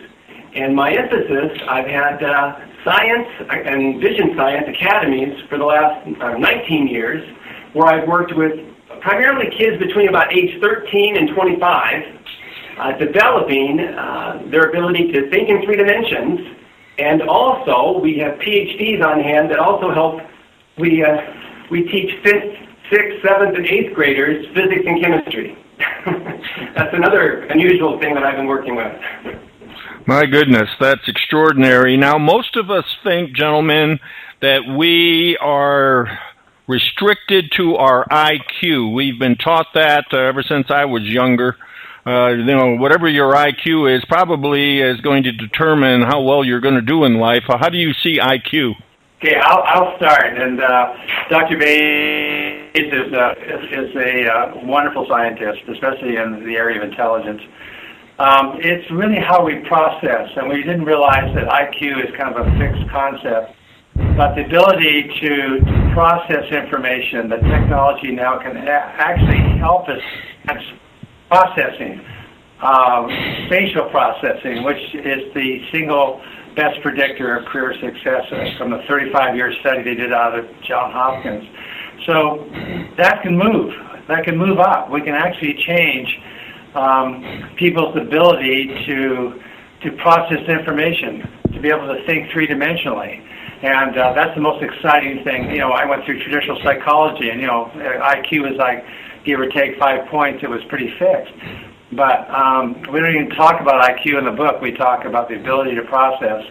and 0.56 0.76
my 0.76 0.91
emphasis, 0.91 1.60
I've 1.68 1.88
had 1.88 2.24
uh, 2.24 2.60
science 2.84 3.27
and 3.49 4.01
vision 4.01 4.34
science 4.36 4.67
academies 4.67 5.39
for 5.49 5.57
the 5.57 5.65
last 5.65 6.07
uh, 6.21 6.38
19 6.38 6.88
years, 6.88 7.23
where 7.73 7.88
I've 7.88 8.07
worked 8.07 8.36
with 8.36 8.53
primarily 9.01 9.49
kids 9.55 9.77
between 9.77 10.09
about 10.09 10.34
age 10.34 10.59
13 10.61 11.17
and 11.17 11.30
25, 11.30 12.03
uh, 12.77 12.91
developing 12.97 13.80
uh, 13.80 14.43
their 14.49 14.69
ability 14.69 15.11
to 15.11 15.30
think 15.30 15.49
in 15.49 15.63
three 15.63 15.75
dimensions. 15.75 16.55
And 16.97 17.21
also, 17.21 17.99
we 17.99 18.17
have 18.19 18.39
PhDs 18.39 19.03
on 19.03 19.21
hand 19.21 19.49
that 19.51 19.59
also 19.59 19.93
help. 19.93 20.21
We, 20.77 21.03
uh, 21.03 21.17
we 21.71 21.84
teach 21.84 22.11
fifth, 22.23 22.57
sixth, 22.89 23.21
seventh, 23.25 23.55
and 23.55 23.65
eighth 23.65 23.93
graders 23.93 24.45
physics 24.53 24.84
and 24.86 25.01
chemistry. 25.01 25.57
That's 26.75 26.93
another 26.93 27.43
unusual 27.43 27.99
thing 27.99 28.15
that 28.15 28.23
I've 28.23 28.36
been 28.36 28.47
working 28.47 28.75
with. 28.75 29.49
My 30.06 30.26
goodness, 30.26 30.70
that's 30.80 31.08
extraordinary. 31.08 31.97
Now, 31.97 32.18
most 32.18 32.56
of 32.56 32.72
us 32.72 32.86
think, 33.04 33.36
gentlemen, 33.36 34.00
that 34.41 34.66
we 34.66 35.38
are 35.38 36.20
restricted 36.68 37.52
to 37.58 37.76
our 37.76 38.06
IQ. 38.06 38.93
We've 38.93 39.20
been 39.20 39.36
taught 39.36 39.68
that 39.74 40.06
uh, 40.14 40.18
ever 40.18 40.43
since 40.43 40.72
I 40.72 40.86
was 40.86 41.04
younger. 41.04 41.58
Uh, 42.06 42.30
you 42.30 42.45
know, 42.45 42.76
whatever 42.76 43.08
your 43.08 43.34
IQ 43.34 43.97
is, 43.97 44.06
probably 44.06 44.80
is 44.80 45.02
going 45.02 45.24
to 45.24 45.32
determine 45.32 46.02
how 46.02 46.22
well 46.22 46.43
you're 46.43 46.62
going 46.62 46.76
to 46.76 46.82
do 46.82 47.04
in 47.04 47.16
life. 47.16 47.43
How 47.47 47.70
do 47.70 47.78
you 47.78 47.93
see 47.93 48.20
IQ? 48.20 48.76
Okay, 49.18 49.36
I'll, 49.36 49.64
I'll 49.64 49.97
start. 49.97 50.38
And 50.38 50.62
uh, 50.62 50.95
Dr. 51.30 51.58
Bates 51.58 52.93
is, 52.93 53.14
uh, 53.14 53.36
is, 53.38 53.89
is 53.89 53.95
a 53.95 54.32
uh, 54.32 54.60
wonderful 54.64 55.06
scientist, 55.10 55.62
especially 55.68 56.16
in 56.16 56.45
the 56.45 56.56
area 56.56 56.82
of 56.82 56.89
intelligence. 56.89 57.41
Um, 58.20 58.59
it's 58.59 58.91
really 58.91 59.15
how 59.15 59.45
we 59.45 59.59
process, 59.59 60.28
and 60.36 60.49
we 60.49 60.61
didn't 60.61 60.84
realize 60.84 61.34
that 61.36 61.47
IQ 61.47 62.03
is 62.03 62.13
kind 62.17 62.36
of 62.36 62.45
a 62.45 62.51
fixed 62.59 62.91
concept. 62.91 63.55
But 64.17 64.36
the 64.36 64.45
ability 64.45 65.07
to, 65.22 65.59
to 65.59 65.91
process 65.93 66.51
information, 66.51 67.30
the 67.30 67.38
technology 67.38 68.11
now 68.11 68.38
can 68.39 68.57
actually 68.57 69.39
help 69.59 69.88
us 69.88 70.01
processing, 71.30 72.03
um, 72.61 73.07
spatial 73.45 73.89
processing, 73.89 74.63
which 74.63 74.84
is 74.95 75.34
the 75.34 75.65
single 75.72 76.22
best 76.57 76.82
predictor 76.82 77.38
of 77.38 77.45
career 77.45 77.74
success 77.80 78.26
from 78.57 78.74
a 78.74 78.80
35-year 78.80 79.53
study 79.61 79.84
they 79.84 79.95
did 79.95 80.11
out 80.11 80.38
of 80.38 80.45
Johns 80.67 80.91
Hopkins. 80.91 81.47
So 82.05 82.49
that 82.97 83.22
can 83.22 83.38
move. 83.38 83.74
That 84.09 84.26
can 84.26 84.38
move 84.38 84.59
up. 84.59 84.91
We 84.91 84.99
can 84.99 85.15
actually 85.15 85.53
change 85.65 86.20
um, 86.76 87.49
people's 87.57 87.95
ability 87.95 88.67
to 88.86 89.41
to 89.82 89.91
process 89.93 90.45
information, 90.49 91.22
to 91.53 91.59
be 91.61 91.70
able 91.70 91.88
to 91.88 92.05
think 92.05 92.30
three 92.32 92.45
dimensionally. 92.45 93.26
And 93.61 93.97
uh, 93.97 94.13
that's 94.13 94.36
the 94.36 94.41
most 94.41 94.61
exciting 94.61 95.24
thing. 95.24 95.49
You 95.51 95.59
know, 95.59 95.72
I 95.72 95.86
went 95.86 96.05
through 96.05 96.22
traditional 96.22 96.59
psychology, 96.63 97.30
and 97.30 97.39
you 97.39 97.47
know, 97.47 97.72
IQ 97.76 98.51
is 98.51 98.57
like 98.57 98.86
give 99.26 99.39
or 99.39 99.47
take 99.47 99.78
five 99.78 100.07
points. 100.09 100.43
It 100.43 100.49
was 100.49 100.61
pretty 100.70 100.93
fixed. 100.97 101.34
But 101.91 102.30
um, 102.30 102.82
we 102.91 102.99
don't 102.99 103.15
even 103.15 103.30
talk 103.32 103.59
about 103.61 103.84
IQ 103.84 104.20
in 104.20 104.26
the 104.26 104.32
book. 104.32 104.61
We 104.61 104.72
talk 104.72 105.05
about 105.05 105.28
the 105.28 105.36
ability 105.36 105.76
to 105.76 105.82
process, 105.84 106.43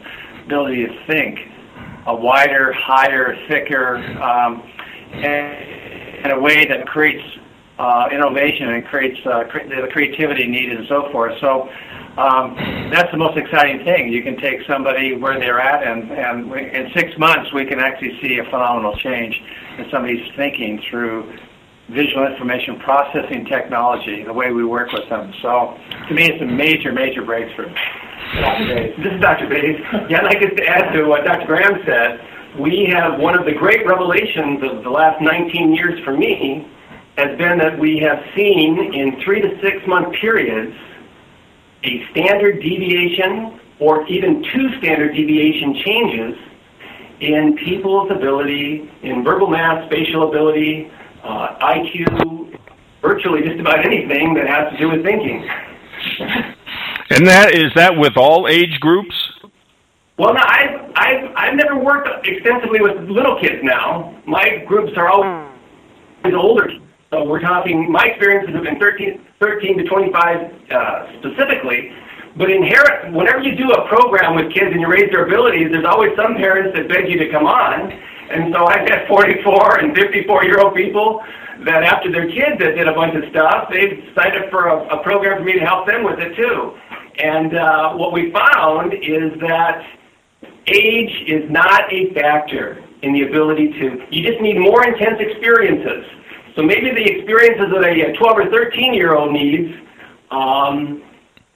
ability 0.44 0.86
to 0.86 1.06
think, 1.06 1.38
a 2.06 2.14
wider, 2.14 2.72
higher, 2.72 3.36
thicker, 3.48 3.96
um, 4.20 4.62
and 5.12 6.24
in 6.24 6.30
a 6.32 6.40
way 6.40 6.66
that 6.66 6.86
creates 6.86 7.22
uh, 7.78 8.08
innovation 8.10 8.70
and 8.70 8.84
creates 8.86 9.20
uh, 9.24 9.44
cre- 9.44 9.68
the 9.68 9.88
creativity 9.92 10.46
needed 10.46 10.78
and 10.78 10.88
so 10.88 11.10
forth. 11.12 11.32
So 11.40 11.68
um, 12.18 12.56
that's 12.90 13.10
the 13.12 13.18
most 13.18 13.38
exciting 13.38 13.84
thing. 13.84 14.12
You 14.12 14.22
can 14.22 14.36
take 14.36 14.66
somebody 14.66 15.14
where 15.14 15.38
they're 15.38 15.60
at, 15.60 15.86
and, 15.86 16.10
and 16.10 16.50
we, 16.50 16.58
in 16.58 16.90
six 16.94 17.16
months 17.18 17.52
we 17.52 17.64
can 17.64 17.78
actually 17.78 18.18
see 18.20 18.38
a 18.38 18.44
phenomenal 18.44 18.96
change 18.96 19.40
in 19.78 19.86
somebody's 19.90 20.26
thinking 20.34 20.82
through 20.90 21.38
visual 21.90 22.26
information 22.26 22.78
processing 22.80 23.46
technology, 23.46 24.24
the 24.24 24.32
way 24.32 24.50
we 24.52 24.64
work 24.64 24.92
with 24.92 25.08
them. 25.08 25.32
So 25.40 25.78
to 26.08 26.14
me, 26.14 26.26
it's 26.26 26.42
a 26.42 26.46
major, 26.46 26.92
major 26.92 27.22
breakthrough. 27.24 27.72
This 28.98 29.14
is 29.14 29.20
Dr. 29.20 29.48
Bates. 29.48 29.80
Yeah, 30.10 30.18
I'd 30.18 30.24
like 30.24 30.40
to 30.40 30.66
add 30.66 30.92
to 30.92 31.04
what 31.04 31.24
Dr. 31.24 31.46
Graham 31.46 31.80
said. 31.86 32.20
We 32.60 32.90
have 32.92 33.20
one 33.20 33.38
of 33.38 33.46
the 33.46 33.52
great 33.52 33.86
revelations 33.86 34.60
of 34.64 34.82
the 34.82 34.90
last 34.90 35.22
19 35.22 35.74
years 35.74 36.02
for 36.04 36.16
me 36.16 36.66
has 37.18 37.36
been 37.36 37.58
that 37.58 37.76
we 37.78 37.98
have 37.98 38.24
seen 38.36 38.94
in 38.94 39.20
three 39.22 39.40
to 39.40 39.60
six 39.60 39.84
month 39.88 40.14
periods 40.14 40.74
a 41.82 42.06
standard 42.10 42.60
deviation 42.60 43.60
or 43.80 44.06
even 44.06 44.44
two 44.52 44.78
standard 44.78 45.14
deviation 45.14 45.74
changes 45.84 46.38
in 47.20 47.56
people's 47.56 48.10
ability 48.10 48.88
in 49.02 49.24
verbal 49.24 49.48
math, 49.48 49.86
spatial 49.86 50.28
ability, 50.28 50.90
uh, 51.24 51.58
IQ, 51.60 52.56
virtually 53.02 53.42
just 53.42 53.58
about 53.58 53.84
anything 53.84 54.34
that 54.34 54.46
has 54.46 54.72
to 54.72 54.78
do 54.78 54.90
with 54.90 55.04
thinking. 55.04 55.48
And 57.10 57.26
that 57.26 57.54
is 57.54 57.72
that 57.74 57.96
with 57.96 58.16
all 58.16 58.46
age 58.48 58.78
groups? 58.80 59.14
Well, 60.18 60.34
no, 60.34 60.40
I've, 60.44 60.92
I've, 60.94 61.32
I've 61.36 61.54
never 61.54 61.78
worked 61.78 62.26
extensively 62.26 62.80
with 62.80 63.08
little 63.08 63.40
kids 63.40 63.62
now. 63.62 64.14
My 64.26 64.58
groups 64.66 64.92
are 64.96 65.08
always 65.08 65.50
with 66.22 66.34
older 66.34 66.68
kids. 66.68 66.87
So 67.10 67.24
we're 67.24 67.40
talking, 67.40 67.90
my 67.90 68.04
experiences 68.04 68.54
have 68.54 68.64
been 68.64 68.78
13, 68.78 69.24
13 69.40 69.78
to 69.78 69.84
25 69.84 70.70
uh, 70.70 71.18
specifically, 71.20 71.90
but 72.36 72.50
inherent, 72.50 73.14
whenever 73.14 73.40
you 73.40 73.56
do 73.56 73.72
a 73.72 73.88
program 73.88 74.36
with 74.36 74.52
kids 74.52 74.72
and 74.72 74.80
you 74.80 74.88
raise 74.88 75.10
their 75.10 75.24
abilities, 75.24 75.68
there's 75.72 75.86
always 75.86 76.12
some 76.16 76.36
parents 76.36 76.76
that 76.76 76.86
beg 76.86 77.08
you 77.08 77.18
to 77.18 77.30
come 77.30 77.46
on. 77.46 77.92
And 78.30 78.52
so 78.52 78.66
I've 78.66 78.86
had 78.86 79.08
44 79.08 79.80
and 79.80 79.96
54 79.96 80.44
year 80.44 80.60
old 80.60 80.74
people 80.74 81.24
that 81.64 81.82
after 81.82 82.12
their 82.12 82.28
kids 82.28 82.60
that 82.60 82.76
did 82.76 82.86
a 82.86 82.92
bunch 82.92 83.16
of 83.16 83.24
stuff, 83.30 83.68
they've 83.72 84.04
signed 84.14 84.36
up 84.36 84.50
for 84.50 84.68
a, 84.68 85.00
a 85.00 85.02
program 85.02 85.38
for 85.38 85.44
me 85.44 85.54
to 85.54 85.64
help 85.64 85.86
them 85.86 86.04
with 86.04 86.18
it 86.18 86.36
too. 86.36 86.76
And 87.18 87.56
uh, 87.56 87.94
what 87.94 88.12
we 88.12 88.30
found 88.30 88.92
is 88.92 89.32
that 89.40 89.80
age 90.66 91.24
is 91.26 91.50
not 91.50 91.90
a 91.90 92.12
factor 92.12 92.84
in 93.00 93.14
the 93.14 93.22
ability 93.22 93.72
to, 93.80 94.04
you 94.10 94.28
just 94.28 94.42
need 94.42 94.58
more 94.58 94.86
intense 94.86 95.16
experiences. 95.20 96.04
So 96.58 96.64
maybe 96.64 96.90
the 96.90 97.04
experiences 97.04 97.66
that 97.70 97.84
a 97.84 98.18
12 98.18 98.36
or 98.36 98.50
13 98.50 98.92
year 98.92 99.14
old 99.14 99.32
needs, 99.32 99.78
um, 100.32 101.04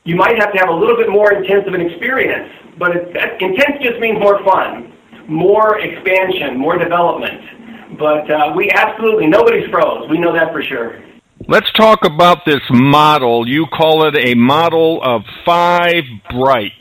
you 0.05 0.15
might 0.15 0.39
have 0.39 0.53
to 0.53 0.59
have 0.61 0.69
a 0.69 0.73
little 0.73 0.97
bit 0.97 1.11
more 1.11 1.33
intense 1.33 1.67
of 1.67 1.75
an 1.75 1.81
experience. 1.81 2.49
But 2.79 2.95
it, 2.95 3.13
that, 3.13 3.43
intense 3.43 3.83
just 3.83 3.99
means 3.99 4.21
more 4.21 4.39
fun, 4.45 4.93
more 5.27 5.81
expansion, 5.81 6.57
more 6.57 6.79
development. 6.79 7.99
But 7.99 8.31
uh, 8.31 8.53
we 8.55 8.71
absolutely, 8.71 9.27
nobody's 9.27 9.69
froze. 9.71 10.09
We 10.09 10.19
know 10.19 10.33
that 10.35 10.53
for 10.53 10.63
sure. 10.63 11.03
Let's 11.49 11.73
talk 11.73 12.05
about 12.05 12.45
this 12.47 12.63
model. 12.71 13.49
You 13.49 13.67
call 13.67 14.07
it 14.07 14.15
a 14.17 14.35
model 14.35 15.03
of 15.03 15.23
five 15.45 16.05
brights. 16.31 16.75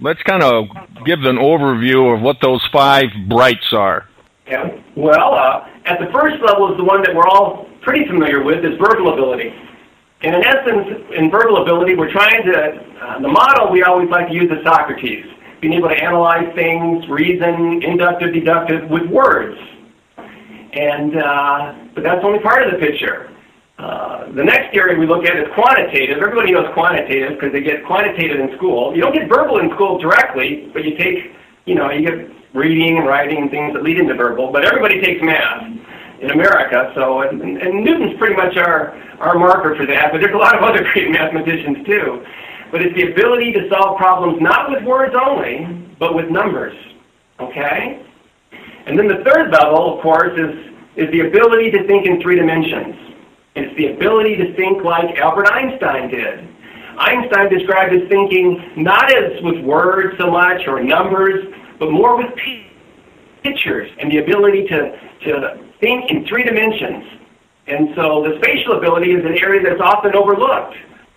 Let's 0.00 0.22
kind 0.22 0.42
of 0.42 0.68
give 1.04 1.18
an 1.20 1.36
overview 1.36 2.16
of 2.16 2.22
what 2.22 2.38
those 2.40 2.66
five 2.72 3.08
brights 3.28 3.74
are. 3.74 4.07
Yeah. 4.48 4.80
Well, 4.96 5.34
uh, 5.34 5.68
at 5.84 6.00
the 6.00 6.10
first 6.12 6.36
level 6.42 6.70
is 6.72 6.78
the 6.78 6.84
one 6.84 7.02
that 7.02 7.14
we're 7.14 7.28
all 7.28 7.68
pretty 7.82 8.06
familiar 8.06 8.42
with 8.42 8.64
is 8.64 8.78
verbal 8.78 9.12
ability. 9.12 9.52
And 10.22 10.34
in 10.34 10.44
essence, 10.44 11.04
in 11.14 11.30
verbal 11.30 11.62
ability, 11.62 11.94
we're 11.94 12.10
trying 12.10 12.44
to, 12.44 12.56
uh, 13.00 13.20
the 13.20 13.28
model 13.28 13.70
we 13.70 13.82
always 13.82 14.08
like 14.10 14.28
to 14.28 14.34
use 14.34 14.50
is 14.50 14.64
Socrates, 14.64 15.26
being 15.60 15.74
able 15.74 15.90
to 15.90 15.94
analyze 15.94 16.52
things, 16.54 17.06
reason, 17.08 17.82
inductive, 17.82 18.32
deductive 18.32 18.90
with 18.90 19.06
words. 19.06 19.58
And, 20.72 21.16
uh, 21.16 21.74
but 21.94 22.02
that's 22.02 22.24
only 22.24 22.40
part 22.40 22.66
of 22.66 22.72
the 22.72 22.78
picture. 22.78 23.30
Uh, 23.78 24.32
the 24.32 24.42
next 24.42 24.74
area 24.74 24.98
we 24.98 25.06
look 25.06 25.24
at 25.24 25.36
is 25.36 25.46
quantitative. 25.54 26.18
Everybody 26.18 26.50
knows 26.52 26.66
quantitative 26.74 27.38
because 27.38 27.52
they 27.52 27.60
get 27.60 27.86
quantitative 27.86 28.40
in 28.40 28.56
school. 28.56 28.94
You 28.94 29.02
don't 29.02 29.14
get 29.14 29.28
verbal 29.28 29.58
in 29.58 29.70
school 29.70 29.98
directly, 29.98 30.68
but 30.72 30.84
you 30.84 30.96
take, 30.96 31.30
you 31.68 31.74
know, 31.74 31.90
you 31.90 32.02
get 32.02 32.30
reading 32.54 32.96
and 32.96 33.06
writing 33.06 33.42
and 33.42 33.50
things 33.50 33.74
that 33.74 33.82
lead 33.82 33.98
into 33.98 34.14
verbal. 34.14 34.50
But 34.50 34.64
everybody 34.64 35.00
takes 35.02 35.22
math. 35.22 35.64
in 36.20 36.30
America. 36.30 36.90
So, 36.94 37.22
and, 37.22 37.40
and 37.40 37.84
Newton's 37.84 38.18
pretty 38.18 38.34
much 38.34 38.56
our, 38.56 38.96
our 39.20 39.38
marker 39.38 39.76
for 39.76 39.86
that, 39.86 40.10
but 40.10 40.20
there's 40.20 40.34
a 40.34 40.38
lot 40.38 40.56
of 40.56 40.64
other 40.64 40.82
great 40.92 41.10
mathematicians 41.10 41.86
too. 41.86 42.24
But 42.72 42.82
it's 42.82 42.94
the 42.96 43.12
ability 43.12 43.52
to 43.52 43.68
solve 43.68 43.98
problems 43.98 44.40
not 44.40 44.70
with 44.70 44.82
words 44.82 45.14
only, 45.14 45.66
but 45.98 46.14
with 46.14 46.30
numbers. 46.30 46.76
Okay? 47.38 48.04
And 48.86 48.98
then 48.98 49.06
the 49.06 49.22
third 49.24 49.52
level, 49.52 49.96
of 49.96 50.02
course, 50.02 50.32
is, 50.38 50.74
is 50.96 51.10
the 51.12 51.20
ability 51.28 51.70
to 51.72 51.86
think 51.86 52.06
in 52.06 52.20
three 52.20 52.36
dimensions. 52.36 52.96
It's 53.54 53.76
the 53.76 53.92
ability 53.92 54.36
to 54.36 54.54
think 54.54 54.82
like 54.84 55.16
Albert 55.18 55.48
Einstein 55.52 56.10
did. 56.10 56.48
Einstein 56.98 57.48
described 57.48 57.92
his 57.92 58.08
thinking 58.08 58.72
not 58.76 59.14
as 59.14 59.40
with 59.42 59.64
words 59.64 60.18
so 60.18 60.30
much 60.30 60.66
or 60.66 60.82
numbers, 60.82 61.46
but 61.78 61.90
more 61.90 62.16
with 62.16 62.34
pictures 63.42 63.90
and 63.98 64.10
the 64.10 64.18
ability 64.18 64.66
to, 64.66 64.98
to 65.24 65.64
think 65.80 66.10
in 66.10 66.26
three 66.26 66.42
dimensions. 66.42 67.04
And 67.66 67.90
so 67.94 68.22
the 68.22 68.38
spatial 68.42 68.78
ability 68.78 69.12
is 69.12 69.24
an 69.24 69.38
area 69.38 69.62
that's 69.62 69.80
often 69.80 70.14
overlooked. 70.14 70.76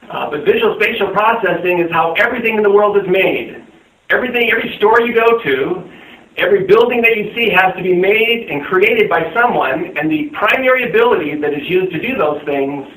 Uh, 0.09 0.29
but 0.29 0.43
visual 0.43 0.75
spatial 0.79 1.07
processing 1.11 1.79
is 1.79 1.89
how 1.91 2.13
everything 2.13 2.57
in 2.57 2.63
the 2.63 2.71
world 2.71 2.97
is 2.97 3.07
made. 3.07 3.65
Everything, 4.09 4.51
every 4.51 4.75
store 4.75 4.99
you 5.01 5.15
go 5.15 5.41
to, 5.41 5.89
every 6.37 6.65
building 6.65 7.01
that 7.01 7.15
you 7.15 7.33
see 7.33 7.49
has 7.49 7.73
to 7.77 7.83
be 7.83 7.95
made 7.95 8.49
and 8.49 8.65
created 8.65 9.09
by 9.09 9.33
someone, 9.33 9.97
and 9.97 10.11
the 10.11 10.29
primary 10.33 10.89
ability 10.89 11.35
that 11.35 11.53
is 11.53 11.67
used 11.69 11.91
to 11.93 11.99
do 11.99 12.17
those 12.17 12.43
things 12.43 12.87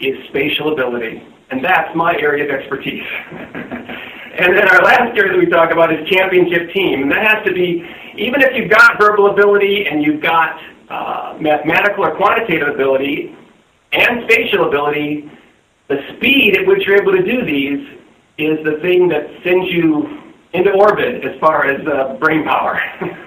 is 0.00 0.16
spatial 0.28 0.72
ability. 0.72 1.22
And 1.50 1.62
that's 1.62 1.94
my 1.94 2.16
area 2.16 2.44
of 2.44 2.50
expertise. 2.50 3.04
and 4.38 4.56
then 4.56 4.68
our 4.68 4.82
last 4.82 5.16
area 5.16 5.32
that 5.32 5.38
we 5.38 5.46
talk 5.46 5.70
about 5.70 5.92
is 5.92 6.06
championship 6.08 6.72
team. 6.72 7.02
And 7.02 7.10
that 7.10 7.26
has 7.26 7.46
to 7.46 7.54
be, 7.54 7.84
even 8.16 8.42
if 8.42 8.54
you've 8.54 8.70
got 8.70 9.00
verbal 9.00 9.30
ability 9.30 9.86
and 9.86 10.02
you've 10.02 10.20
got 10.20 10.60
uh, 10.90 11.36
mathematical 11.40 12.04
or 12.04 12.14
quantitative 12.16 12.68
ability 12.68 13.34
and 13.92 14.28
spatial 14.30 14.68
ability, 14.68 15.30
the 15.88 15.98
speed 16.16 16.56
at 16.56 16.66
which 16.66 16.86
you're 16.86 17.00
able 17.00 17.12
to 17.12 17.22
do 17.22 17.46
these 17.46 17.88
is 18.38 18.62
the 18.64 18.78
thing 18.82 19.08
that 19.08 19.26
sends 19.42 19.70
you 19.72 20.22
into 20.52 20.70
orbit 20.72 21.24
as 21.24 21.38
far 21.40 21.66
as 21.66 21.86
uh, 21.86 22.14
brain 22.20 22.44
power. 22.44 22.78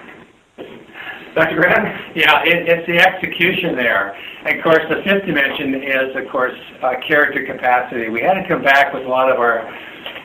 Dr. 1.34 1.56
Graham? 1.56 2.12
Yeah, 2.14 2.42
it, 2.44 2.68
it's 2.68 2.86
the 2.86 2.98
execution 2.98 3.76
there. 3.76 4.16
And 4.44 4.58
of 4.58 4.62
course, 4.64 4.82
the 4.88 5.02
fifth 5.02 5.26
dimension 5.26 5.74
is, 5.82 6.16
of 6.16 6.28
course, 6.30 6.58
uh, 6.82 6.94
character 7.06 7.44
capacity. 7.44 8.08
We 8.08 8.20
had 8.20 8.34
to 8.34 8.46
come 8.48 8.62
back 8.62 8.92
with 8.92 9.04
a 9.04 9.08
lot 9.08 9.30
of 9.30 9.38
our 9.38 9.66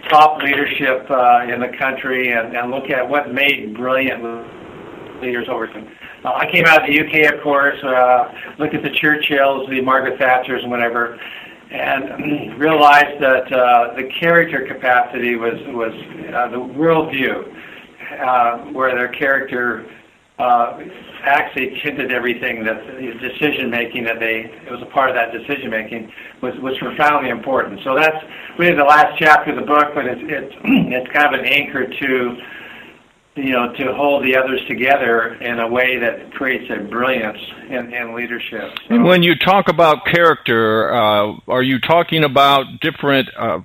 top 0.10 0.42
leadership 0.42 1.10
uh, 1.10 1.46
in 1.48 1.60
the 1.60 1.72
country 1.78 2.32
and, 2.32 2.56
and 2.56 2.72
look 2.72 2.90
at 2.90 3.08
what 3.08 3.34
made 3.34 3.76
brilliant 3.76 4.24
leaders 5.22 5.48
over 5.50 5.68
time. 5.68 5.90
Uh, 6.24 6.34
I 6.34 6.52
came 6.52 6.66
out 6.66 6.82
of 6.82 6.88
the 6.88 7.00
UK, 7.00 7.34
of 7.34 7.42
course, 7.42 7.82
uh, 7.84 8.34
looked 8.58 8.74
at 8.74 8.84
the 8.84 8.90
Churchills, 8.90 9.70
the 9.70 9.82
Margaret 9.82 10.20
Thatchers, 10.20 10.62
and 10.62 10.72
whatever, 10.72 11.20
and 11.72 12.60
realized 12.60 13.22
that 13.22 13.52
uh, 13.52 13.94
the 13.96 14.10
character 14.20 14.66
capacity 14.68 15.36
was 15.36 15.54
was 15.68 15.94
uh, 16.34 16.48
the 16.50 16.58
worldview, 16.58 17.54
uh, 18.22 18.58
where 18.72 18.96
their 18.96 19.10
character 19.10 19.86
uh, 20.38 20.80
actually 21.24 21.76
hinted 21.80 22.12
everything 22.12 22.64
that 22.66 22.86
the 22.86 23.14
decision 23.20 23.70
making 23.70 24.04
that 24.04 24.20
they 24.20 24.52
it 24.66 24.72
was 24.72 24.82
a 24.82 24.86
part 24.88 25.10
of 25.10 25.16
that 25.16 25.32
decision 25.32 25.70
making 25.70 26.12
was 26.42 26.54
was 26.60 26.78
profoundly 26.78 27.30
important. 27.30 27.80
So 27.84 27.96
that's 27.96 28.24
really 28.60 28.76
the 28.76 28.84
last 28.84 29.18
chapter 29.18 29.52
of 29.52 29.56
the 29.58 29.66
book, 29.66 29.96
but 29.96 30.06
it's 30.06 30.22
it's 30.24 30.56
it's 30.64 31.12
kind 31.12 31.34
of 31.34 31.40
an 31.40 31.46
anchor 31.46 31.88
to 31.88 32.38
you 33.36 33.52
know, 33.52 33.74
to 33.74 33.94
hold 33.94 34.24
the 34.24 34.38
others 34.38 34.62
together 34.68 35.34
in 35.36 35.60
a 35.60 35.68
way 35.68 36.00
that 36.00 36.32
creates 36.34 36.72
a 36.72 36.82
brilliance 36.84 37.38
in, 37.70 37.94
in 37.94 38.16
leadership. 38.16 38.72
So. 38.88 39.04
When 39.04 39.24
you 39.24 39.36
talk 39.36 39.68
about 39.68 40.06
character, 40.06 40.94
uh, 40.94 41.34
are 41.48 41.62
you 41.62 41.80
talking 41.80 42.24
about 42.24 42.80
different 42.80 43.28
uh, 43.38 43.60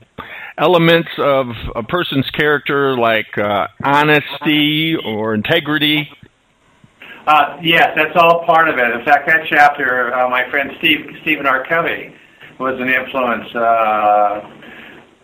elements 0.59 1.11
of 1.19 1.47
a 1.77 1.85
person's 1.85 2.29
character, 2.31 2.97
like 2.97 3.39
uh, 3.39 3.69
honesty 3.83 4.97
or 4.97 5.35
integrity? 5.35 6.11
Uh, 7.31 7.57
yes, 7.63 7.93
that's 7.95 8.17
all 8.17 8.45
part 8.45 8.69
of 8.69 8.77
it. 8.77 8.91
In 8.91 9.05
fact, 9.05 9.29
that 9.29 9.47
chapter, 9.49 10.13
uh, 10.13 10.29
my 10.29 10.51
friend 10.51 10.73
Steve 10.79 11.07
Stephen 11.23 11.47
R. 11.47 11.65
Covey 11.65 12.13
was 12.59 12.75
an 12.81 12.89
influence 12.89 13.55
uh, 13.55 14.51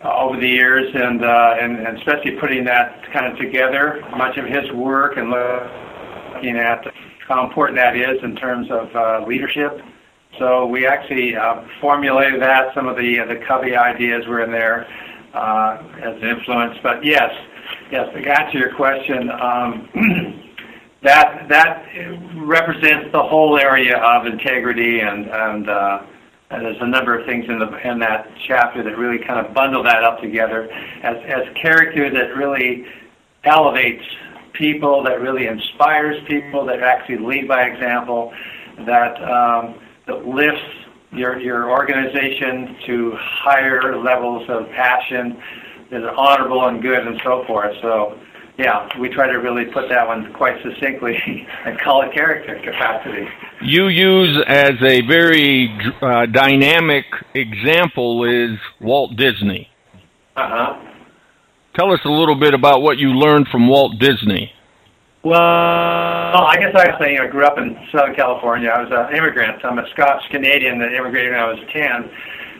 over 0.05 0.39
the 0.39 0.47
years, 0.47 0.89
and, 0.95 1.25
uh, 1.25 1.57
and 1.59 1.85
and 1.85 1.97
especially 1.97 2.31
putting 2.39 2.63
that 2.63 3.11
kind 3.11 3.25
of 3.25 3.37
together, 3.37 4.01
much 4.15 4.37
of 4.37 4.45
his 4.45 4.71
work 4.71 5.17
and 5.17 5.31
looking 5.31 6.55
at 6.55 6.87
how 7.27 7.45
important 7.45 7.77
that 7.77 7.97
is 7.97 8.23
in 8.23 8.37
terms 8.37 8.71
of 8.71 8.95
uh, 8.95 9.25
leadership. 9.27 9.81
So 10.39 10.65
we 10.65 10.87
actually 10.87 11.35
formulated 11.81 12.41
that. 12.41 12.73
Some 12.73 12.87
of 12.87 12.95
the 12.95 13.17
the 13.27 13.43
Covey 13.45 13.75
ideas 13.75 14.25
were 14.27 14.41
in 14.41 14.51
there 14.53 14.87
as 15.33 16.21
an 16.21 16.23
influence. 16.23 16.77
But 16.81 17.03
yes, 17.03 17.33
yes, 17.91 18.07
to 18.13 18.29
answer 18.31 18.59
your 18.59 18.73
question, 18.75 19.29
um, 19.29 20.43
that 21.07 21.47
that 21.47 21.85
represents 22.35 23.11
the 23.13 23.23
whole 23.23 23.57
area 23.57 23.97
of 23.97 24.25
integrity 24.25 24.99
and 24.99 25.27
and 25.27 25.69
uh, 25.69 26.03
and 26.49 26.65
there's 26.65 26.81
a 26.81 26.87
number 26.87 27.17
of 27.17 27.25
things 27.25 27.45
in, 27.49 27.59
the, 27.59 27.89
in 27.89 27.99
that 27.99 28.29
chapter 28.47 28.81
that 28.81 28.97
really 28.97 29.23
kind 29.25 29.45
of 29.45 29.53
bundle 29.53 29.83
that 29.83 30.03
up 30.03 30.21
together 30.21 30.69
as, 31.03 31.17
as 31.25 31.43
character 31.61 32.09
that 32.09 32.37
really 32.37 32.85
elevates 33.43 34.03
people, 34.53 35.03
that 35.03 35.19
really 35.19 35.47
inspires 35.47 36.23
people, 36.25 36.65
that 36.65 36.81
actually 36.81 37.17
lead 37.17 37.49
by 37.49 37.63
example, 37.63 38.33
that, 38.85 39.21
um, 39.23 39.75
that 40.07 40.25
lifts 40.25 40.63
your, 41.11 41.37
your 41.37 41.69
organization 41.69 42.77
to 42.85 43.13
higher 43.19 43.97
levels 43.97 44.49
of 44.49 44.69
passion, 44.69 45.41
that 45.91 46.01
are 46.03 46.15
honorable 46.15 46.65
and 46.67 46.81
good 46.81 47.05
and 47.05 47.19
so 47.25 47.43
forth. 47.45 47.75
So 47.81 48.17
yeah, 48.57 48.89
we 48.99 49.09
try 49.09 49.27
to 49.27 49.37
really 49.37 49.65
put 49.65 49.87
that 49.89 50.07
one 50.07 50.33
quite 50.33 50.61
succinctly 50.63 51.17
and 51.65 51.79
call 51.79 52.01
it 52.01 52.13
character 52.13 52.59
capacity. 52.63 53.27
You 53.61 53.87
use 53.87 54.43
as 54.47 54.73
a 54.81 55.01
very 55.01 55.69
uh, 56.01 56.25
dynamic 56.25 57.05
example 57.33 58.23
is 58.23 58.57
Walt 58.81 59.15
Disney. 59.15 59.69
Uh 60.35 60.49
huh. 60.49 60.83
Tell 61.75 61.91
us 61.91 61.99
a 62.05 62.09
little 62.09 62.35
bit 62.35 62.55
about 62.55 62.81
what 62.81 62.97
you 62.97 63.09
learned 63.09 63.47
from 63.49 63.67
Walt 63.67 63.99
Disney. 63.99 64.51
Well, 65.23 65.37
I 65.37 66.57
guess 66.59 66.73
I 66.73 66.89
was 66.89 66.95
saying 66.99 67.19
I 67.19 67.27
grew 67.27 67.45
up 67.45 67.57
in 67.57 67.77
Southern 67.91 68.15
California. 68.15 68.69
I 68.69 68.81
was 68.81 68.91
an 68.91 69.15
immigrant. 69.15 69.63
I'm 69.63 69.77
a 69.77 69.87
Scots 69.89 70.25
Canadian 70.31 70.79
that 70.79 70.93
immigrated 70.93 71.31
when 71.31 71.39
I 71.39 71.51
was 71.51 71.59
10, 71.71 72.09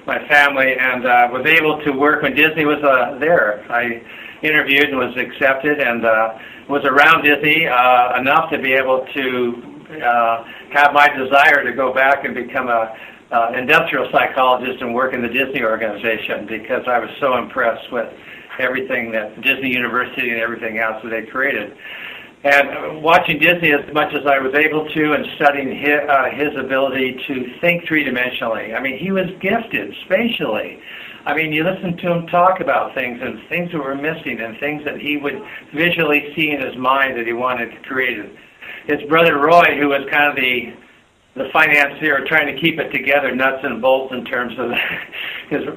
my 0.05 0.27
family, 0.27 0.75
and 0.77 1.05
uh, 1.05 1.29
was 1.31 1.45
able 1.45 1.81
to 1.83 1.91
work 1.91 2.23
when 2.23 2.35
Disney 2.35 2.65
was 2.65 2.83
uh, 2.83 3.17
there. 3.19 3.65
I 3.71 4.03
interviewed 4.43 4.89
and 4.89 4.97
was 4.97 5.15
accepted 5.17 5.79
and 5.79 6.05
uh, 6.05 6.37
was 6.69 6.83
around 6.85 7.23
Disney 7.23 7.67
uh, 7.67 8.19
enough 8.19 8.49
to 8.51 8.59
be 8.59 8.73
able 8.73 9.05
to 9.13 9.77
uh, 10.03 10.43
have 10.71 10.93
my 10.93 11.07
desire 11.09 11.63
to 11.63 11.71
go 11.73 11.93
back 11.93 12.25
and 12.25 12.35
become 12.35 12.67
a 12.67 12.95
uh, 13.31 13.51
industrial 13.57 14.09
psychologist 14.11 14.81
and 14.81 14.93
work 14.93 15.13
in 15.13 15.21
the 15.21 15.27
Disney 15.27 15.61
organization 15.61 16.45
because 16.47 16.83
I 16.87 16.99
was 16.99 17.09
so 17.19 17.37
impressed 17.37 17.91
with 17.91 18.11
everything 18.59 19.11
that 19.11 19.41
Disney 19.41 19.69
University 19.69 20.29
and 20.31 20.39
everything 20.39 20.77
else 20.77 21.01
that 21.03 21.09
they 21.09 21.23
created. 21.23 21.75
And 22.43 23.01
watching 23.01 23.39
Disney 23.39 23.73
as 23.73 23.91
much 23.93 24.13
as 24.13 24.25
I 24.25 24.39
was 24.39 24.53
able 24.53 24.87
to 24.87 25.13
and 25.13 25.25
studying 25.35 25.75
his, 25.75 25.99
uh, 26.07 26.29
his 26.31 26.55
ability 26.57 27.19
to 27.27 27.59
think 27.59 27.85
three 27.87 28.05
dimensionally. 28.05 28.75
I 28.75 28.79
mean, 28.79 28.97
he 28.97 29.11
was 29.11 29.25
gifted 29.41 29.93
spatially. 30.05 30.79
I 31.27 31.35
mean, 31.35 31.51
you 31.51 31.65
listen 31.65 31.97
to 31.97 32.11
him 32.13 32.27
talk 32.27 32.61
about 32.61 32.95
things 32.95 33.19
and 33.21 33.37
things 33.49 33.73
that 33.73 33.79
were 33.79 33.95
missing 33.95 34.39
and 34.39 34.57
things 34.61 34.85
that 34.85 34.97
he 34.97 35.17
would 35.17 35.43
visually 35.75 36.31
see 36.33 36.51
in 36.51 36.61
his 36.61 36.77
mind 36.77 37.17
that 37.17 37.27
he 37.27 37.33
wanted 37.33 37.71
to 37.71 37.81
create. 37.81 38.31
His 38.85 39.01
brother 39.09 39.37
Roy, 39.37 39.75
who 39.77 39.89
was 39.89 40.07
kind 40.09 40.29
of 40.29 40.37
the 40.37 40.73
the 41.35 41.49
financier, 41.53 42.25
trying 42.25 42.47
to 42.47 42.59
keep 42.59 42.79
it 42.79 42.89
together, 42.89 43.35
nuts 43.35 43.59
and 43.61 43.79
bolts 43.79 44.11
in 44.11 44.25
terms 44.25 44.53
of 44.57 44.71
his 45.49 45.67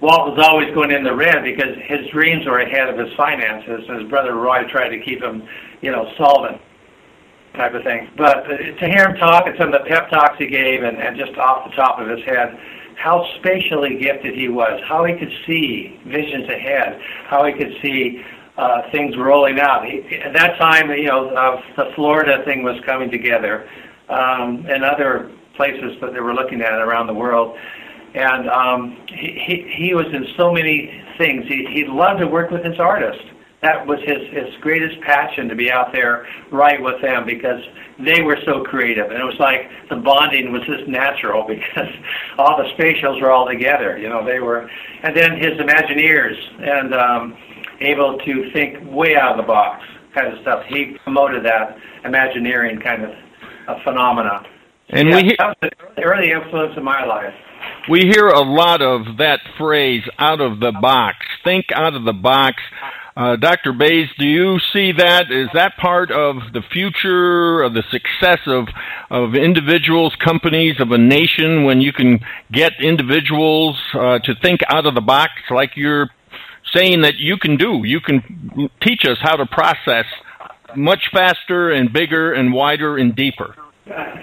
Walt 0.00 0.36
was 0.36 0.46
always 0.46 0.72
going 0.74 0.92
in 0.92 1.02
the 1.02 1.14
red 1.14 1.42
because 1.42 1.74
his 1.86 2.06
dreams 2.12 2.46
were 2.46 2.60
ahead 2.60 2.88
of 2.88 2.98
his 2.98 3.12
finances, 3.16 3.84
and 3.88 4.02
his 4.02 4.08
brother 4.10 4.34
Roy 4.34 4.62
tried 4.68 4.90
to 4.90 5.00
keep 5.00 5.22
him, 5.22 5.42
you 5.80 5.90
know, 5.90 6.12
solvent 6.18 6.60
type 7.54 7.74
of 7.74 7.82
thing. 7.82 8.10
But 8.16 8.44
to 8.44 8.86
hear 8.86 9.08
him 9.08 9.16
talk 9.16 9.46
and 9.46 9.56
some 9.58 9.72
of 9.72 9.82
the 9.82 9.88
pep 9.88 10.10
talks 10.10 10.36
he 10.38 10.46
gave, 10.46 10.82
and, 10.84 10.98
and 10.98 11.16
just 11.16 11.36
off 11.38 11.68
the 11.68 11.74
top 11.74 11.98
of 11.98 12.06
his 12.06 12.22
head, 12.24 12.56
how 12.98 13.24
spatially 13.38 13.96
gifted 14.00 14.34
he 14.34 14.48
was, 14.48 14.80
how 14.88 15.04
he 15.04 15.14
could 15.14 15.32
see 15.46 15.98
visions 16.06 16.48
ahead, 16.48 17.00
how 17.26 17.44
he 17.44 17.52
could 17.52 17.72
see 17.80 18.22
uh, 18.56 18.82
things 18.90 19.16
rolling 19.16 19.60
out. 19.60 19.84
He, 19.86 20.02
at 20.16 20.32
that 20.34 20.58
time, 20.58 20.90
you 20.90 21.04
know, 21.04 21.28
uh, 21.28 21.62
the 21.76 21.92
Florida 21.94 22.42
thing 22.44 22.64
was 22.64 22.76
coming 22.84 23.10
together, 23.10 23.68
um, 24.08 24.66
and 24.68 24.84
other 24.84 25.30
places 25.54 25.96
that 26.00 26.12
they 26.12 26.20
were 26.20 26.34
looking 26.34 26.60
at 26.60 26.72
around 26.72 27.06
the 27.06 27.14
world. 27.14 27.56
And 28.14 28.48
um, 28.50 28.96
he, 29.08 29.40
he, 29.46 29.74
he 29.76 29.94
was 29.94 30.06
in 30.12 30.26
so 30.36 30.52
many 30.52 30.90
things. 31.18 31.46
He, 31.46 31.66
he 31.72 31.84
loved 31.86 32.18
to 32.20 32.26
work 32.26 32.50
with 32.50 32.64
his 32.64 32.80
artists. 32.80 33.22
that 33.62 33.86
was 33.86 33.98
his 34.00 34.28
his 34.30 34.54
greatest 34.60 35.00
passion 35.02 35.48
to 35.48 35.54
be 35.54 35.70
out 35.70 35.92
there 35.92 36.26
right 36.50 36.80
with 36.82 37.00
them 37.02 37.26
because 37.26 37.60
they 38.04 38.22
were 38.22 38.38
so 38.44 38.62
creative. 38.62 39.06
And 39.10 39.20
it 39.20 39.24
was 39.24 39.38
like 39.38 39.68
the 39.90 39.96
bonding 39.96 40.52
was 40.52 40.62
just 40.66 40.88
natural 40.88 41.46
because 41.48 41.92
all 42.38 42.56
the 42.56 42.68
spatials 42.78 43.20
were 43.20 43.30
all 43.30 43.46
together 43.46 43.98
you 43.98 44.08
know 44.08 44.24
they 44.24 44.40
were 44.40 44.70
and 45.02 45.16
then 45.16 45.36
his 45.36 45.58
imagineers 45.58 46.36
and 46.60 46.94
um 46.94 47.36
able 47.80 48.18
to 48.18 48.50
think 48.52 48.78
way 48.90 49.16
out 49.16 49.32
of 49.32 49.36
the 49.38 49.46
box 49.46 49.84
kind 50.14 50.32
of 50.32 50.40
stuff. 50.42 50.64
He 50.68 50.96
promoted 51.04 51.44
that 51.44 51.76
imagineering 52.04 52.80
kind 52.80 53.04
of 53.04 53.10
a 53.68 53.82
phenomena. 53.84 54.42
And 54.90 55.08
yeah, 55.08 55.16
we 55.16 55.36
that 55.38 55.56
was 55.60 55.70
the 55.96 56.02
early 56.02 56.30
influence 56.30 56.74
in 56.76 56.84
my 56.84 57.04
life. 57.04 57.34
We 57.88 58.00
hear 58.00 58.28
a 58.28 58.40
lot 58.40 58.82
of 58.82 59.18
that 59.18 59.40
phrase 59.58 60.02
out 60.18 60.40
of 60.40 60.60
the 60.60 60.72
box. 60.72 61.16
Think 61.44 61.66
out 61.74 61.94
of 61.94 62.04
the 62.04 62.12
box 62.12 62.62
uh, 63.18 63.34
Dr. 63.34 63.72
Bays, 63.72 64.08
do 64.16 64.24
you 64.24 64.60
see 64.72 64.92
that? 64.92 65.32
Is 65.32 65.48
that 65.52 65.76
part 65.76 66.12
of 66.12 66.36
the 66.52 66.62
future 66.62 67.62
of 67.62 67.74
the 67.74 67.82
success 67.90 68.38
of, 68.46 68.68
of 69.10 69.34
individuals, 69.34 70.14
companies, 70.24 70.78
of 70.78 70.92
a 70.92 70.98
nation 70.98 71.64
when 71.64 71.80
you 71.80 71.92
can 71.92 72.20
get 72.52 72.74
individuals 72.80 73.76
uh, 73.94 74.20
to 74.20 74.36
think 74.36 74.60
out 74.68 74.86
of 74.86 74.94
the 74.94 75.00
box 75.00 75.32
like 75.50 75.72
you're 75.74 76.10
saying 76.72 77.00
that 77.00 77.16
you 77.16 77.36
can 77.38 77.56
do? 77.56 77.82
You 77.84 78.00
can 78.00 78.70
teach 78.80 79.04
us 79.04 79.18
how 79.20 79.34
to 79.34 79.46
process 79.46 80.06
much 80.76 81.10
faster 81.12 81.72
and 81.72 81.92
bigger 81.92 82.34
and 82.34 82.52
wider 82.52 82.98
and 82.98 83.16
deeper. 83.16 83.56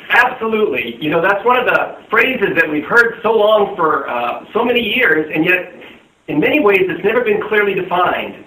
Absolutely. 0.10 0.96
You 1.04 1.10
know, 1.10 1.22
that's 1.22 1.43
one 1.43 1.60
of 1.60 1.66
the 1.66 1.98
phrases 2.10 2.56
that 2.56 2.70
we've 2.70 2.86
heard 2.86 3.20
so 3.22 3.34
long 3.34 3.76
for 3.76 4.10
uh, 4.10 4.46
so 4.54 4.64
many 4.64 4.80
years, 4.96 5.30
and 5.36 5.43
yet 5.43 5.74
in 6.30 6.39
many 6.39 6.62
ways 6.62 6.80
it's 6.84 7.04
never 7.04 7.26
been 7.26 7.41
clearly 7.41 7.74
defined. 7.74 8.45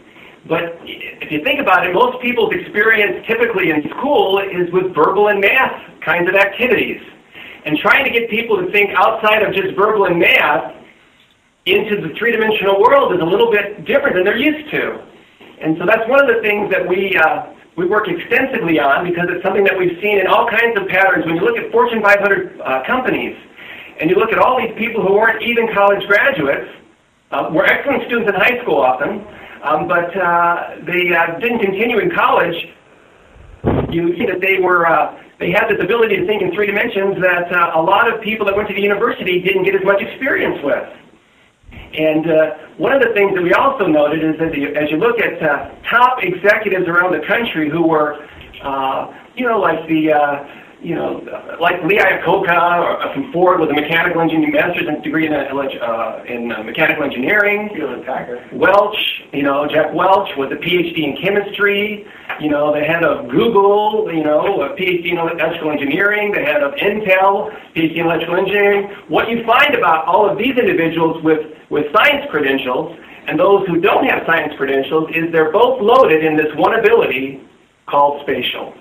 But 0.48 0.80
if 0.82 1.30
you 1.30 1.44
think 1.44 1.60
about 1.60 1.86
it, 1.86 1.92
most 1.92 2.22
people's 2.22 2.54
experience 2.54 3.26
typically 3.26 3.70
in 3.70 3.84
school 3.90 4.38
is 4.40 4.72
with 4.72 4.94
verbal 4.94 5.28
and 5.28 5.40
math 5.40 5.76
kinds 6.00 6.26
of 6.28 6.34
activities. 6.34 7.02
And 7.66 7.76
trying 7.78 8.04
to 8.04 8.10
get 8.10 8.30
people 8.30 8.56
to 8.56 8.72
think 8.72 8.90
outside 8.96 9.42
of 9.42 9.54
just 9.54 9.76
verbal 9.76 10.06
and 10.06 10.18
math 10.18 10.74
into 11.66 12.00
the 12.00 12.14
three-dimensional 12.16 12.80
world 12.80 13.12
is 13.12 13.20
a 13.20 13.24
little 13.24 13.50
bit 13.50 13.84
different 13.84 14.16
than 14.16 14.24
they're 14.24 14.40
used 14.40 14.70
to. 14.70 15.04
And 15.60 15.76
so 15.76 15.84
that's 15.84 16.08
one 16.08 16.20
of 16.20 16.34
the 16.34 16.40
things 16.40 16.70
that 16.70 16.88
we, 16.88 17.14
uh, 17.18 17.52
we 17.76 17.84
work 17.84 18.08
extensively 18.08 18.80
on 18.80 19.04
because 19.04 19.28
it's 19.28 19.44
something 19.44 19.64
that 19.64 19.76
we've 19.76 20.00
seen 20.00 20.18
in 20.18 20.26
all 20.26 20.48
kinds 20.48 20.80
of 20.80 20.88
patterns. 20.88 21.26
When 21.26 21.36
you 21.36 21.42
look 21.42 21.58
at 21.58 21.70
Fortune 21.70 22.00
500 22.00 22.60
uh, 22.60 22.84
companies 22.86 23.36
and 24.00 24.08
you 24.08 24.16
look 24.16 24.32
at 24.32 24.38
all 24.38 24.56
these 24.56 24.72
people 24.78 25.04
who 25.04 25.12
weren't 25.12 25.42
even 25.42 25.68
college 25.74 26.06
graduates, 26.06 26.72
uh, 27.32 27.50
were 27.52 27.66
excellent 27.66 28.04
students 28.06 28.32
in 28.32 28.34
high 28.34 28.62
school 28.62 28.80
often, 28.80 29.26
um, 29.68 29.88
but 29.88 30.16
uh, 30.16 30.76
they 30.86 31.14
uh, 31.14 31.38
didn't 31.38 31.60
continue 31.60 31.98
in 31.98 32.10
college. 32.10 32.56
You 33.90 34.16
see 34.16 34.26
that 34.26 34.40
they 34.40 34.58
were 34.60 34.86
uh, 34.86 35.22
they 35.38 35.50
had 35.50 35.68
this 35.68 35.82
ability 35.82 36.16
to 36.16 36.26
think 36.26 36.42
in 36.42 36.52
three 36.52 36.66
dimensions 36.66 37.20
that 37.20 37.52
uh, 37.52 37.72
a 37.74 37.82
lot 37.82 38.12
of 38.12 38.20
people 38.20 38.44
that 38.46 38.56
went 38.56 38.68
to 38.68 38.74
the 38.74 38.80
university 38.80 39.40
didn't 39.40 39.64
get 39.64 39.74
as 39.74 39.84
much 39.84 40.00
experience 40.02 40.58
with. 40.62 40.88
And 41.94 42.30
uh, 42.30 42.54
one 42.76 42.92
of 42.92 43.02
the 43.02 43.12
things 43.14 43.34
that 43.34 43.42
we 43.42 43.52
also 43.52 43.86
noted 43.86 44.24
is 44.24 44.38
that 44.38 44.52
the, 44.52 44.76
as 44.76 44.90
you 44.90 44.98
look 44.98 45.20
at 45.20 45.42
uh, 45.42 45.70
top 45.88 46.22
executives 46.22 46.86
around 46.86 47.12
the 47.12 47.24
country 47.26 47.70
who 47.70 47.86
were, 47.86 48.26
uh, 48.62 49.14
you 49.36 49.46
know, 49.46 49.58
like 49.58 49.86
the 49.88 50.12
uh, 50.12 50.44
you 50.80 50.94
know, 50.94 51.24
like 51.60 51.82
Lee 51.84 51.98
Iacocca 51.98 52.48
uh, 52.48 53.12
from 53.12 53.32
Ford 53.32 53.60
with 53.60 53.70
a 53.70 53.72
mechanical 53.72 54.20
engineering 54.20 54.52
master's 54.52 54.86
degree 55.02 55.26
in, 55.26 55.32
uh, 55.32 56.24
in 56.28 56.52
uh, 56.52 56.62
mechanical 56.62 57.02
engineering. 57.02 57.70
Welch, 58.52 58.96
you 59.32 59.42
know, 59.42 59.66
Jack 59.66 59.92
Welch 59.92 60.30
with 60.36 60.52
a 60.52 60.56
PhD 60.56 60.98
in 60.98 61.16
chemistry. 61.20 62.06
You 62.40 62.50
know, 62.50 62.72
the 62.72 62.80
head 62.80 63.02
of 63.02 63.28
Google, 63.28 64.08
you 64.12 64.22
know, 64.22 64.62
a 64.62 64.76
PhD 64.76 65.10
in 65.10 65.18
electrical 65.18 65.72
engineering. 65.72 66.32
The 66.32 66.40
head 66.40 66.62
of 66.62 66.74
Intel, 66.74 67.50
PhD 67.74 67.96
in 67.96 68.06
electrical 68.06 68.36
engineering. 68.36 68.88
What 69.08 69.28
you 69.28 69.44
find 69.44 69.74
about 69.74 70.06
all 70.06 70.30
of 70.30 70.38
these 70.38 70.56
individuals 70.56 71.22
with, 71.24 71.56
with 71.70 71.86
science 71.92 72.26
credentials 72.30 72.96
and 73.26 73.38
those 73.38 73.66
who 73.66 73.80
don't 73.80 74.06
have 74.06 74.22
science 74.26 74.54
credentials 74.56 75.10
is 75.14 75.30
they're 75.32 75.52
both 75.52 75.82
loaded 75.82 76.24
in 76.24 76.36
this 76.36 76.54
one 76.54 76.78
ability 76.78 77.42
called 77.86 78.22
spatial. 78.22 78.74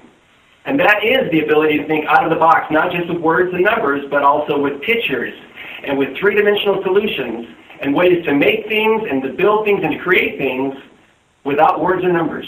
And 0.68 0.78
that 0.82 1.02
is 1.02 1.32
the 1.32 1.40
ability 1.40 1.78
to 1.78 1.88
think 1.88 2.06
out 2.08 2.26
of 2.26 2.30
the 2.30 2.36
box, 2.36 2.68
not 2.72 2.92
just 2.92 3.08
with 3.08 3.20
words 3.20 3.54
and 3.54 3.64
numbers, 3.64 4.04
but 4.12 4.22
also 4.22 4.60
with 4.60 4.82
pictures 4.82 5.34
and 5.86 5.98
with 5.98 6.18
three-dimensional 6.18 6.84
solutions 6.84 7.48
and 7.82 7.96
ways 7.96 8.26
to 8.26 8.34
make 8.34 8.68
things 8.68 9.04
and 9.10 9.24
to 9.24 9.30
build 9.30 9.64
things 9.64 9.80
and 9.82 9.94
to 9.94 10.00
create 10.00 10.38
things 10.38 10.76
without 11.46 11.80
words 11.80 12.04
and 12.04 12.12
numbers. 12.12 12.46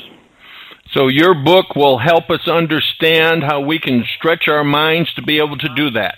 So 0.92 1.08
your 1.08 1.34
book 1.34 1.78
will 1.78 1.98
help 1.98 2.30
us 2.30 2.46
understand 2.48 3.44
how 3.44 3.62
we 3.62 3.80
can 3.80 4.04
stretch 4.18 4.50
our 4.50 4.66
minds 4.66 5.14
to 5.14 5.22
be 5.22 5.38
able 5.38 5.58
to 5.58 5.70
do 5.74 5.90
that. 5.92 6.18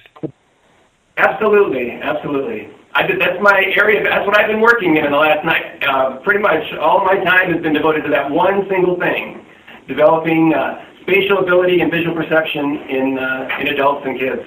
Absolutely, 1.18 1.91
absolutely. 2.02 2.70
I 2.93 3.06
did, 3.06 3.22
that's 3.22 3.39
my 3.41 3.64
area. 3.78 4.04
That's 4.04 4.26
what 4.26 4.39
I've 4.39 4.47
been 4.47 4.62
working 4.62 4.97
in 4.97 5.06
in 5.06 5.12
the 5.12 5.18
last 5.18 5.45
night. 5.45 5.84
Uh, 5.84 6.18
pretty 6.24 6.39
much 6.39 6.74
all 6.80 7.06
my 7.06 7.24
time 7.24 7.54
has 7.54 7.62
been 7.62 7.74
devoted 7.74 8.04
to 8.04 8.10
that 8.10 8.32
one 8.32 8.68
single 8.70 8.97
thing, 8.97 9.45
developing 9.88 10.54
uh, 10.54 10.84
spatial 11.02 11.39
ability 11.39 11.82
and 11.82 11.91
visual 11.91 12.16
perception 12.16 12.78
in, 12.89 13.18
uh, 13.20 13.60
in 13.60 13.68
adults 13.68 14.06
and 14.06 14.20
kids. 14.20 14.41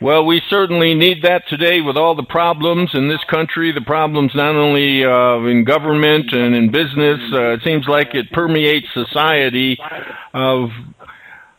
Well, 0.00 0.24
we 0.24 0.40
certainly 0.48 0.94
need 0.94 1.22
that 1.22 1.48
today 1.48 1.80
with 1.80 1.96
all 1.96 2.14
the 2.14 2.22
problems 2.22 2.90
in 2.94 3.08
this 3.08 3.18
country, 3.28 3.72
the 3.72 3.80
problems 3.80 4.30
not 4.32 4.54
only 4.54 5.04
uh, 5.04 5.38
in 5.50 5.64
government 5.64 6.32
and 6.32 6.54
in 6.54 6.70
business. 6.70 7.18
Uh, 7.32 7.54
it 7.54 7.62
seems 7.64 7.88
like 7.88 8.14
it 8.14 8.30
permeates 8.30 8.86
society. 8.94 9.76
Of 10.32 10.70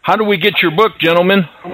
how 0.01 0.15
do 0.15 0.23
we 0.23 0.37
get 0.37 0.61
your 0.61 0.71
book, 0.71 0.93
gentlemen? 1.01 1.43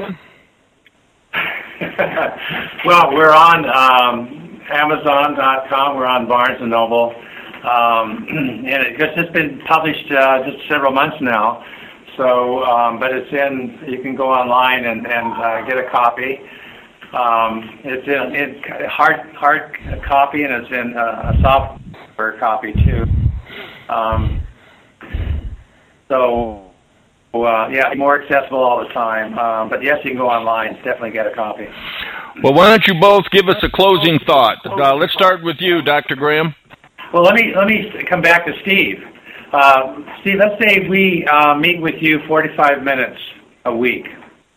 well, 2.86 3.14
we're 3.14 3.32
on 3.32 3.66
um, 3.70 4.60
Amazon.com. 4.72 5.98
We're 5.98 6.08
on 6.08 6.28
Barnes 6.28 6.58
and 6.60 6.72
Noble, 6.72 7.14
um, 7.64 8.26
and 8.28 8.68
it, 8.68 9.00
it's 9.00 9.32
been 9.34 9.62
published 9.68 10.12
uh, 10.12 10.44
just 10.50 10.68
several 10.68 10.94
months 10.94 11.18
now. 11.22 11.64
So, 12.18 12.64
um, 12.64 13.00
but 13.00 13.12
it's 13.14 13.32
in. 13.32 13.80
You 13.88 14.02
can 14.02 14.16
go 14.16 14.30
online 14.30 14.86
and 14.86 15.06
and 15.06 15.34
uh, 15.34 15.66
get 15.66 15.78
a 15.78 15.90
copy. 15.90 16.40
Um, 17.14 17.80
it's 17.84 18.08
in, 18.08 18.36
in 18.36 18.90
hard 18.90 19.20
hard 19.36 19.78
copy 20.06 20.44
and 20.44 20.54
it's 20.54 20.72
in 20.72 20.98
uh, 20.98 21.34
a 21.34 21.42
software 21.42 22.38
copy 22.40 22.74
too. 22.74 23.06
Um, 23.90 24.42
so, 26.10 26.72
uh, 27.34 27.70
yeah, 27.70 27.94
more 27.96 28.22
accessible 28.22 28.60
all 28.60 28.86
the 28.86 28.94
time. 28.94 29.38
Um, 29.40 29.70
but 29.70 29.84
yes, 29.84 30.00
you 30.04 30.12
can 30.12 30.18
go 30.18 30.30
online. 30.30 30.76
Definitely 30.76 31.12
get 31.12 31.28
a 31.28 31.34
copy. 31.34 31.68
Well, 32.44 32.54
why 32.54 32.70
don't 32.70 32.86
you 32.88 33.00
both 33.00 33.30
give 33.32 33.48
us 33.48 33.64
a 33.64 33.70
closing 33.70 34.20
thought? 34.28 34.58
Uh, 34.66 34.96
let's 34.96 35.14
start 35.14 35.44
with 35.44 35.58
you, 35.60 35.82
Dr. 35.82 36.16
Graham. 36.16 36.54
Well, 37.14 37.24
let 37.24 37.36
me 37.36 37.54
let 37.56 37.68
me 37.68 37.92
come 38.10 38.22
back 38.22 38.46
to 38.46 38.54
Steve. 38.62 39.04
Uh, 39.52 40.02
Steve, 40.22 40.40
let's 40.40 40.62
say 40.64 40.88
we 40.90 41.26
uh, 41.26 41.56
meet 41.56 41.80
with 41.80 42.02
you 42.02 42.20
45 42.28 42.84
minutes 42.84 43.20
a 43.66 43.76
week, 43.76 44.08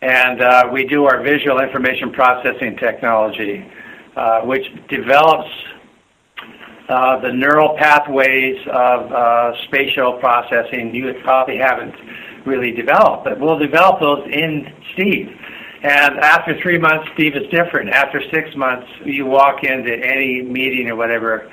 and 0.00 0.40
uh, 0.40 0.68
we 0.72 0.84
do 0.86 1.04
our 1.04 1.22
visual 1.22 1.60
information 1.60 2.10
processing 2.10 2.76
technology, 2.76 3.70
uh, 4.16 4.40
which 4.42 4.64
develops 4.88 5.50
uh, 6.88 7.20
the 7.20 7.30
neural 7.30 7.76
pathways 7.76 8.56
of 8.68 9.12
uh, 9.12 9.52
spatial 9.64 10.14
processing 10.14 10.94
you 10.94 11.12
probably 11.22 11.58
haven't 11.58 11.94
really 12.46 12.72
developed, 12.72 13.24
but 13.24 13.38
we'll 13.38 13.58
develop 13.58 14.00
those 14.00 14.26
in 14.32 14.72
Steve. 14.94 15.28
And 15.82 16.18
after 16.18 16.58
three 16.60 16.78
months, 16.78 17.08
Steve 17.12 17.36
is 17.36 17.46
different. 17.50 17.90
After 17.90 18.22
six 18.32 18.56
months, 18.56 18.88
you 19.04 19.26
walk 19.26 19.64
into 19.64 19.92
any 19.92 20.42
meeting 20.42 20.88
or 20.88 20.96
whatever, 20.96 21.52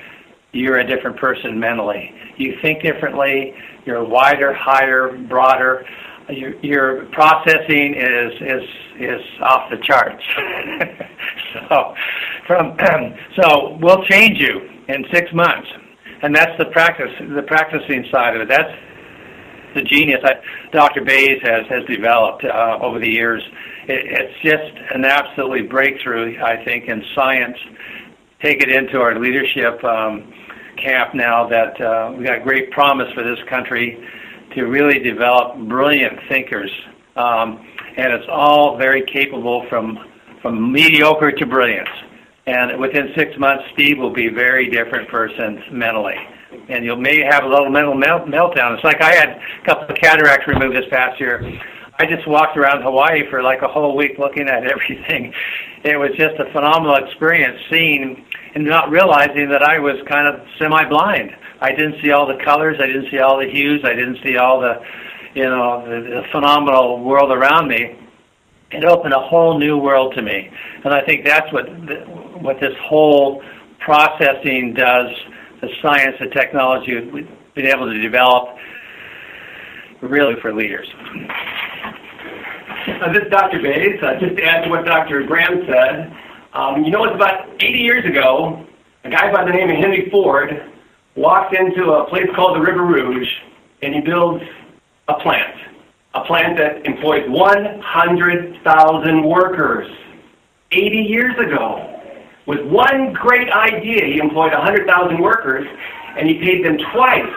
you're 0.52 0.78
a 0.78 0.86
different 0.86 1.16
person 1.16 1.58
mentally. 1.58 2.12
You 2.36 2.56
think 2.62 2.82
differently. 2.82 3.54
You're 3.84 4.04
wider, 4.04 4.52
higher, 4.52 5.16
broader. 5.28 5.86
Your, 6.28 6.56
your 6.60 7.04
processing 7.06 7.94
is 7.94 8.32
is 8.40 8.62
is 8.98 9.20
off 9.42 9.70
the 9.70 9.76
charts. 9.76 10.24
so, 11.68 11.94
from 12.46 12.76
so 13.40 13.78
we'll 13.80 14.04
change 14.04 14.38
you 14.38 14.68
in 14.88 15.04
six 15.12 15.32
months, 15.32 15.68
and 16.22 16.34
that's 16.34 16.56
the 16.58 16.66
practice, 16.66 17.12
the 17.20 17.42
practicing 17.42 18.06
side 18.10 18.34
of 18.34 18.42
it. 18.42 18.48
That's 18.48 18.72
the 19.76 19.82
genius 19.82 20.20
that 20.24 20.42
Dr. 20.72 21.04
Bays 21.04 21.40
has 21.42 21.66
has 21.68 21.84
developed 21.84 22.44
uh, 22.44 22.78
over 22.80 22.98
the 22.98 23.08
years. 23.08 23.42
It, 23.86 24.06
it's 24.06 24.42
just 24.42 24.94
an 24.94 25.04
absolutely 25.04 25.62
breakthrough, 25.62 26.42
I 26.42 26.64
think, 26.64 26.88
in 26.88 27.04
science. 27.14 27.58
Take 28.42 28.62
it 28.62 28.68
into 28.68 29.00
our 29.00 29.18
leadership. 29.18 29.82
Um, 29.84 30.32
camp 30.76 31.14
now 31.14 31.48
that 31.48 31.80
uh, 31.80 32.12
we 32.16 32.24
got 32.24 32.42
great 32.42 32.70
promise 32.70 33.12
for 33.14 33.22
this 33.22 33.38
country 33.48 33.98
to 34.54 34.64
really 34.64 34.98
develop 34.98 35.56
brilliant 35.68 36.18
thinkers, 36.28 36.70
um, 37.16 37.66
and 37.96 38.12
it's 38.12 38.26
all 38.28 38.76
very 38.76 39.04
capable 39.06 39.66
from 39.68 39.98
from 40.42 40.72
mediocre 40.72 41.32
to 41.32 41.46
brilliance. 41.46 41.88
And 42.46 42.78
within 42.80 43.08
six 43.16 43.36
months, 43.36 43.64
Steve 43.72 43.98
will 43.98 44.12
be 44.12 44.28
a 44.28 44.30
very 44.30 44.70
different 44.70 45.08
person 45.08 45.60
mentally. 45.72 46.14
And 46.68 46.84
you 46.84 46.94
may 46.94 47.20
have 47.28 47.42
a 47.42 47.48
little 47.48 47.68
mental 47.68 47.94
melt- 47.94 48.28
meltdown. 48.28 48.74
It's 48.76 48.84
like 48.84 49.02
I 49.02 49.12
had 49.12 49.30
a 49.30 49.66
couple 49.66 49.88
of 49.88 49.96
cataracts 49.96 50.46
removed 50.46 50.76
this 50.76 50.88
past 50.88 51.18
year. 51.18 51.42
I 51.98 52.06
just 52.06 52.28
walked 52.28 52.56
around 52.56 52.82
Hawaii 52.82 53.28
for 53.30 53.42
like 53.42 53.62
a 53.62 53.68
whole 53.68 53.96
week 53.96 54.18
looking 54.18 54.48
at 54.48 54.64
everything. 54.70 55.32
It 55.82 55.96
was 55.96 56.10
just 56.16 56.38
a 56.38 56.44
phenomenal 56.52 56.96
experience 56.96 57.58
seeing 57.70 58.24
and 58.56 58.64
not 58.64 58.90
realizing 58.90 59.50
that 59.50 59.62
I 59.62 59.78
was 59.78 59.96
kind 60.08 60.26
of 60.26 60.40
semi-blind. 60.58 61.30
I 61.60 61.72
didn't 61.72 62.00
see 62.00 62.10
all 62.10 62.26
the 62.26 62.42
colors. 62.42 62.78
I 62.80 62.86
didn't 62.86 63.10
see 63.10 63.18
all 63.18 63.36
the 63.38 63.50
hues. 63.50 63.82
I 63.84 63.92
didn't 63.92 64.16
see 64.22 64.38
all 64.38 64.60
the, 64.60 64.82
you 65.34 65.44
know, 65.44 65.84
the, 65.86 66.00
the 66.00 66.22
phenomenal 66.32 67.04
world 67.04 67.30
around 67.32 67.68
me. 67.68 67.98
It 68.70 68.82
opened 68.82 69.12
a 69.12 69.20
whole 69.20 69.58
new 69.58 69.76
world 69.76 70.14
to 70.14 70.22
me, 70.22 70.50
and 70.84 70.94
I 70.94 71.04
think 71.04 71.26
that's 71.26 71.52
what 71.52 71.66
what 72.40 72.58
this 72.58 72.74
whole 72.80 73.42
processing 73.78 74.72
does. 74.72 75.10
The 75.60 75.68
science, 75.82 76.16
the 76.18 76.28
technology, 76.28 76.98
we've 76.98 77.28
been 77.54 77.66
able 77.66 77.86
to 77.86 78.00
develop 78.00 78.56
really 80.00 80.34
for 80.40 80.54
leaders. 80.54 80.88
Uh, 82.88 83.12
this 83.12 83.22
is 83.24 83.30
Dr. 83.30 83.60
Bates. 83.60 84.02
Uh, 84.02 84.18
just 84.18 84.36
to 84.36 84.44
add 84.44 84.64
to 84.64 84.70
what 84.70 84.84
Dr. 84.86 85.22
Graham 85.24 85.64
said, 85.66 86.12
um, 86.56 86.82
you 86.84 86.90
know, 86.90 87.04
it's 87.04 87.14
about 87.14 87.46
80 87.62 87.78
years 87.78 88.06
ago, 88.06 88.64
a 89.04 89.10
guy 89.10 89.30
by 89.30 89.44
the 89.44 89.50
name 89.50 89.68
of 89.68 89.76
Henry 89.76 90.08
Ford 90.10 90.72
walks 91.14 91.54
into 91.54 91.92
a 91.92 92.08
place 92.08 92.26
called 92.34 92.56
the 92.56 92.60
River 92.60 92.82
Rouge, 92.82 93.28
and 93.82 93.94
he 93.94 94.00
builds 94.00 94.42
a 95.08 95.14
plant, 95.20 95.54
a 96.14 96.24
plant 96.24 96.56
that 96.56 96.86
employs 96.86 97.28
100,000 97.28 99.22
workers. 99.22 99.86
80 100.72 100.96
years 100.96 101.38
ago, 101.38 101.92
with 102.46 102.64
one 102.66 103.12
great 103.12 103.50
idea, 103.50 104.06
he 104.06 104.18
employed 104.18 104.52
100,000 104.52 105.20
workers, 105.20 105.68
and 106.16 106.26
he 106.26 106.38
paid 106.38 106.64
them 106.64 106.78
twice 106.92 107.30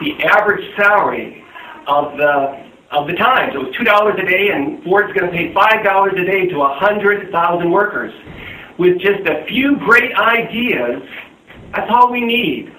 the 0.00 0.20
average 0.24 0.68
salary 0.76 1.44
of 1.86 2.16
the 2.16 2.64
of 2.90 3.06
the 3.08 3.14
times. 3.14 3.54
It 3.54 3.58
was 3.58 3.74
two 3.76 3.84
dollars 3.84 4.14
a 4.18 4.24
day, 4.24 4.50
and 4.50 4.82
Ford's 4.84 5.12
going 5.12 5.30
to 5.30 5.36
pay 5.36 5.52
five 5.52 5.84
dollars 5.84 6.14
a 6.16 6.24
day 6.24 6.46
to 6.46 6.58
100,000 6.58 7.70
workers. 7.70 8.12
With 8.78 8.98
just 8.98 9.20
a 9.28 9.44
few 9.46 9.76
great 9.76 10.14
ideas, 10.14 11.02
that's 11.72 11.90
all 11.90 12.10
we 12.10 12.20
need 12.20 12.74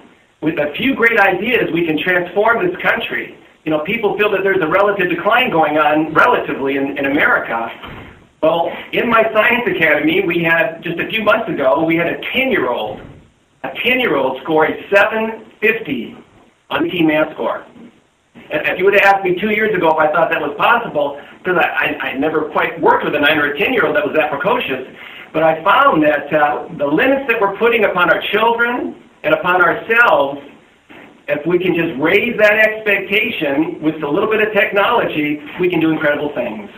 with 0.45 0.59
a 0.59 0.71
few 0.77 0.93
great 0.93 1.19
ideas, 1.19 1.71
we 1.73 1.87
can 1.87 1.97
transform 1.97 2.65
this 2.65 2.77
country. 2.79 3.35
You 3.63 3.71
know, 3.71 3.79
people 3.79 4.15
feel 4.15 4.29
that 4.29 4.43
there's 4.43 4.61
a 4.61 4.67
relative 4.67 5.09
decline 5.09 5.49
going 5.49 5.79
on 5.79 6.13
relatively 6.13 6.77
in, 6.77 6.97
in 6.99 7.05
America. 7.07 7.71
Well, 8.43 8.71
in 8.91 9.09
my 9.09 9.23
science 9.33 9.67
academy, 9.67 10.23
we 10.23 10.43
had 10.43 10.83
just 10.83 10.99
a 10.99 11.07
few 11.09 11.23
months 11.23 11.49
ago, 11.49 11.83
we 11.83 11.95
had 11.95 12.05
a 12.05 12.21
10 12.31 12.51
year 12.51 12.69
old, 12.69 13.01
a 13.63 13.69
10 13.83 13.99
year 13.99 14.15
old 14.15 14.39
score 14.43 14.65
a 14.65 14.89
750 14.89 16.15
on 16.69 16.83
the 16.83 16.89
T 16.91 17.01
math 17.01 17.33
score. 17.33 17.65
And 18.35 18.67
if 18.67 18.77
you 18.77 18.85
would 18.85 18.93
have 18.93 19.15
asked 19.15 19.23
me 19.23 19.39
two 19.41 19.49
years 19.49 19.73
ago 19.75 19.89
if 19.89 19.97
I 19.97 20.11
thought 20.11 20.29
that 20.29 20.39
was 20.39 20.55
possible, 20.57 21.19
because 21.39 21.57
I, 21.57 21.97
I, 21.97 22.09
I 22.09 22.17
never 22.19 22.51
quite 22.51 22.79
worked 22.79 23.03
with 23.03 23.15
a 23.15 23.19
9 23.19 23.37
or 23.39 23.53
a 23.53 23.57
10 23.57 23.73
year 23.73 23.87
old 23.87 23.95
that 23.95 24.05
was 24.05 24.15
that 24.15 24.29
precocious, 24.29 24.85
but 25.35 25.43
I 25.43 25.61
found 25.65 26.01
that 26.01 26.33
uh, 26.33 26.69
the 26.77 26.87
limits 26.87 27.25
that 27.27 27.41
we're 27.41 27.57
putting 27.57 27.83
upon 27.83 28.09
our 28.09 28.21
children 28.31 29.03
and 29.21 29.33
upon 29.33 29.61
ourselves, 29.61 30.39
if 31.27 31.45
we 31.45 31.59
can 31.59 31.75
just 31.75 31.99
raise 31.99 32.37
that 32.37 32.53
expectation 32.53 33.81
with 33.81 34.01
a 34.01 34.07
little 34.07 34.29
bit 34.29 34.39
of 34.47 34.53
technology, 34.53 35.41
we 35.59 35.69
can 35.69 35.81
do 35.81 35.91
incredible 35.91 36.31
things. 36.33 36.69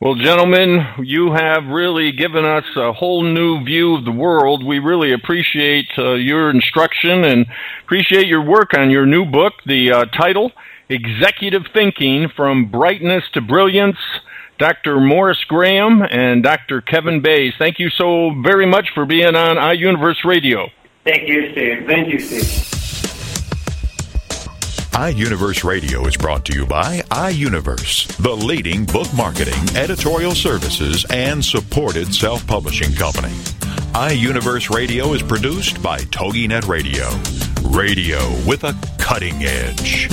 Well, 0.00 0.14
gentlemen, 0.14 0.86
you 1.02 1.32
have 1.32 1.66
really 1.66 2.12
given 2.12 2.46
us 2.46 2.64
a 2.76 2.94
whole 2.94 3.22
new 3.22 3.62
view 3.62 3.96
of 3.96 4.06
the 4.06 4.10
world. 4.10 4.64
We 4.64 4.78
really 4.78 5.12
appreciate 5.12 5.90
uh, 5.98 6.14
your 6.14 6.48
instruction 6.48 7.24
and 7.24 7.44
appreciate 7.84 8.26
your 8.26 8.42
work 8.42 8.72
on 8.72 8.88
your 8.88 9.04
new 9.04 9.26
book. 9.26 9.52
The 9.66 9.92
uh, 9.92 10.04
title, 10.06 10.50
Executive 10.88 11.64
Thinking 11.74 12.30
From 12.34 12.70
Brightness 12.70 13.24
to 13.34 13.42
Brilliance. 13.42 13.98
Dr. 14.58 15.00
Morris 15.00 15.42
Graham 15.44 16.02
and 16.02 16.42
Dr. 16.42 16.80
Kevin 16.80 17.20
Bays, 17.20 17.52
thank 17.58 17.78
you 17.78 17.90
so 17.90 18.30
very 18.42 18.66
much 18.66 18.88
for 18.94 19.04
being 19.04 19.34
on 19.34 19.56
iUniverse 19.56 20.24
Radio. 20.24 20.68
Thank 21.04 21.28
you, 21.28 21.52
Steve. 21.52 21.86
Thank 21.86 22.08
you, 22.08 22.18
Steve. 22.18 22.72
iUniverse 24.96 25.62
Radio 25.62 26.06
is 26.06 26.16
brought 26.16 26.46
to 26.46 26.54
you 26.54 26.64
by 26.64 27.00
iUniverse, 27.10 28.16
the 28.16 28.34
leading 28.34 28.86
book 28.86 29.12
marketing, 29.14 29.76
editorial 29.76 30.34
services, 30.34 31.04
and 31.10 31.44
supported 31.44 32.14
self-publishing 32.14 32.94
company. 32.94 33.34
iUniverse 33.92 34.74
Radio 34.74 35.12
is 35.12 35.22
produced 35.22 35.82
by 35.82 35.98
TogiNet 35.98 36.66
Radio. 36.66 37.06
Radio 37.76 38.18
with 38.48 38.64
a 38.64 38.74
cutting 38.98 39.44
edge. 39.44 40.08